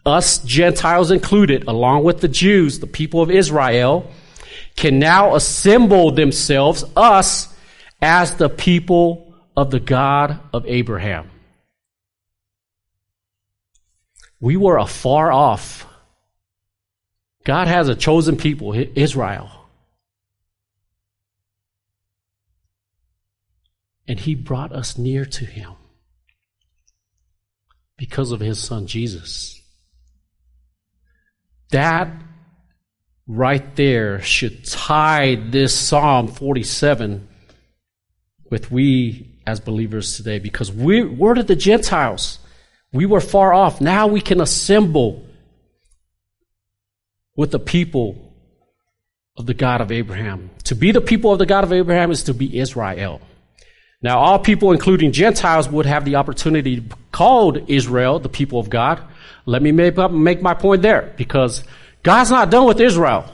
us 0.05 0.39
Gentiles 0.39 1.11
included, 1.11 1.65
along 1.67 2.05
with 2.05 2.21
the 2.21 2.29
Jews, 2.29 2.79
the 2.79 2.87
people 2.87 3.23
of 3.23 3.31
Israel, 3.31 4.11
can 4.77 4.99
now 4.99 5.35
assemble 5.35 6.11
themselves, 6.11 6.85
us, 6.97 7.53
as 8.01 8.35
the 8.37 8.49
people 8.49 9.35
of 9.57 9.71
the 9.71 9.81
God 9.81 10.39
of 10.53 10.67
Abraham. 10.67 11.31
We 14.39 14.57
were 14.57 14.77
afar 14.77 15.33
off. 15.33 15.87
God 17.45 17.69
has 17.69 17.89
a 17.89 17.95
chosen 17.95 18.37
people, 18.37 18.75
Israel. 18.75 19.51
And 24.09 24.21
he 24.21 24.35
brought 24.35 24.73
us 24.73 24.97
near 24.97 25.25
to 25.25 25.45
him 25.45 25.73
because 27.97 28.33
of 28.33 28.41
his 28.41 28.63
son 28.63 28.87
Jesus. 28.87 29.61
That 31.71 32.13
right 33.27 33.75
there 33.75 34.21
should 34.21 34.65
tie 34.65 35.35
this 35.35 35.75
Psalm 35.75 36.29
47 36.29 37.29
with 38.51 38.71
we 38.71 39.41
as 39.47 39.61
believers 39.61 40.17
today 40.17 40.39
because 40.39 40.73
we, 40.73 41.03
we're 41.03 41.35
to 41.35 41.43
the 41.43 41.57
Gentiles. 41.57 42.39
We 42.93 43.07
were 43.07 43.21
far 43.21 43.53
off. 43.53 43.81
Now 43.81 44.07
we 44.07 44.21
can 44.21 44.41
assemble 44.41 45.27
with 47.37 47.51
the 47.51 47.59
people 47.59 48.33
of 49.37 49.47
the 49.47 49.55
God 49.55 49.81
of 49.81 49.93
Abraham. 49.93 50.51
To 50.65 50.75
be 50.75 50.93
the 50.93 51.01
people 51.01 51.33
of 51.33 51.39
the 51.39 51.47
God 51.47 51.65
of 51.65 51.73
Abraham 51.73 52.11
is 52.11 52.25
to 52.25 52.35
be 52.35 52.59
Israel. 52.59 53.21
Now, 54.03 54.19
all 54.19 54.39
people, 54.39 54.73
including 54.73 55.13
Gentiles, 55.13 55.69
would 55.69 55.87
have 55.87 56.05
the 56.05 56.17
opportunity 56.17 56.83
to 57.13 57.65
Israel, 57.67 58.19
the 58.19 58.29
people 58.29 58.61
of 58.61 58.69
God. 58.69 59.03
Let 59.47 59.63
me 59.63 59.73
make, 59.73 59.99
up, 59.99 60.11
make 60.11 60.43
my 60.43 60.55
point 60.55 60.83
there, 60.83 61.15
because 61.17 61.65
God's 62.03 62.31
not 62.31 62.51
done 62.51 62.67
with 62.67 62.81
Israel, 62.81 63.25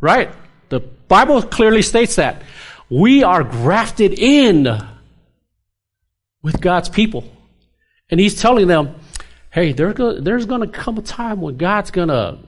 right? 0.00 0.30
The 0.68 0.80
Bible 0.80 1.42
clearly 1.42 1.82
states 1.82 2.16
that. 2.16 2.42
We 2.88 3.22
are 3.22 3.44
grafted 3.44 4.18
in 4.18 4.66
with 6.42 6.60
God's 6.60 6.88
people. 6.88 7.24
And 8.10 8.18
he's 8.18 8.40
telling 8.40 8.66
them, 8.66 8.96
hey, 9.50 9.72
there's 9.72 10.46
going 10.46 10.60
to 10.60 10.66
come 10.66 10.98
a 10.98 11.02
time 11.02 11.40
when 11.40 11.56
God's 11.56 11.92
going 11.92 12.08
to 12.08 12.38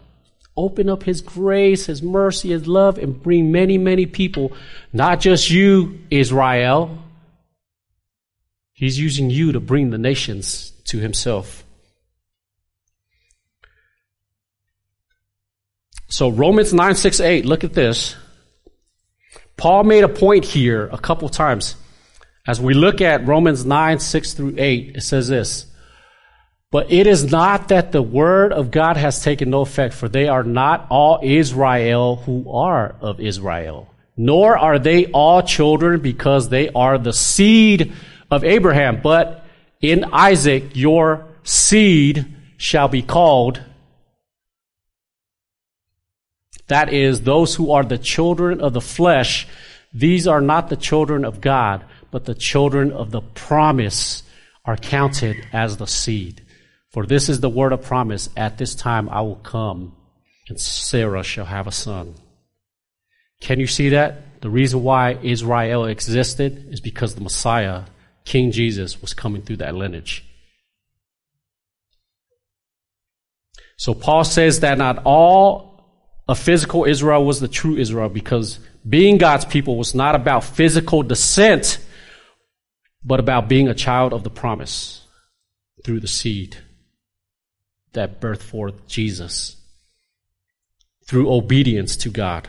open 0.56 0.88
up 0.88 1.02
his 1.04 1.20
grace, 1.20 1.86
his 1.86 2.02
mercy, 2.02 2.50
his 2.50 2.66
love, 2.66 2.98
and 2.98 3.22
bring 3.22 3.52
many, 3.52 3.78
many 3.78 4.06
people, 4.06 4.52
not 4.92 5.20
just 5.20 5.50
you, 5.50 6.00
Israel. 6.10 7.01
He's 8.72 8.98
using 8.98 9.30
you 9.30 9.52
to 9.52 9.60
bring 9.60 9.90
the 9.90 9.98
nations 9.98 10.72
to 10.86 10.98
himself. 10.98 11.64
So 16.08 16.28
Romans 16.28 16.74
9, 16.74 16.94
6, 16.94 17.20
8, 17.20 17.46
look 17.46 17.64
at 17.64 17.72
this. 17.72 18.16
Paul 19.56 19.84
made 19.84 20.04
a 20.04 20.08
point 20.08 20.44
here 20.44 20.88
a 20.92 20.98
couple 20.98 21.28
times. 21.28 21.76
As 22.46 22.60
we 22.60 22.74
look 22.74 23.00
at 23.00 23.26
Romans 23.26 23.64
9, 23.64 23.98
6 23.98 24.34
through 24.34 24.54
8, 24.58 24.96
it 24.96 25.00
says 25.02 25.28
this. 25.28 25.66
But 26.70 26.90
it 26.90 27.06
is 27.06 27.30
not 27.30 27.68
that 27.68 27.92
the 27.92 28.02
word 28.02 28.52
of 28.52 28.70
God 28.70 28.96
has 28.96 29.22
taken 29.22 29.50
no 29.50 29.60
effect, 29.60 29.94
for 29.94 30.08
they 30.08 30.26
are 30.26 30.42
not 30.42 30.86
all 30.90 31.20
Israel 31.22 32.16
who 32.16 32.50
are 32.50 32.96
of 33.00 33.20
Israel, 33.20 33.88
nor 34.16 34.58
are 34.58 34.78
they 34.78 35.06
all 35.06 35.42
children 35.42 36.00
because 36.00 36.48
they 36.48 36.70
are 36.70 36.98
the 36.98 37.12
seed 37.12 37.92
of 38.32 38.44
Abraham. 38.44 39.00
But 39.00 39.44
in 39.80 40.04
Isaac 40.12 40.74
your 40.74 41.26
seed 41.44 42.26
shall 42.56 42.88
be 42.88 43.02
called. 43.02 43.62
That 46.68 46.92
is, 46.92 47.20
those 47.20 47.54
who 47.54 47.72
are 47.72 47.84
the 47.84 47.98
children 47.98 48.60
of 48.60 48.72
the 48.72 48.80
flesh, 48.80 49.46
these 49.92 50.26
are 50.26 50.40
not 50.40 50.70
the 50.70 50.76
children 50.76 51.24
of 51.24 51.40
God, 51.40 51.84
but 52.10 52.24
the 52.24 52.34
children 52.34 52.90
of 52.92 53.10
the 53.10 53.20
promise 53.20 54.22
are 54.64 54.76
counted 54.76 55.46
as 55.52 55.76
the 55.76 55.86
seed. 55.86 56.42
For 56.90 57.04
this 57.04 57.28
is 57.28 57.40
the 57.40 57.50
word 57.50 57.72
of 57.72 57.82
promise. 57.82 58.30
At 58.36 58.56
this 58.56 58.74
time 58.74 59.08
I 59.10 59.20
will 59.20 59.36
come, 59.36 59.94
and 60.48 60.58
Sarah 60.58 61.22
shall 61.22 61.46
have 61.46 61.66
a 61.66 61.72
son. 61.72 62.14
Can 63.40 63.60
you 63.60 63.66
see 63.66 63.90
that? 63.90 64.40
The 64.40 64.50
reason 64.50 64.82
why 64.82 65.18
Israel 65.22 65.84
existed 65.84 66.68
is 66.70 66.80
because 66.80 67.14
the 67.14 67.20
Messiah, 67.20 67.82
King 68.24 68.52
Jesus, 68.52 69.00
was 69.00 69.14
coming 69.14 69.42
through 69.42 69.56
that 69.56 69.74
lineage. 69.74 70.24
So 73.76 73.94
Paul 73.94 74.24
says 74.24 74.60
that 74.60 74.78
not 74.78 75.02
all 75.04 75.72
of 76.28 76.38
physical 76.38 76.84
Israel 76.84 77.24
was 77.24 77.40
the 77.40 77.48
true 77.48 77.76
Israel 77.76 78.08
because 78.08 78.60
being 78.88 79.18
God's 79.18 79.44
people 79.44 79.76
was 79.76 79.94
not 79.94 80.14
about 80.14 80.44
physical 80.44 81.02
descent, 81.02 81.78
but 83.04 83.20
about 83.20 83.48
being 83.48 83.68
a 83.68 83.74
child 83.74 84.12
of 84.12 84.22
the 84.22 84.30
promise 84.30 85.04
through 85.84 86.00
the 86.00 86.08
seed 86.08 86.56
that 87.92 88.20
birthed 88.20 88.42
forth 88.42 88.86
Jesus 88.86 89.56
through 91.06 91.32
obedience 91.32 91.96
to 91.96 92.08
God. 92.08 92.48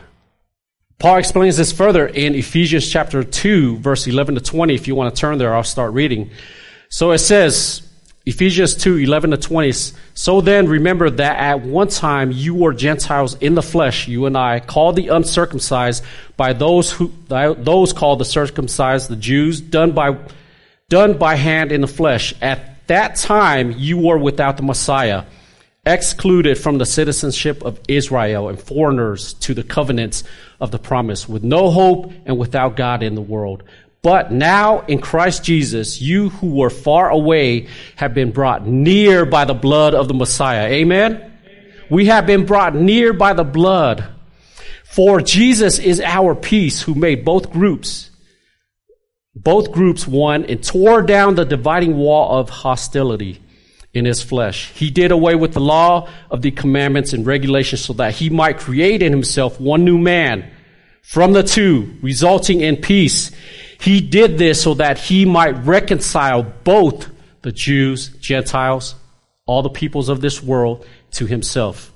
Paul 0.98 1.16
explains 1.16 1.56
this 1.56 1.72
further 1.72 2.06
in 2.06 2.34
Ephesians 2.34 2.88
chapter 2.88 3.24
2, 3.24 3.78
verse 3.78 4.06
11 4.06 4.36
to 4.36 4.40
20. 4.40 4.74
If 4.74 4.88
you 4.88 4.94
want 4.94 5.14
to 5.14 5.20
turn 5.20 5.38
there, 5.38 5.54
I'll 5.54 5.64
start 5.64 5.92
reading. 5.92 6.30
So 6.88 7.10
it 7.10 7.18
says, 7.18 7.82
Ephesians 8.26 8.74
2, 8.76 8.98
11 8.98 9.32
to 9.32 9.36
20. 9.36 9.72
So 10.14 10.40
then 10.40 10.66
remember 10.66 11.10
that 11.10 11.36
at 11.36 11.60
one 11.60 11.88
time 11.88 12.32
you 12.32 12.54
were 12.54 12.72
Gentiles 12.72 13.34
in 13.34 13.54
the 13.54 13.62
flesh, 13.62 14.08
you 14.08 14.24
and 14.24 14.36
I, 14.36 14.60
called 14.60 14.96
the 14.96 15.08
uncircumcised 15.08 16.02
by 16.36 16.54
those 16.54 16.90
who, 16.90 17.12
those 17.28 17.92
called 17.92 18.20
the 18.20 18.24
circumcised, 18.24 19.10
the 19.10 19.16
Jews, 19.16 19.60
done 19.60 19.92
by, 19.92 20.16
done 20.88 21.18
by 21.18 21.34
hand 21.34 21.70
in 21.70 21.82
the 21.82 21.86
flesh. 21.86 22.32
At 22.40 22.86
that 22.86 23.16
time 23.16 23.72
you 23.72 23.98
were 23.98 24.16
without 24.16 24.56
the 24.56 24.62
Messiah, 24.62 25.24
excluded 25.86 26.56
from 26.56 26.78
the 26.78 26.86
citizenship 26.86 27.62
of 27.62 27.80
Israel 27.88 28.48
and 28.48 28.60
foreigners 28.60 29.34
to 29.34 29.54
the 29.54 29.62
covenants 29.62 30.24
of 30.60 30.70
the 30.70 30.78
promise, 30.78 31.28
with 31.28 31.42
no 31.42 31.70
hope 31.70 32.12
and 32.24 32.38
without 32.38 32.76
God 32.76 33.02
in 33.02 33.14
the 33.14 33.20
world. 33.20 33.62
But 34.02 34.32
now 34.32 34.80
in 34.80 35.00
Christ 35.00 35.44
Jesus, 35.44 36.00
you 36.00 36.28
who 36.28 36.56
were 36.56 36.70
far 36.70 37.10
away 37.10 37.68
have 37.96 38.12
been 38.12 38.32
brought 38.32 38.66
near 38.66 39.24
by 39.24 39.44
the 39.44 39.54
blood 39.54 39.94
of 39.94 40.08
the 40.08 40.14
Messiah. 40.14 40.68
Amen? 40.68 41.14
Amen? 41.14 41.32
We 41.90 42.06
have 42.06 42.26
been 42.26 42.44
brought 42.44 42.74
near 42.74 43.12
by 43.12 43.32
the 43.32 43.44
blood. 43.44 44.04
For 44.84 45.20
Jesus 45.20 45.78
is 45.78 46.00
our 46.00 46.34
peace 46.34 46.82
who 46.82 46.94
made 46.94 47.24
both 47.24 47.50
groups, 47.50 48.10
both 49.34 49.72
groups 49.72 50.06
one 50.06 50.44
and 50.44 50.62
tore 50.62 51.02
down 51.02 51.34
the 51.34 51.44
dividing 51.44 51.96
wall 51.96 52.38
of 52.38 52.48
hostility 52.48 53.40
in 53.94 54.04
his 54.04 54.22
flesh. 54.22 54.70
He 54.72 54.90
did 54.90 55.12
away 55.12 55.34
with 55.34 55.54
the 55.54 55.60
law 55.60 56.08
of 56.30 56.42
the 56.42 56.50
commandments 56.50 57.12
and 57.12 57.24
regulations 57.24 57.84
so 57.84 57.92
that 57.94 58.14
he 58.14 58.28
might 58.28 58.58
create 58.58 59.02
in 59.02 59.12
himself 59.12 59.60
one 59.60 59.84
new 59.84 59.98
man 59.98 60.50
from 61.02 61.32
the 61.32 61.42
two, 61.42 61.96
resulting 62.02 62.60
in 62.60 62.76
peace 62.76 63.30
he 63.84 64.00
did 64.00 64.38
this 64.38 64.62
so 64.62 64.72
that 64.74 64.96
he 64.96 65.26
might 65.26 65.66
reconcile 65.66 66.42
both 66.42 67.10
the 67.42 67.52
Jews, 67.52 68.08
Gentiles, 68.08 68.94
all 69.44 69.60
the 69.60 69.68
peoples 69.68 70.08
of 70.08 70.22
this 70.22 70.42
world 70.42 70.86
to 71.12 71.26
himself. 71.26 71.92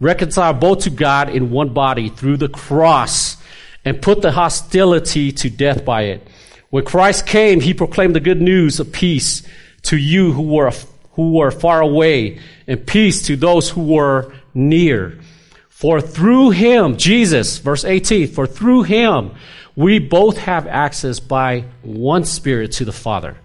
Reconcile 0.00 0.54
both 0.54 0.84
to 0.84 0.90
God 0.90 1.28
in 1.28 1.50
one 1.50 1.74
body 1.74 2.08
through 2.08 2.38
the 2.38 2.48
cross 2.48 3.36
and 3.84 4.00
put 4.00 4.22
the 4.22 4.32
hostility 4.32 5.30
to 5.32 5.50
death 5.50 5.84
by 5.84 6.04
it. 6.04 6.26
When 6.70 6.86
Christ 6.86 7.26
came, 7.26 7.60
he 7.60 7.74
proclaimed 7.74 8.14
the 8.14 8.20
good 8.20 8.40
news 8.40 8.80
of 8.80 8.90
peace 8.90 9.42
to 9.82 9.98
you 9.98 10.32
who 10.32 10.42
were, 10.42 10.72
who 11.18 11.32
were 11.32 11.50
far 11.50 11.80
away 11.80 12.38
and 12.68 12.86
peace 12.86 13.22
to 13.22 13.34
those 13.34 13.68
who 13.68 13.82
were 13.82 14.32
near. 14.54 15.18
For 15.68 16.00
through 16.00 16.50
him, 16.50 16.96
Jesus, 16.96 17.58
verse 17.58 17.84
18, 17.84 18.28
for 18.28 18.46
through 18.46 18.84
him, 18.84 19.32
we 19.74 19.98
both 19.98 20.38
have 20.38 20.68
access 20.68 21.18
by 21.18 21.64
one 21.82 22.24
Spirit 22.24 22.70
to 22.74 22.84
the 22.84 22.92
Father. 22.92 23.36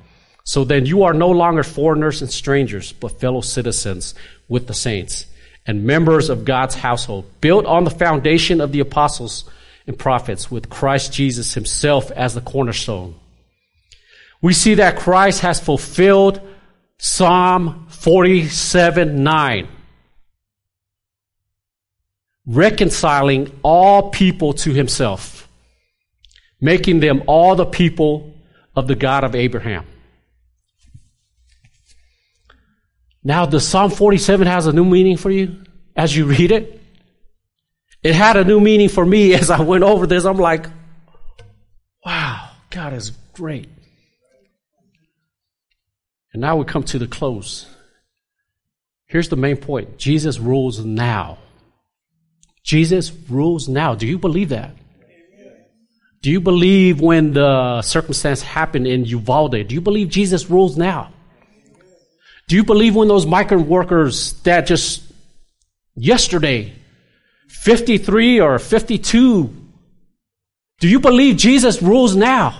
So 0.43 0.63
then 0.63 0.86
you 0.86 1.01
are 1.01 1.15
no 1.15 1.32
longer 1.32 1.63
foreigners 1.63 2.21
and 2.21 2.30
strangers, 2.30 2.93
but 2.93 3.19
fellow 3.19 3.41
citizens 3.41 4.13
with 4.47 4.67
the 4.67 4.76
saints 4.76 5.26
and 5.65 5.84
members 5.84 6.30
of 6.30 6.45
God's 6.45 6.76
household, 6.76 7.26
built 7.41 7.65
on 7.65 7.86
the 7.86 7.89
foundation 7.89 8.61
of 8.61 8.71
the 8.71 8.82
apostles 8.82 9.49
and 9.88 9.97
prophets 9.97 10.51
with 10.51 10.69
Christ 10.69 11.11
Jesus 11.11 11.55
himself 11.55 12.11
as 12.11 12.36
the 12.36 12.41
cornerstone. 12.41 13.15
We 14.43 14.53
see 14.53 14.76
that 14.76 14.99
Christ 14.99 15.39
has 15.39 15.59
fulfilled 15.59 16.39
Psalm 16.98 17.88
47 17.89 19.24
9 19.24 19.68
reconciling 22.46 23.60
all 23.64 24.10
people 24.10 24.54
to 24.54 24.72
himself 24.72 25.44
making 26.64 27.02
them 27.02 27.22
all 27.28 27.56
the 27.56 27.66
people 27.66 28.34
of 28.74 28.88
the 28.88 28.96
God 28.96 29.26
of 29.26 29.36
Abraham. 29.36 29.86
Now, 33.22 33.46
does 33.46 33.68
Psalm 33.68 33.91
47 33.91 34.48
has 34.48 34.66
a 34.66 34.72
new 34.72 34.86
meaning 34.86 35.18
for 35.18 35.30
you 35.30 35.62
as 35.94 36.16
you 36.16 36.26
read 36.26 36.54
it? 36.54 36.82
It 38.02 38.16
had 38.16 38.38
a 38.38 38.46
new 38.46 38.62
meaning 38.62 38.88
for 38.88 39.06
me 39.06 39.34
as 39.41 39.50
I 39.50 39.62
went 39.62 39.84
over 39.84 40.08
this. 40.08 40.24
I'm 40.24 40.38
like, 40.38 40.68
wow, 42.06 42.50
God 42.70 42.94
is 42.94 43.12
great. 43.34 43.68
And 46.34 46.42
now 46.42 46.58
we 46.58 46.66
come 46.66 46.84
to 46.84 47.00
the 47.00 47.08
close. 47.08 47.68
Here's 49.06 49.30
the 49.30 49.36
main 49.36 49.58
point 49.58 49.98
Jesus 49.98 50.40
rules 50.40 50.84
now. 50.84 51.38
Jesus 52.64 53.12
rules 53.30 53.70
now. 53.70 53.94
Do 53.94 54.08
you 54.08 54.18
believe 54.18 54.50
that? 54.50 54.76
Do 56.22 56.32
you 56.32 56.40
believe 56.40 57.02
when 57.02 57.34
the 57.34 57.82
circumstance 57.82 58.42
happened 58.42 58.88
in 58.88 59.04
Uvalde? 59.06 59.68
Do 59.68 59.76
you 59.76 59.82
believe 59.82 60.10
Jesus 60.10 60.50
rules 60.50 60.78
now? 60.78 61.12
Do 62.48 62.56
you 62.56 62.64
believe 62.64 62.96
when 62.96 63.10
those 63.10 63.26
migrant 63.26 63.68
workers 63.68 64.34
that 64.44 64.66
just 64.66 65.04
yesterday, 65.96 66.74
53 67.50 68.40
or 68.40 68.58
52, 68.58 69.54
do 70.80 70.88
you 70.88 71.00
believe 71.00 71.38
Jesus 71.38 71.82
rules 71.82 72.16
now? 72.16 72.58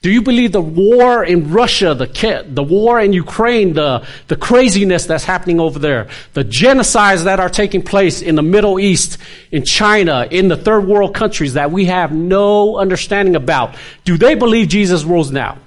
Do 0.00 0.12
you 0.12 0.22
believe 0.22 0.52
the 0.52 0.60
war 0.60 1.24
in 1.24 1.50
Russia, 1.50 1.92
the, 1.92 2.44
the 2.48 2.62
war 2.62 3.00
in 3.00 3.12
Ukraine, 3.12 3.72
the, 3.72 4.06
the 4.28 4.36
craziness 4.36 5.06
that's 5.06 5.24
happening 5.24 5.58
over 5.58 5.80
there, 5.80 6.08
the 6.34 6.44
genocides 6.44 7.24
that 7.24 7.40
are 7.40 7.48
taking 7.48 7.82
place 7.82 8.22
in 8.22 8.36
the 8.36 8.42
Middle 8.42 8.78
East, 8.78 9.18
in 9.50 9.64
China, 9.64 10.28
in 10.30 10.46
the 10.46 10.56
third 10.56 10.86
world 10.86 11.14
countries 11.14 11.54
that 11.54 11.72
we 11.72 11.86
have 11.86 12.12
no 12.12 12.78
understanding 12.78 13.34
about, 13.34 13.74
do 14.04 14.16
they 14.16 14.36
believe 14.36 14.68
Jesus 14.68 15.02
rules 15.02 15.32
now? 15.32 15.58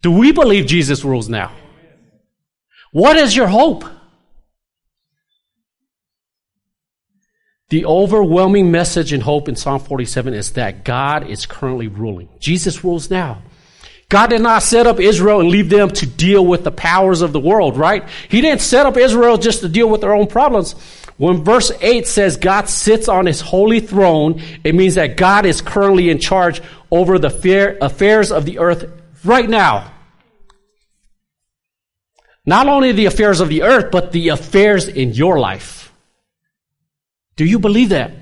Do 0.00 0.12
we 0.12 0.30
believe 0.30 0.66
Jesus 0.66 1.04
rules 1.04 1.28
now? 1.28 1.50
What 2.92 3.16
is 3.16 3.34
your 3.34 3.48
hope? 3.48 3.84
The 7.70 7.86
overwhelming 7.86 8.70
message 8.70 9.12
and 9.12 9.22
hope 9.22 9.48
in 9.48 9.56
Psalm 9.56 9.80
47 9.80 10.34
is 10.34 10.52
that 10.52 10.84
God 10.84 11.28
is 11.28 11.46
currently 11.46 11.88
ruling. 11.88 12.28
Jesus 12.38 12.84
rules 12.84 13.10
now. 13.10 13.42
God 14.10 14.28
did 14.28 14.42
not 14.42 14.62
set 14.62 14.86
up 14.86 15.00
Israel 15.00 15.40
and 15.40 15.48
leave 15.48 15.70
them 15.70 15.90
to 15.90 16.06
deal 16.06 16.44
with 16.44 16.62
the 16.62 16.70
powers 16.70 17.22
of 17.22 17.32
the 17.32 17.40
world, 17.40 17.76
right? 17.76 18.06
He 18.28 18.42
didn't 18.42 18.60
set 18.60 18.86
up 18.86 18.96
Israel 18.96 19.38
just 19.38 19.60
to 19.60 19.68
deal 19.68 19.88
with 19.88 20.02
their 20.02 20.14
own 20.14 20.26
problems. 20.26 20.72
When 21.16 21.42
verse 21.42 21.72
8 21.80 22.06
says 22.06 22.36
God 22.36 22.68
sits 22.68 23.08
on 23.08 23.26
his 23.26 23.40
holy 23.40 23.80
throne, 23.80 24.42
it 24.62 24.74
means 24.74 24.96
that 24.96 25.16
God 25.16 25.46
is 25.46 25.62
currently 25.62 26.10
in 26.10 26.18
charge 26.18 26.60
over 26.90 27.18
the 27.18 27.28
affairs 27.80 28.30
of 28.30 28.44
the 28.44 28.58
earth 28.58 28.90
right 29.24 29.48
now. 29.48 29.90
Not 32.44 32.68
only 32.68 32.92
the 32.92 33.06
affairs 33.06 33.40
of 33.40 33.48
the 33.48 33.62
earth, 33.62 33.90
but 33.90 34.12
the 34.12 34.28
affairs 34.28 34.86
in 34.86 35.12
your 35.12 35.38
life. 35.38 35.83
Do 37.36 37.44
you 37.44 37.58
believe 37.58 37.90
that? 37.90 38.12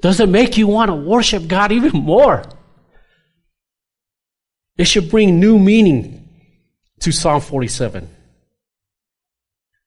Does 0.00 0.20
it 0.20 0.28
make 0.28 0.56
you 0.56 0.66
want 0.66 0.90
to 0.90 0.94
worship 0.94 1.46
God 1.46 1.72
even 1.72 1.92
more? 1.92 2.44
It 4.76 4.84
should 4.84 5.10
bring 5.10 5.40
new 5.40 5.58
meaning 5.58 6.28
to 7.00 7.12
Psalm 7.12 7.40
47. 7.40 8.10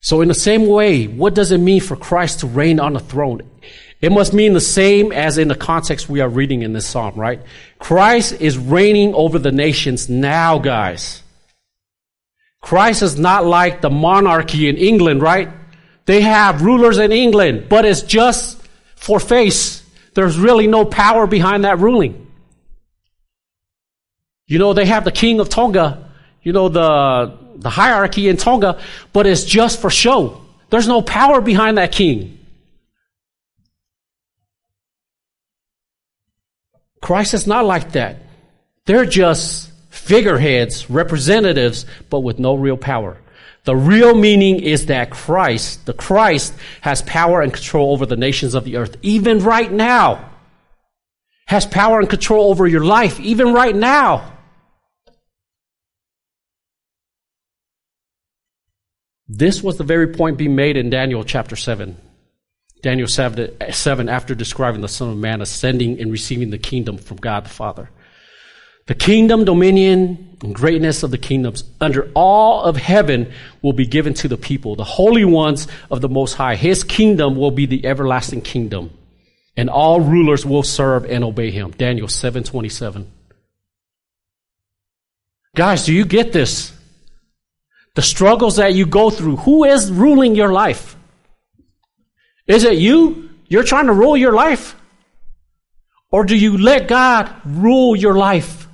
So, 0.02 0.22
in 0.22 0.30
the 0.30 0.34
same 0.34 0.66
way, 0.68 1.06
what 1.06 1.36
does 1.36 1.52
it 1.52 1.58
mean 1.58 1.82
for 1.82 1.96
Christ 1.96 2.40
to 2.40 2.48
reign 2.48 2.80
on 2.80 2.94
the 2.94 3.00
throne? 3.00 3.42
It 4.02 4.14
must 4.14 4.34
mean 4.34 4.54
the 4.54 4.62
same 4.62 5.12
as 5.12 5.38
in 5.38 5.50
the 5.50 5.56
context 5.56 6.08
we 6.08 6.22
are 6.22 6.30
reading 6.30 6.62
in 6.62 6.72
this 6.72 6.88
psalm, 6.88 7.16
right? 7.16 7.42
Christ 7.80 8.40
is 8.40 8.58
reigning 8.58 9.14
over 9.14 9.38
the 9.38 9.52
nations 9.52 10.10
now, 10.10 10.58
guys. 10.58 11.22
Christ 12.62 13.02
is 13.02 13.20
not 13.20 13.46
like 13.46 13.82
the 13.82 13.90
monarchy 13.90 14.70
in 14.70 14.78
England, 14.78 15.22
right? 15.22 15.50
They 16.10 16.22
have 16.22 16.64
rulers 16.64 16.97
in 16.97 17.12
England, 17.12 17.68
but 17.70 17.86
it's 17.86 18.01
just 18.01 18.60
for 18.95 19.20
face. 19.20 19.84
There's 20.16 20.39
really 20.39 20.66
no 20.66 20.84
power 20.84 21.28
behind 21.28 21.66
that 21.66 21.78
ruling. 21.78 22.26
You 24.47 24.57
know, 24.57 24.74
they 24.74 24.88
have 24.88 25.03
the 25.03 25.12
king 25.12 25.39
of 25.39 25.49
Tonga, 25.49 26.10
you 26.41 26.51
know, 26.51 26.68
the, 26.68 27.38
the 27.57 27.70
hierarchy 27.70 28.28
in 28.28 28.38
Tonga, 28.38 28.82
but 29.14 29.28
it's 29.28 29.43
just 29.43 29.80
for 29.80 29.91
show. 29.91 30.41
There's 30.72 30.88
no 30.88 31.03
power 31.03 31.41
behind 31.41 31.78
that 31.78 31.91
king. 31.91 32.39
Christ 37.03 37.36
is 37.36 37.45
not 37.45 37.66
like 37.66 37.91
that. 37.91 38.18
They're 38.86 39.05
just 39.05 39.72
figureheads, 39.91 40.89
representatives, 40.89 41.86
but 42.10 42.22
with 42.22 42.39
no 42.39 42.55
real 42.55 42.78
power. 42.78 43.20
The 43.70 43.76
real 43.76 44.15
meaning 44.15 44.61
is 44.61 44.88
that 44.88 45.11
Christ, 45.11 45.86
the 45.86 45.93
Christ, 45.93 46.55
has 46.82 47.03
power 47.03 47.39
and 47.43 47.53
control 47.53 47.93
over 47.93 48.07
the 48.07 48.17
nations 48.17 48.55
of 48.55 48.63
the 48.63 48.78
earth, 48.78 48.97
even 49.03 49.43
right 49.43 49.72
now. 49.72 50.32
Has 51.45 51.67
power 51.67 51.99
and 51.99 52.09
control 52.09 52.49
over 52.49 52.65
your 52.65 52.84
life, 52.84 53.20
even 53.20 53.53
right 53.53 53.76
now. 53.76 54.34
This 59.28 59.61
was 59.61 59.78
the 59.78 59.84
very 59.84 60.07
point 60.07 60.39
being 60.39 60.55
made 60.55 60.76
in 60.76 60.89
Daniel 60.89 61.24
chapter 61.24 61.55
7. 61.55 61.95
Daniel 62.82 63.07
7, 63.07 63.72
7 63.72 64.09
after 64.09 64.34
describing 64.34 64.82
the 64.82 64.88
Son 64.88 65.11
of 65.11 65.17
Man 65.20 65.41
ascending 65.41 66.01
and 66.01 66.11
receiving 66.11 66.49
the 66.49 66.57
kingdom 66.57 66.97
from 66.97 67.17
God 67.17 67.45
the 67.45 67.49
Father. 67.49 67.91
The 68.90 68.96
kingdom, 68.96 69.46
dominion, 69.46 70.36
and 70.42 70.56
greatness 70.56 71.04
of 71.04 71.12
the 71.12 71.20
kingdoms 71.20 71.64
under 71.80 72.10
all 72.16 72.64
of 72.64 72.76
heaven 72.76 73.32
will 73.62 73.74
be 73.74 73.86
given 73.86 74.16
to 74.16 74.28
the 74.28 74.36
people, 74.36 74.76
the 74.76 74.84
holy 74.84 75.24
ones 75.24 75.68
of 75.92 76.02
the 76.02 76.10
Most 76.10 76.34
High. 76.34 76.56
His 76.56 76.84
kingdom 76.84 77.36
will 77.36 77.52
be 77.52 77.68
the 77.68 77.86
everlasting 77.86 78.42
kingdom, 78.42 78.90
and 79.56 79.70
all 79.70 80.02
rulers 80.02 80.44
will 80.44 80.64
serve 80.64 81.06
and 81.06 81.24
obey 81.24 81.52
him. 81.52 81.70
Daniel 81.78 82.08
7:27. 82.08 83.06
Guys, 85.56 85.86
do 85.86 85.94
you 85.94 86.04
get 86.04 86.32
this? 86.32 86.74
The 87.94 88.02
struggles 88.02 88.56
that 88.56 88.74
you 88.74 88.88
go 88.88 89.12
through, 89.12 89.36
who 89.36 89.66
is 89.66 89.92
ruling 89.92 90.34
your 90.34 90.52
life? 90.52 90.96
Is 92.48 92.64
it 92.64 92.80
you? 92.80 93.30
You're 93.50 93.62
trying 93.62 93.86
to 93.86 93.94
rule 93.94 94.18
your 94.18 94.34
life? 94.34 94.76
Or 96.10 96.24
do 96.24 96.36
you 96.36 96.58
let 96.58 96.88
God 96.88 97.30
rule 97.46 97.96
your 97.96 98.16
life? 98.16 98.66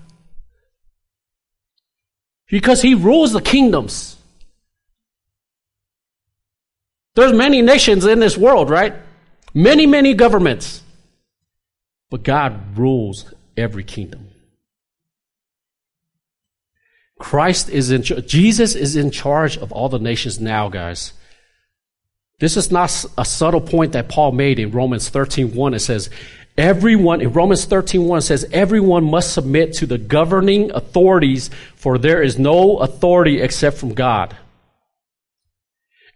Because 2.47 2.81
He 2.81 2.93
rules 2.93 3.33
the 3.33 3.41
kingdoms. 3.41 4.17
There's 7.15 7.33
many 7.33 7.61
nations 7.61 8.05
in 8.05 8.19
this 8.19 8.37
world, 8.37 8.69
right? 8.69 8.93
Many, 9.53 9.85
many 9.85 10.13
governments. 10.13 10.83
But 12.09 12.23
God 12.23 12.77
rules 12.77 13.33
every 13.57 13.83
kingdom. 13.83 14.29
Christ 17.17 17.69
is 17.69 17.91
in, 17.91 18.03
Jesus 18.03 18.75
is 18.75 18.95
in 18.95 19.09
charge 19.09 19.57
of 19.57 19.71
all 19.71 19.87
the 19.87 19.99
nations 19.99 20.39
now, 20.39 20.67
guys. 20.67 21.13
This 22.39 22.57
is 22.57 22.69
not 22.69 23.05
a 23.17 23.23
subtle 23.23 23.61
point 23.61 23.93
that 23.93 24.09
Paul 24.09 24.33
made 24.33 24.59
in 24.59 24.71
Romans 24.71 25.09
13:1. 25.09 25.73
It 25.73 25.79
says, 25.79 26.09
everyone, 26.57 27.21
in 27.21 27.31
Romans 27.31 27.65
13:1 27.65 28.23
says, 28.23 28.45
everyone 28.51 29.03
must 29.03 29.33
submit 29.33 29.73
to 29.73 29.85
the 29.85 29.97
governing 29.97 30.71
authorities, 30.71 31.49
for 31.75 31.97
there 31.97 32.21
is 32.21 32.39
no 32.39 32.77
authority 32.77 33.41
except 33.41 33.77
from 33.77 33.93
God. 33.93 34.35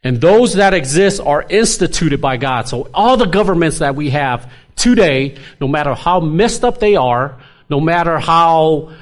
And 0.04 0.22
those 0.22 0.54
that 0.54 0.74
exist 0.74 1.20
are 1.20 1.46
instituted 1.50 2.22
by 2.22 2.38
God. 2.38 2.70
So 2.70 2.90
all 2.94 3.18
the 3.18 3.26
governments 3.26 3.80
that 3.80 3.96
we 3.96 4.12
have 4.12 4.52
today, 4.76 5.38
no 5.60 5.68
matter 5.68 5.94
how 5.94 6.22
messed 6.22 6.64
up 6.64 6.80
they 6.80 6.96
are, 6.96 7.38
no 7.70 7.82
matter 7.82 8.18
how 8.18 8.94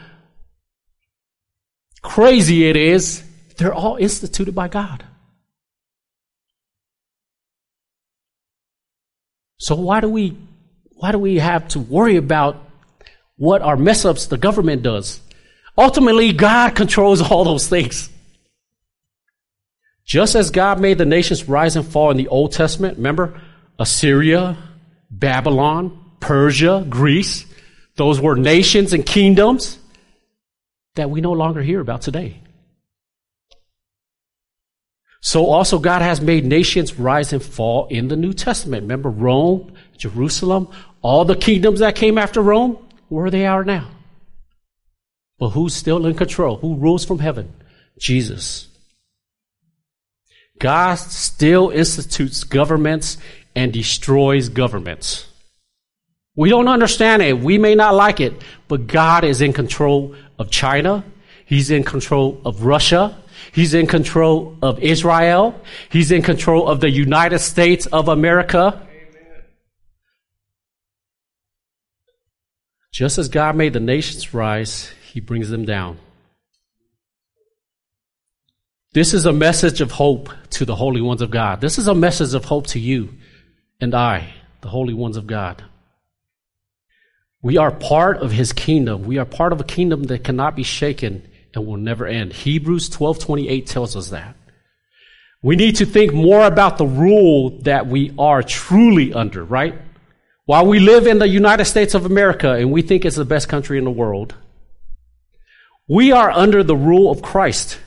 crazy 2.01 2.67
it 2.67 2.75
is, 2.75 3.23
they're 3.57 3.73
all 3.73 3.97
instituted 3.97 4.55
by 4.55 4.67
God. 4.67 5.03
So 9.59 9.75
why 9.75 9.99
do 9.99 10.09
we 10.09 10.37
why 10.97 11.11
do 11.11 11.19
we 11.19 11.37
have 11.37 11.67
to 11.69 11.79
worry 11.79 12.15
about 12.15 12.63
what 13.35 13.61
our 13.61 13.77
mess 13.77 14.03
ups 14.03 14.25
the 14.25 14.37
government 14.37 14.81
does? 14.81 15.21
Ultimately, 15.77 16.33
God 16.33 16.75
controls 16.75 17.21
all 17.21 17.43
those 17.43 17.67
things. 17.67 18.09
Just 20.05 20.35
as 20.35 20.49
God 20.49 20.79
made 20.79 20.97
the 20.97 21.05
nations 21.05 21.47
rise 21.47 21.75
and 21.75 21.85
fall 21.85 22.11
in 22.11 22.17
the 22.17 22.29
Old 22.29 22.53
Testament, 22.53 22.97
remember 22.97 23.39
Assyria, 23.77 24.57
Babylon, 25.11 26.03
Persia, 26.19 26.85
Greece, 26.89 27.45
those 27.95 28.19
were 28.19 28.35
nations 28.35 28.93
and 28.93 29.05
kingdoms 29.05 29.77
that 30.95 31.09
we 31.09 31.21
no 31.21 31.33
longer 31.33 31.61
hear 31.61 31.79
about 31.79 32.01
today. 32.01 32.41
So 35.19 35.47
also 35.47 35.77
God 35.77 36.01
has 36.01 36.21
made 36.21 36.45
nations 36.45 36.97
rise 36.97 37.33
and 37.33 37.43
fall 37.43 37.87
in 37.87 38.07
the 38.07 38.15
New 38.15 38.33
Testament. 38.33 38.83
Remember 38.83 39.09
Rome, 39.09 39.73
Jerusalem, 39.97 40.69
all 41.01 41.25
the 41.25 41.35
kingdoms 41.35 41.79
that 41.79 41.95
came 41.95 42.17
after 42.17 42.41
Rome, 42.41 42.77
where 43.09 43.29
they 43.29 43.45
are 43.45 43.63
now. 43.63 43.89
But 45.39 45.49
who's 45.49 45.75
still 45.75 46.05
in 46.05 46.15
control? 46.15 46.57
Who 46.57 46.75
rules 46.75 47.05
from 47.05 47.19
heaven? 47.19 47.53
Jesus. 47.99 48.67
God 50.59 50.95
still 50.95 51.69
institutes 51.69 52.43
governments 52.43 53.17
and 53.55 53.71
destroys 53.71 54.49
governments. 54.49 55.27
We 56.35 56.49
don't 56.49 56.67
understand 56.67 57.21
it. 57.23 57.39
We 57.39 57.57
may 57.57 57.75
not 57.75 57.95
like 57.95 58.19
it, 58.19 58.33
but 58.67 58.87
God 58.87 59.23
is 59.23 59.41
in 59.41 59.53
control 59.53 60.15
of 60.37 60.51
China. 60.51 61.03
He's 61.45 61.71
in 61.71 61.83
control 61.83 62.41
of 62.45 62.63
Russia. 62.63 63.17
He's 63.51 63.73
in 63.73 63.87
control 63.87 64.55
of 64.61 64.79
Israel. 64.79 65.59
He's 65.89 66.11
in 66.11 66.21
control 66.21 66.67
of 66.67 66.79
the 66.79 66.89
United 66.89 67.39
States 67.39 67.85
of 67.87 68.07
America. 68.07 68.79
Amen. 68.83 69.43
Just 72.97 73.19
as 73.19 73.29
God 73.29 73.55
made 73.55 73.73
the 73.73 73.79
nations 73.79 74.33
rise, 74.33 74.91
He 75.13 75.19
brings 75.19 75.51
them 75.51 75.65
down. 75.65 75.99
This 78.93 79.13
is 79.13 79.27
a 79.27 79.31
message 79.31 79.81
of 79.81 79.91
hope 79.91 80.31
to 80.49 80.65
the 80.65 80.75
holy 80.75 80.99
ones 80.99 81.21
of 81.21 81.29
God. 81.29 81.61
This 81.61 81.77
is 81.77 81.87
a 81.87 81.93
message 81.93 82.33
of 82.33 82.45
hope 82.45 82.65
to 82.69 82.79
you 82.79 83.13
and 83.79 83.93
I, 83.93 84.33
the 84.61 84.69
holy 84.69 84.95
ones 84.95 85.15
of 85.15 85.27
God. 85.27 85.63
We 87.43 87.57
are 87.57 87.69
part 87.69 88.17
of 88.17 88.31
his 88.31 88.51
kingdom. 88.51 89.03
We 89.03 89.19
are 89.19 89.25
part 89.25 89.53
of 89.53 89.61
a 89.61 89.63
kingdom 89.63 90.05
that 90.05 90.23
cannot 90.23 90.55
be 90.55 90.63
shaken 90.63 91.21
and 91.53 91.67
will 91.67 91.77
never 91.77 92.07
end. 92.07 92.33
Hebrews 92.33 92.89
12:28 92.89 93.67
tells 93.67 93.95
us 93.95 94.09
that. 94.09 94.35
We 95.43 95.55
need 95.55 95.75
to 95.75 95.85
think 95.85 96.13
more 96.13 96.47
about 96.47 96.79
the 96.79 96.87
rule 96.87 97.59
that 97.59 97.85
we 97.85 98.11
are 98.17 98.41
truly 98.41 99.13
under, 99.13 99.43
right? 99.43 99.75
While 100.47 100.65
we 100.65 100.79
live 100.79 101.07
in 101.07 101.19
the 101.19 101.27
United 101.27 101.65
States 101.65 101.93
of 101.93 102.05
America 102.05 102.53
and 102.53 102.71
we 102.71 102.81
think 102.81 103.03
it's 103.03 103.17
the 103.17 103.25
best 103.25 103.49
country 103.49 103.77
in 103.77 103.83
the 103.83 103.91
world, 103.91 104.33
we 105.89 106.13
are 106.13 106.31
under 106.31 106.63
the 106.63 106.75
rule 106.75 107.11
of 107.11 107.21
Christ. 107.21 107.77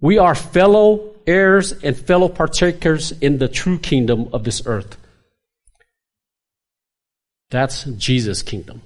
We 0.00 0.18
are 0.18 0.36
fellow 0.36 1.16
heirs 1.26 1.72
and 1.72 1.96
fellow 1.96 2.28
partakers 2.28 3.10
in 3.10 3.38
the 3.38 3.48
true 3.48 3.80
kingdom 3.80 4.28
of 4.32 4.44
this 4.44 4.62
earth. 4.66 4.96
That's 7.50 7.82
Jesus' 7.82 8.42
kingdom. 8.42 8.82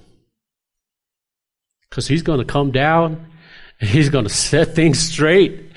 Because 1.87 2.07
he's 2.07 2.23
going 2.23 2.39
to 2.39 2.45
come 2.45 2.71
down 2.71 3.27
and 3.79 3.87
he's 3.87 4.09
going 4.09 4.25
to 4.25 4.33
set 4.33 4.73
things 4.73 4.97
straight. 4.97 5.71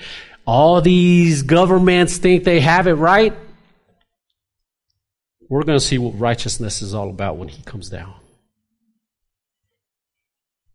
All 0.47 0.81
these 0.81 1.43
governments 1.43 2.17
think 2.17 2.43
they 2.43 2.59
have 2.59 2.87
it 2.87 2.95
right. 2.95 3.35
We're 5.49 5.63
going 5.63 5.79
to 5.79 5.85
see 5.85 5.97
what 5.97 6.19
righteousness 6.19 6.81
is 6.81 6.93
all 6.93 7.09
about 7.09 7.37
when 7.37 7.47
he 7.47 7.63
comes 7.63 7.89
down. 7.89 8.13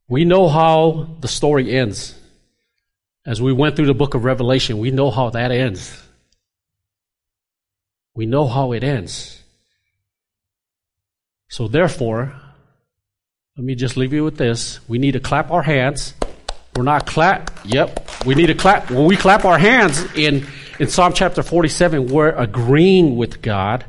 We 0.08 0.24
know 0.24 0.48
how 0.48 1.08
the 1.20 1.28
story 1.28 1.76
ends. 1.76 2.18
As 3.24 3.40
we 3.40 3.52
went 3.52 3.76
through 3.76 3.86
the 3.86 3.94
book 3.94 4.14
of 4.14 4.24
Revelation, 4.24 4.78
we 4.78 4.90
know 4.90 5.10
how 5.10 5.30
that 5.30 5.50
ends. 5.50 6.02
We 8.14 8.26
know 8.26 8.46
how 8.46 8.72
it 8.72 8.82
ends. 8.82 9.42
So, 11.48 11.68
therefore, 11.68 12.34
let 13.56 13.64
me 13.64 13.74
just 13.74 13.96
leave 13.96 14.12
you 14.12 14.24
with 14.24 14.38
this. 14.38 14.80
We 14.88 14.98
need 14.98 15.12
to 15.12 15.20
clap 15.20 15.50
our 15.50 15.62
hands. 15.62 16.14
We're 16.74 16.82
not 16.82 17.06
clap. 17.06 17.50
Yep. 17.64 18.24
We 18.24 18.34
need 18.34 18.46
to 18.46 18.54
clap. 18.54 18.90
When 18.90 19.04
we 19.04 19.16
clap 19.16 19.44
our 19.44 19.58
hands 19.58 20.02
in, 20.14 20.46
in 20.78 20.88
Psalm 20.88 21.12
chapter 21.12 21.42
47, 21.42 22.08
we're 22.08 22.30
agreeing 22.30 23.16
with 23.16 23.42
God. 23.42 23.84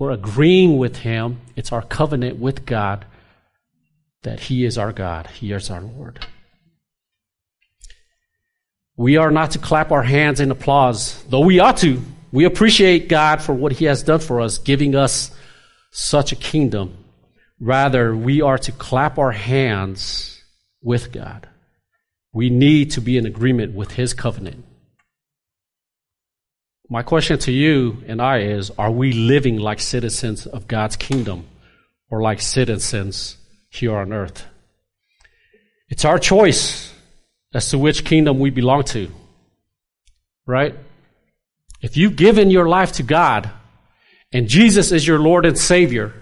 We're 0.00 0.12
agreeing 0.12 0.78
with 0.78 0.96
Him. 0.96 1.42
It's 1.56 1.72
our 1.72 1.82
covenant 1.82 2.38
with 2.38 2.64
God 2.64 3.04
that 4.22 4.40
He 4.40 4.64
is 4.64 4.78
our 4.78 4.92
God. 4.92 5.26
He 5.26 5.52
is 5.52 5.68
our 5.68 5.82
Lord. 5.82 6.26
We 8.96 9.18
are 9.18 9.30
not 9.30 9.50
to 9.50 9.58
clap 9.58 9.92
our 9.92 10.02
hands 10.02 10.40
in 10.40 10.50
applause, 10.50 11.22
though 11.24 11.44
we 11.44 11.60
ought 11.60 11.76
to. 11.78 12.00
We 12.32 12.46
appreciate 12.46 13.10
God 13.10 13.42
for 13.42 13.52
what 13.52 13.72
He 13.72 13.84
has 13.84 14.02
done 14.02 14.20
for 14.20 14.40
us, 14.40 14.56
giving 14.56 14.94
us 14.94 15.30
such 15.90 16.32
a 16.32 16.36
kingdom. 16.36 16.96
Rather, 17.60 18.16
we 18.16 18.40
are 18.40 18.56
to 18.56 18.72
clap 18.72 19.18
our 19.18 19.32
hands 19.32 20.42
with 20.80 21.12
God. 21.12 21.46
We 22.32 22.48
need 22.48 22.92
to 22.92 23.02
be 23.02 23.18
in 23.18 23.26
agreement 23.26 23.74
with 23.74 23.92
His 23.92 24.14
covenant. 24.14 24.64
My 26.92 27.04
question 27.04 27.38
to 27.38 27.52
you 27.52 28.02
and 28.08 28.20
I 28.20 28.38
is 28.38 28.72
Are 28.76 28.90
we 28.90 29.12
living 29.12 29.58
like 29.58 29.78
citizens 29.78 30.46
of 30.46 30.66
God's 30.66 30.96
kingdom 30.96 31.46
or 32.10 32.20
like 32.20 32.40
citizens 32.40 33.36
here 33.68 33.96
on 33.96 34.12
earth? 34.12 34.44
It's 35.88 36.04
our 36.04 36.18
choice 36.18 36.92
as 37.54 37.70
to 37.70 37.78
which 37.78 38.04
kingdom 38.04 38.40
we 38.40 38.50
belong 38.50 38.82
to. 38.84 39.08
Right? 40.46 40.74
If 41.80 41.96
you've 41.96 42.16
given 42.16 42.50
your 42.50 42.68
life 42.68 42.92
to 42.94 43.04
God 43.04 43.48
and 44.32 44.48
Jesus 44.48 44.90
is 44.90 45.06
your 45.06 45.20
Lord 45.20 45.46
and 45.46 45.56
Savior, 45.56 46.12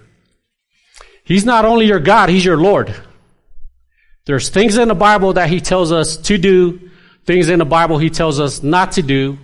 He's 1.25 1.47
not 1.47 1.65
only 1.65 1.87
your 1.87 1.99
God, 1.99 2.29
He's 2.29 2.45
your 2.45 2.59
Lord. 2.59 2.95
There's 4.27 4.51
things 4.51 4.77
in 4.77 4.89
the 4.89 4.95
Bible 4.95 5.33
that 5.33 5.49
He 5.49 5.63
tells 5.63 5.93
us 5.93 6.19
to 6.19 6.37
do, 6.37 6.91
things 7.25 7.49
in 7.49 7.59
the 7.59 7.65
Bible 7.65 7.97
He 7.97 8.11
tells 8.11 8.39
us 8.39 8.63
not 8.63 8.93
to 8.93 9.03
do. 9.03 9.39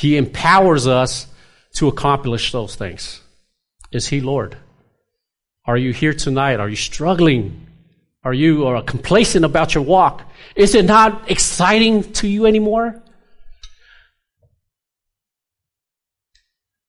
He 0.00 0.16
empowers 0.16 0.86
us 0.86 1.26
to 1.74 1.86
accomplish 1.86 2.52
those 2.52 2.74
things. 2.74 3.20
Is 3.92 4.06
He 4.06 4.22
Lord? 4.22 4.56
Are 5.66 5.76
you 5.76 5.92
here 5.92 6.14
tonight? 6.14 6.58
Are 6.58 6.70
you 6.70 6.76
struggling? 6.76 7.66
Are 8.24 8.32
you 8.32 8.66
uh, 8.66 8.80
complacent 8.80 9.44
about 9.44 9.74
your 9.74 9.84
walk? 9.84 10.22
Is 10.56 10.74
it 10.74 10.86
not 10.86 11.30
exciting 11.30 12.14
to 12.14 12.26
you 12.26 12.46
anymore? 12.46 13.02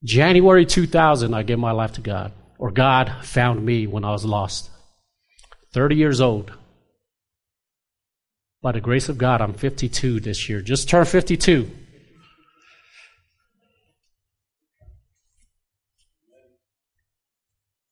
January 0.05 0.66
2000, 0.66 1.34
I 1.34 1.43
gave 1.43 1.59
my 1.59 1.72
life 1.72 1.91
to 1.93 2.01
God, 2.01 2.32
or 2.57 2.72
God 2.72 3.12
found 3.24 3.66
me 3.66 3.88
when 3.88 4.05
I 4.05 4.12
was 4.12 4.24
lost. 4.24 4.70
30 5.74 5.97
years 5.97 6.22
old. 6.22 6.53
By 8.62 8.72
the 8.72 8.80
grace 8.80 9.09
of 9.09 9.18
God, 9.18 9.41
I'm 9.41 9.53
52 9.53 10.22
this 10.22 10.47
year. 10.47 10.62
Just 10.62 10.88
turned 10.88 11.09
52. 11.09 11.70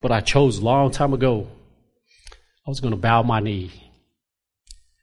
But 0.02 0.12
I 0.12 0.22
chose 0.22 0.58
a 0.60 0.64
long 0.64 0.92
time 0.92 1.14
ago. 1.14 1.48
I 2.66 2.70
was 2.70 2.80
going 2.80 2.92
to 2.92 2.98
bow 2.98 3.24
my 3.24 3.40
knee 3.40 3.72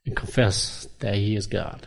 and 0.05 0.17
confess 0.17 0.87
that 1.01 1.15
He 1.15 1.37
is 1.37 1.47
God. 1.47 1.87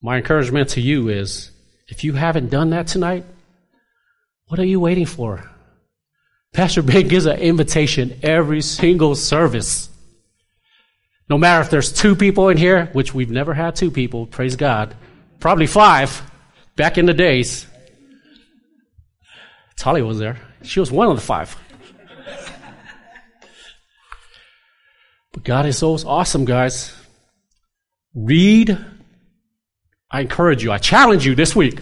My 0.00 0.18
encouragement 0.18 0.70
to 0.70 0.80
you 0.80 1.08
is 1.08 1.50
if 1.88 2.04
you 2.04 2.12
haven't 2.12 2.50
done 2.50 2.70
that 2.70 2.86
tonight, 2.86 3.24
what 4.46 4.60
are 4.60 4.66
you 4.66 4.80
waiting 4.80 5.06
for? 5.06 5.48
Pastor 6.52 6.82
Ben 6.82 7.08
gives 7.08 7.24
an 7.24 7.38
invitation 7.38 8.18
every 8.22 8.60
single 8.60 9.14
service. 9.14 9.88
No 11.30 11.38
matter 11.38 11.62
if 11.62 11.70
there's 11.70 11.92
two 11.92 12.14
people 12.14 12.50
in 12.50 12.58
here, 12.58 12.86
which 12.92 13.14
we've 13.14 13.30
never 13.30 13.54
had 13.54 13.74
two 13.74 13.90
people, 13.90 14.26
praise 14.26 14.56
God, 14.56 14.94
probably 15.40 15.66
five 15.66 16.22
back 16.76 16.98
in 16.98 17.06
the 17.06 17.14
days. 17.14 17.66
Tali 19.76 20.02
was 20.02 20.18
there. 20.18 20.38
She 20.62 20.80
was 20.80 20.90
one 20.90 21.08
of 21.08 21.16
the 21.16 21.22
five. 21.22 21.56
but 25.32 25.44
God 25.44 25.66
is 25.66 25.78
so 25.78 25.96
awesome, 26.06 26.44
guys. 26.44 26.94
Read 28.14 28.78
I 30.12 30.20
encourage 30.20 30.62
you, 30.62 30.70
I 30.70 30.76
challenge 30.76 31.24
you 31.24 31.34
this 31.34 31.56
week. 31.56 31.80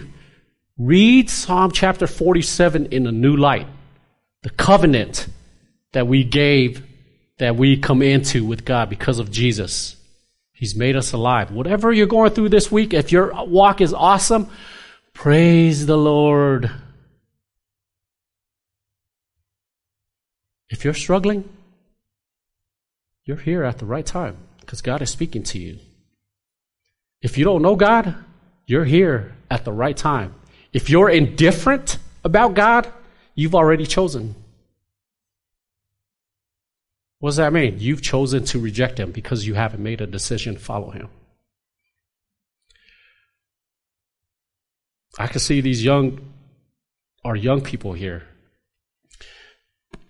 Read 0.77 1.29
Psalm 1.29 1.71
chapter 1.71 2.07
47 2.07 2.87
in 2.87 3.05
a 3.05 3.11
new 3.11 3.35
light. 3.35 3.67
The 4.43 4.49
covenant 4.49 5.27
that 5.91 6.07
we 6.07 6.23
gave, 6.23 6.81
that 7.39 7.57
we 7.57 7.75
come 7.75 8.01
into 8.01 8.45
with 8.45 8.63
God 8.63 8.89
because 8.89 9.19
of 9.19 9.31
Jesus. 9.31 9.97
He's 10.53 10.75
made 10.75 10.95
us 10.95 11.11
alive. 11.11 11.51
Whatever 11.51 11.91
you're 11.91 12.07
going 12.07 12.31
through 12.31 12.49
this 12.49 12.71
week, 12.71 12.93
if 12.93 13.11
your 13.11 13.33
walk 13.45 13.81
is 13.81 13.93
awesome, 13.93 14.49
praise 15.13 15.85
the 15.85 15.97
Lord. 15.97 16.71
If 20.71 20.85
you're 20.85 20.93
struggling, 20.93 21.47
you're 23.25 23.37
here 23.37 23.63
at 23.63 23.77
the 23.77 23.85
right 23.85 24.05
time 24.05 24.37
because 24.61 24.81
God 24.81 25.01
is 25.01 25.09
speaking 25.09 25.43
to 25.43 25.59
you. 25.59 25.79
If 27.21 27.37
you 27.37 27.43
don't 27.43 27.61
know 27.61 27.75
God, 27.75 28.15
you're 28.65 28.85
here 28.85 29.35
at 29.51 29.65
the 29.65 29.73
right 29.73 29.95
time. 29.95 30.33
If 30.71 30.89
you're 30.89 31.09
indifferent 31.09 31.97
about 32.23 32.53
God, 32.53 32.91
you've 33.35 33.53
already 33.53 33.85
chosen. 33.85 34.33
What 37.19 37.31
does 37.31 37.35
that 37.35 37.53
mean? 37.53 37.75
You've 37.77 38.01
chosen 38.01 38.45
to 38.45 38.59
reject 38.59 38.97
Him 38.97 39.11
because 39.11 39.45
you 39.45 39.53
haven't 39.53 39.83
made 39.83 39.99
a 39.99 40.07
decision 40.07 40.55
to 40.55 40.59
follow 40.59 40.89
Him. 40.89 41.09
I 45.19 45.27
can 45.27 45.39
see 45.39 45.59
these 45.59 45.83
young, 45.83 46.33
our 47.25 47.35
young 47.35 47.59
people 47.59 47.91
here. 47.91 48.23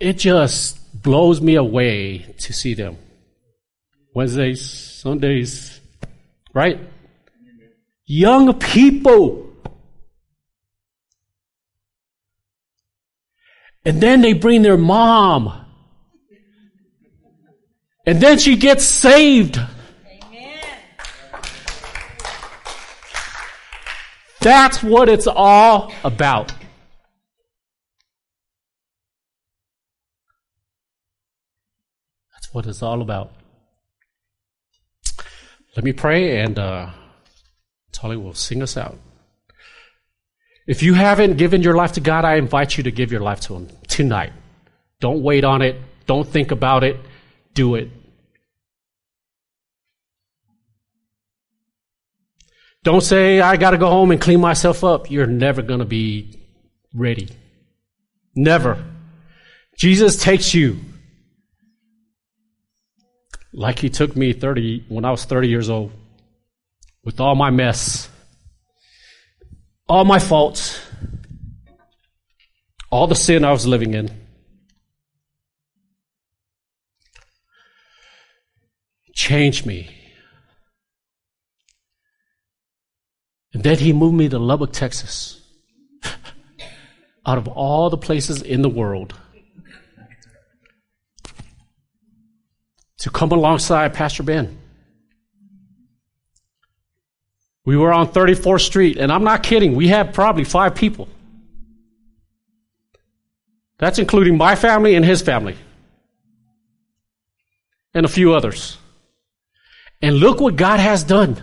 It 0.02 0.18
just 0.18 1.02
blows 1.02 1.40
me 1.40 1.56
away 1.56 2.34
to 2.40 2.52
see 2.52 2.74
them. 2.74 2.98
Wednesdays, 4.14 4.70
Sundays, 4.70 5.80
right? 6.54 6.80
young 8.12 8.54
people. 8.56 9.50
And 13.86 14.02
then 14.02 14.22
they 14.22 14.34
bring 14.34 14.62
their 14.62 14.78
mom. 14.78 15.66
And 18.06 18.20
then 18.20 18.38
she 18.38 18.58
gets 18.58 18.84
saved. 18.84 19.58
Amen. 19.58 20.60
That's 24.42 24.84
what 24.84 25.08
it's 25.08 25.28
all 25.28 25.94
about. 26.04 26.52
What 32.52 32.66
it's 32.66 32.84
all 32.84 33.02
about. 33.02 33.32
Let 35.76 35.86
me 35.86 35.94
pray 35.94 36.42
and 36.42 36.60
uh, 36.60 36.90
Tolly 37.92 38.18
will 38.18 38.34
sing 38.34 38.62
us 38.62 38.76
out. 38.76 38.98
If 40.68 40.84
you 40.84 40.94
haven't 40.94 41.38
given 41.38 41.62
your 41.62 41.76
life 41.76 41.94
to 41.94 42.02
God, 42.02 42.26
I 42.26 42.36
invite 42.36 42.78
you 42.78 42.84
to 42.84 42.92
give 42.92 43.12
your 43.12 43.22
life 43.22 43.40
to 43.42 43.56
Him 43.56 43.70
tonight. 43.88 44.34
Don't 45.00 45.24
wait 45.24 45.44
on 45.44 45.62
it. 45.62 45.76
Don't 46.06 46.28
think 46.28 46.52
about 46.52 46.84
it. 46.84 46.98
Do 47.54 47.76
it. 47.76 47.90
Don't 52.84 53.02
say, 53.02 53.40
I 53.40 53.58
got 53.58 53.72
to 53.72 53.78
go 53.78 53.90
home 53.90 54.12
and 54.12 54.20
clean 54.20 54.42
myself 54.42 54.84
up. 54.84 55.12
You're 55.12 55.28
never 55.28 55.62
going 55.62 55.80
to 55.80 55.86
be 55.86 56.40
ready. 56.94 57.30
Never. 58.36 58.84
Jesus 59.78 60.18
takes 60.18 60.54
you 60.54 60.80
like 63.54 63.80
he 63.80 63.90
took 63.90 64.16
me 64.16 64.34
30 64.34 64.86
when 64.88 65.06
I 65.06 65.12
was 65.12 65.26
30 65.26 65.50
years 65.50 65.70
old 65.70 65.92
with 67.04 67.20
all 67.20 67.36
my 67.36 67.50
mess, 67.50 68.10
all 69.88 70.06
my 70.06 70.20
faults, 70.20 70.80
all 72.90 73.08
the 73.08 73.16
sin 73.16 73.44
I 73.44 73.52
was 73.52 73.66
living 73.66 73.94
in. 73.94 74.10
Changed 79.14 79.66
me. 79.66 79.96
And 83.54 83.64
then 83.64 83.78
he 83.78 83.92
moved 83.92 84.16
me 84.16 84.30
to 84.30 84.40
Lubbock, 84.40 84.72
Texas. 84.72 85.42
Out 87.26 87.38
of 87.38 87.48
all 87.48 87.90
the 87.90 87.98
places 87.98 88.42
in 88.42 88.62
the 88.62 88.70
world. 88.70 89.14
To 93.02 93.10
come 93.10 93.32
alongside 93.32 93.96
Pastor 93.96 94.22
Ben. 94.22 94.60
We 97.66 97.76
were 97.76 97.92
on 97.92 98.08
34th 98.08 98.62
Street, 98.62 98.98
and 98.98 99.12
I'm 99.12 99.24
not 99.24 99.42
kidding, 99.42 99.76
we 99.76 99.88
had 99.88 100.14
probably 100.14 100.44
five 100.44 100.76
people. 100.76 101.08
That's 103.80 103.98
including 103.98 104.38
my 104.38 104.56
family 104.56 104.94
and 104.94 105.04
his 105.04 105.24
family, 105.24 105.58
and 107.96 108.06
a 108.06 108.10
few 108.10 108.34
others. 108.34 108.78
And 110.04 110.18
look 110.18 110.40
what 110.40 110.56
God 110.56 110.80
has 110.80 111.04
done. 111.04 111.42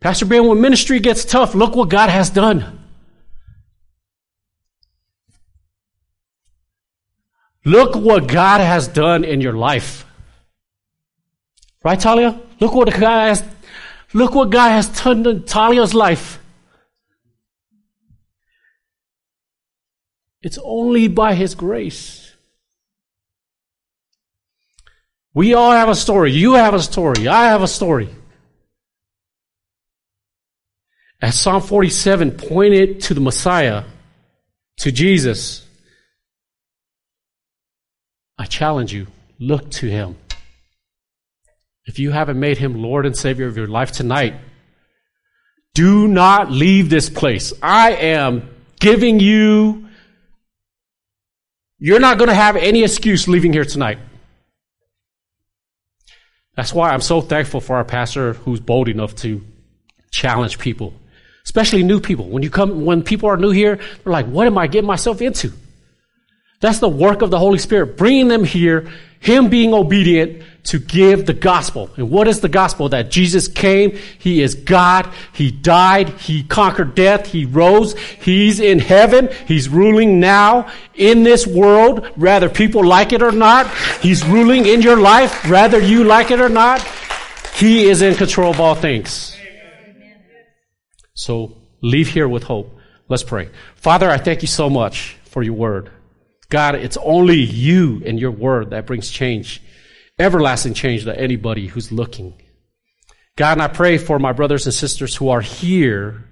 Pastor 0.00 0.26
Ben, 0.26 0.46
when 0.46 0.60
ministry 0.60 1.00
gets 1.00 1.24
tough, 1.24 1.54
look 1.54 1.74
what 1.76 1.88
God 1.88 2.10
has 2.10 2.28
done. 2.28 2.81
Look 7.64 7.94
what 7.94 8.26
God 8.26 8.60
has 8.60 8.88
done 8.88 9.24
in 9.24 9.40
your 9.40 9.52
life. 9.52 10.04
Right, 11.84 11.98
Talia? 11.98 12.40
Look 12.60 12.74
what 12.74 12.92
guy 12.92 13.28
has, 13.28 13.44
look 14.12 14.34
what 14.34 14.50
God 14.50 14.70
has 14.70 14.88
done 15.02 15.26
in 15.26 15.44
Talia's 15.44 15.94
life. 15.94 16.38
It's 20.42 20.58
only 20.62 21.08
by 21.08 21.34
His 21.34 21.54
grace. 21.54 22.32
We 25.34 25.54
all 25.54 25.72
have 25.72 25.88
a 25.88 25.94
story. 25.94 26.32
You 26.32 26.54
have 26.54 26.74
a 26.74 26.82
story. 26.82 27.26
I 27.26 27.44
have 27.44 27.62
a 27.62 27.68
story. 27.68 28.08
As 31.20 31.38
Psalm 31.38 31.62
47 31.62 32.32
pointed 32.32 33.00
to 33.02 33.14
the 33.14 33.20
Messiah, 33.20 33.84
to 34.78 34.90
Jesus, 34.90 35.66
I 38.42 38.46
challenge 38.46 38.92
you, 38.92 39.06
look 39.38 39.70
to 39.70 39.86
him. 39.86 40.16
If 41.84 42.00
you 42.00 42.10
haven't 42.10 42.40
made 42.40 42.58
him 42.58 42.82
Lord 42.82 43.06
and 43.06 43.16
Savior 43.16 43.46
of 43.46 43.56
your 43.56 43.68
life 43.68 43.92
tonight, 43.92 44.34
do 45.74 46.08
not 46.08 46.50
leave 46.50 46.90
this 46.90 47.08
place. 47.08 47.52
I 47.62 47.92
am 47.92 48.50
giving 48.80 49.20
you, 49.20 49.86
you're 51.78 52.00
not 52.00 52.18
going 52.18 52.30
to 52.30 52.34
have 52.34 52.56
any 52.56 52.82
excuse 52.82 53.28
leaving 53.28 53.52
here 53.52 53.64
tonight. 53.64 54.00
That's 56.56 56.74
why 56.74 56.90
I'm 56.90 57.00
so 57.00 57.20
thankful 57.20 57.60
for 57.60 57.76
our 57.76 57.84
pastor 57.84 58.32
who's 58.32 58.58
bold 58.58 58.88
enough 58.88 59.14
to 59.18 59.40
challenge 60.10 60.58
people 60.58 60.94
especially 61.44 61.82
new 61.82 61.98
people. 61.98 62.28
When 62.28 62.44
you 62.44 62.50
come, 62.50 62.84
when 62.84 63.02
people 63.02 63.28
are 63.28 63.36
new 63.36 63.50
here, 63.50 63.76
they're 63.76 64.12
like, 64.12 64.26
what 64.26 64.46
am 64.46 64.56
I 64.56 64.68
getting 64.68 64.86
myself 64.86 65.20
into? 65.20 65.52
That's 66.62 66.78
the 66.78 66.88
work 66.88 67.22
of 67.22 67.30
the 67.32 67.40
Holy 67.40 67.58
Spirit, 67.58 67.96
bringing 67.96 68.28
them 68.28 68.44
here, 68.44 68.88
Him 69.18 69.48
being 69.48 69.74
obedient 69.74 70.44
to 70.66 70.78
give 70.78 71.26
the 71.26 71.34
gospel. 71.34 71.90
And 71.96 72.08
what 72.08 72.28
is 72.28 72.38
the 72.38 72.48
gospel? 72.48 72.88
That 72.90 73.10
Jesus 73.10 73.48
came, 73.48 73.98
He 74.20 74.40
is 74.40 74.54
God, 74.54 75.12
He 75.32 75.50
died, 75.50 76.10
He 76.20 76.44
conquered 76.44 76.94
death, 76.94 77.26
He 77.26 77.46
rose, 77.46 77.98
He's 77.98 78.60
in 78.60 78.78
heaven, 78.78 79.28
He's 79.48 79.68
ruling 79.68 80.20
now 80.20 80.70
in 80.94 81.24
this 81.24 81.48
world, 81.48 82.06
whether 82.14 82.48
people 82.48 82.84
like 82.84 83.12
it 83.12 83.22
or 83.22 83.32
not. 83.32 83.66
He's 84.00 84.24
ruling 84.24 84.64
in 84.64 84.82
your 84.82 85.00
life, 85.00 85.50
whether 85.50 85.80
you 85.80 86.04
like 86.04 86.30
it 86.30 86.40
or 86.40 86.48
not. 86.48 86.80
He 87.56 87.88
is 87.88 88.02
in 88.02 88.14
control 88.14 88.52
of 88.52 88.60
all 88.60 88.76
things. 88.76 89.36
So 91.14 91.56
leave 91.80 92.06
here 92.06 92.28
with 92.28 92.44
hope. 92.44 92.78
Let's 93.08 93.24
pray. 93.24 93.50
Father, 93.74 94.08
I 94.08 94.18
thank 94.18 94.42
you 94.42 94.48
so 94.48 94.70
much 94.70 95.16
for 95.24 95.42
your 95.42 95.54
word. 95.54 95.90
God, 96.52 96.74
it's 96.74 96.98
only 96.98 97.38
you 97.38 98.02
and 98.04 98.20
your 98.20 98.30
word 98.30 98.70
that 98.70 98.84
brings 98.84 99.08
change, 99.08 99.62
everlasting 100.18 100.74
change 100.74 101.04
to 101.04 101.18
anybody 101.18 101.66
who's 101.66 101.90
looking. 101.90 102.34
God, 103.36 103.52
and 103.52 103.62
I 103.62 103.68
pray 103.68 103.96
for 103.96 104.18
my 104.18 104.34
brothers 104.34 104.66
and 104.66 104.74
sisters 104.74 105.16
who 105.16 105.30
are 105.30 105.40
here. 105.40 106.28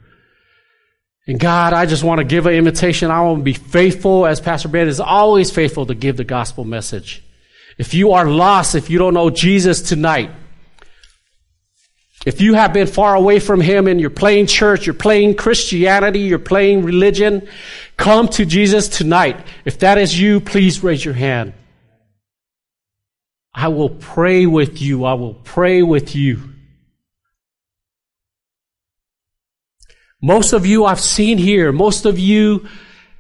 And 1.27 1.41
God, 1.41 1.73
I 1.73 1.87
just 1.87 2.05
want 2.05 2.19
to 2.19 2.25
give 2.25 2.45
an 2.45 2.53
invitation. 2.53 3.11
I 3.11 3.23
want 3.23 3.39
to 3.39 3.45
be 3.45 3.55
faithful 3.55 4.27
as 4.27 4.43
Pastor 4.43 4.69
Ben 4.69 4.89
is 4.89 5.01
always 5.01 5.51
faithful 5.51 5.87
to 5.87 5.95
give 5.95 6.19
the 6.19 6.25
gospel 6.25 6.65
message. 6.65 7.25
If 7.79 7.95
you 7.95 8.13
are 8.13 8.29
lost, 8.29 8.75
if 8.75 8.91
you 8.91 8.99
don't 8.99 9.15
know 9.15 9.31
Jesus 9.31 9.81
tonight, 9.81 10.33
if 12.27 12.41
you 12.41 12.55
have 12.55 12.73
been 12.75 12.87
far 12.87 13.15
away 13.15 13.39
from 13.41 13.61
Him 13.61 13.87
and 13.87 14.01
you're 14.01 14.11
playing 14.11 14.47
church, 14.47 14.87
you're 14.87 14.95
playing 14.95 15.37
Christianity, 15.37 16.21
you're 16.21 16.39
playing 16.39 16.85
religion, 16.85 17.49
come 17.97 18.29
to 18.29 18.45
Jesus 18.45 18.89
tonight. 18.89 19.39
If 19.65 19.79
that 19.79 19.97
is 19.97 20.19
you, 20.19 20.41
please 20.41 20.83
raise 20.83 21.03
your 21.03 21.15
hand. 21.15 21.55
I 23.55 23.69
will 23.69 23.91
pray 23.91 24.47
with 24.47 24.83
you. 24.83 25.05
I 25.05 25.15
will 25.15 25.35
pray 25.35 25.83
with 25.83 26.15
you. 26.15 26.43
Most 30.21 30.53
of 30.53 30.67
you 30.67 30.85
I've 30.85 31.01
seen 31.01 31.39
here, 31.39 31.73
most 31.73 32.05
of 32.05 32.19
you 32.19 32.69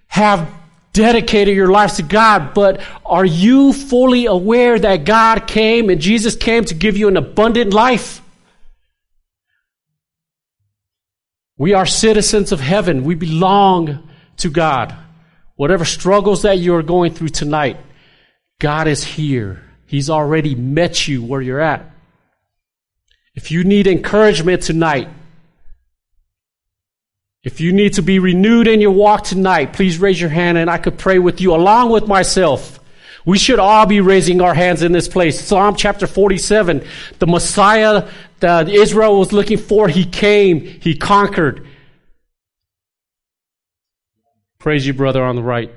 have 0.09 0.53
dedicated 0.93 1.57
your 1.57 1.71
lives 1.71 1.95
to 1.95 2.03
God, 2.03 2.53
but 2.53 2.83
are 3.07 3.25
you 3.25 3.73
fully 3.73 4.27
aware 4.27 4.79
that 4.79 5.05
God 5.05 5.47
came 5.47 5.89
and 5.89 6.01
Jesus 6.01 6.37
came 6.37 6.65
to 6.67 6.75
give 6.75 6.99
you 6.99 7.09
an 7.09 7.17
abundant 7.17 7.73
life? 7.73 8.21
We 11.61 11.75
are 11.75 11.85
citizens 11.85 12.53
of 12.53 12.61
heaven. 12.61 13.05
We 13.05 13.15
belong 13.17 14.09
to 14.39 14.49
God. 14.49 14.97
Whatever 15.57 15.85
struggles 15.85 16.41
that 16.41 16.59
you 16.59 16.75
are 16.75 16.83
going 16.83 17.13
through 17.13 17.29
tonight, 17.29 17.77
God 18.59 18.89
is 18.89 19.05
here. 19.05 19.63
He's 19.85 20.09
already 20.09 20.55
met 20.55 21.07
you 21.07 21.23
where 21.23 21.43
you're 21.43 21.61
at. 21.61 21.85
If 23.35 23.51
you 23.51 23.63
need 23.63 23.87
encouragement 23.87 24.63
tonight, 24.63 25.11
if 27.43 27.61
you 27.61 27.75
need 27.75 27.93
to 27.93 28.03
be 28.03 28.21
renewed 28.21 28.67
in 28.67 28.81
your 28.81 28.93
walk 28.93 29.25
tonight, 29.25 29.75
please 29.75 29.99
raise 29.99 30.19
your 30.19 30.31
hand 30.31 30.57
and 30.57 30.71
I 30.71 30.79
could 30.79 30.97
pray 30.97 31.19
with 31.19 31.43
you 31.43 31.55
along 31.55 31.91
with 31.91 32.09
myself. 32.09 32.80
We 33.27 33.39
should 33.39 33.59
all 33.59 33.87
be 33.87 34.01
raising 34.01 34.41
our 34.41 34.55
hands 34.55 34.83
in 34.83 34.93
this 34.93 35.09
place. 35.09 35.41
Psalm 35.41 35.77
chapter 35.77 36.07
47, 36.07 36.85
the 37.19 37.27
Messiah 37.27 38.09
that 38.41 38.69
Israel 38.69 39.19
was 39.19 39.33
looking 39.33 39.59
for, 39.59 39.89
he 39.89 40.05
came, 40.05 40.61
he 40.61 40.97
conquered. 40.97 41.67
Praise 44.59 44.87
you, 44.87 44.95
brother, 44.95 45.25
on 45.25 45.37
the 45.37 45.43
right. 45.43 45.71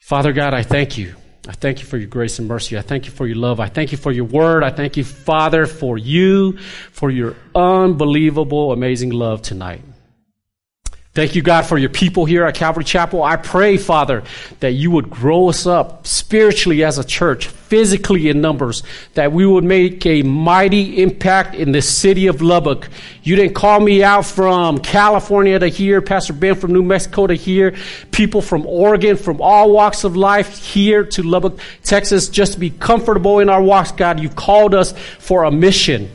Father 0.00 0.32
God, 0.32 0.54
I 0.54 0.62
thank 0.62 0.98
you. 0.98 1.14
I 1.48 1.52
thank 1.52 1.80
you 1.80 1.86
for 1.86 1.96
your 1.96 2.08
grace 2.08 2.38
and 2.38 2.46
mercy. 2.46 2.76
I 2.76 2.82
thank 2.82 3.06
you 3.06 3.12
for 3.12 3.26
your 3.26 3.36
love. 3.36 3.60
I 3.60 3.68
thank 3.68 3.92
you 3.92 3.98
for 3.98 4.12
your 4.12 4.24
word. 4.24 4.62
I 4.62 4.70
thank 4.70 4.96
you, 4.96 5.04
Father, 5.04 5.66
for 5.66 5.96
you, 5.96 6.58
for 6.92 7.10
your 7.10 7.34
unbelievable, 7.54 8.72
amazing 8.72 9.10
love 9.10 9.40
tonight. 9.42 9.82
Thank 11.12 11.34
you, 11.34 11.42
God, 11.42 11.62
for 11.62 11.76
your 11.76 11.88
people 11.88 12.24
here 12.24 12.44
at 12.44 12.54
Calvary 12.54 12.84
Chapel. 12.84 13.24
I 13.24 13.34
pray, 13.34 13.76
Father, 13.78 14.22
that 14.60 14.74
you 14.74 14.92
would 14.92 15.10
grow 15.10 15.48
us 15.48 15.66
up 15.66 16.06
spiritually 16.06 16.84
as 16.84 16.98
a 16.98 17.04
church, 17.04 17.48
physically 17.48 18.28
in 18.28 18.40
numbers, 18.40 18.84
that 19.14 19.32
we 19.32 19.44
would 19.44 19.64
make 19.64 20.06
a 20.06 20.22
mighty 20.22 21.02
impact 21.02 21.56
in 21.56 21.72
the 21.72 21.82
city 21.82 22.28
of 22.28 22.40
Lubbock. 22.40 22.88
You 23.24 23.34
didn't 23.34 23.56
call 23.56 23.80
me 23.80 24.04
out 24.04 24.24
from 24.24 24.78
California 24.78 25.58
to 25.58 25.66
here, 25.66 26.00
Pastor 26.00 26.32
Ben 26.32 26.54
from 26.54 26.72
New 26.72 26.84
Mexico 26.84 27.26
to 27.26 27.34
here, 27.34 27.74
people 28.12 28.40
from 28.40 28.64
Oregon, 28.64 29.16
from 29.16 29.40
all 29.40 29.72
walks 29.72 30.04
of 30.04 30.16
life 30.16 30.62
here 30.62 31.04
to 31.06 31.24
Lubbock, 31.24 31.58
Texas, 31.82 32.28
just 32.28 32.52
to 32.52 32.60
be 32.60 32.70
comfortable 32.70 33.40
in 33.40 33.48
our 33.48 33.60
walks, 33.60 33.90
God. 33.90 34.20
You've 34.20 34.36
called 34.36 34.76
us 34.76 34.92
for 35.18 35.42
a 35.42 35.50
mission. 35.50 36.08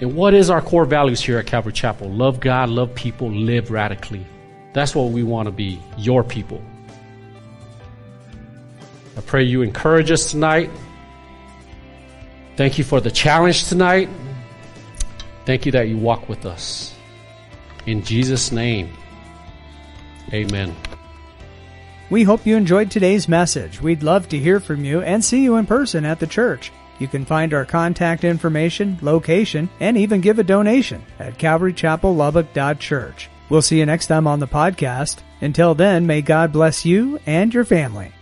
And 0.00 0.14
what 0.14 0.34
is 0.34 0.50
our 0.50 0.60
core 0.60 0.84
values 0.84 1.20
here 1.20 1.38
at 1.38 1.46
Calvary 1.46 1.72
Chapel? 1.72 2.10
Love 2.10 2.38
God, 2.40 2.68
love 2.68 2.94
people, 2.94 3.30
live 3.30 3.70
radically. 3.70 4.26
That's 4.74 4.94
what 4.94 5.10
we 5.10 5.22
want 5.22 5.46
to 5.46 5.52
be, 5.52 5.82
your 5.96 6.22
people. 6.22 6.62
I 9.16 9.22
pray 9.22 9.44
you 9.44 9.62
encourage 9.62 10.10
us 10.10 10.30
tonight. 10.30 10.70
Thank 12.56 12.76
you 12.76 12.84
for 12.84 13.00
the 13.00 13.10
challenge 13.10 13.68
tonight. 13.68 14.10
Thank 15.46 15.64
you 15.64 15.72
that 15.72 15.88
you 15.88 15.96
walk 15.96 16.28
with 16.28 16.44
us. 16.44 16.94
In 17.86 18.02
Jesus' 18.02 18.52
name, 18.52 18.92
amen. 20.32 20.74
We 22.10 22.24
hope 22.24 22.46
you 22.46 22.56
enjoyed 22.56 22.90
today's 22.90 23.28
message. 23.28 23.80
We'd 23.80 24.02
love 24.02 24.28
to 24.28 24.38
hear 24.38 24.60
from 24.60 24.84
you 24.84 25.00
and 25.00 25.24
see 25.24 25.42
you 25.42 25.56
in 25.56 25.66
person 25.66 26.04
at 26.04 26.20
the 26.20 26.26
church. 26.26 26.70
You 26.98 27.08
can 27.08 27.24
find 27.24 27.52
our 27.52 27.64
contact 27.64 28.24
information, 28.24 28.98
location, 29.02 29.68
and 29.80 29.96
even 29.96 30.20
give 30.20 30.38
a 30.38 30.44
donation 30.44 31.04
at 31.18 31.38
calvarychapellubbock.church. 31.38 33.30
We'll 33.48 33.62
see 33.62 33.78
you 33.78 33.86
next 33.86 34.06
time 34.06 34.26
on 34.26 34.40
the 34.40 34.48
podcast. 34.48 35.18
Until 35.40 35.74
then, 35.74 36.06
may 36.06 36.22
God 36.22 36.52
bless 36.52 36.84
you 36.84 37.20
and 37.26 37.52
your 37.52 37.64
family. 37.64 38.12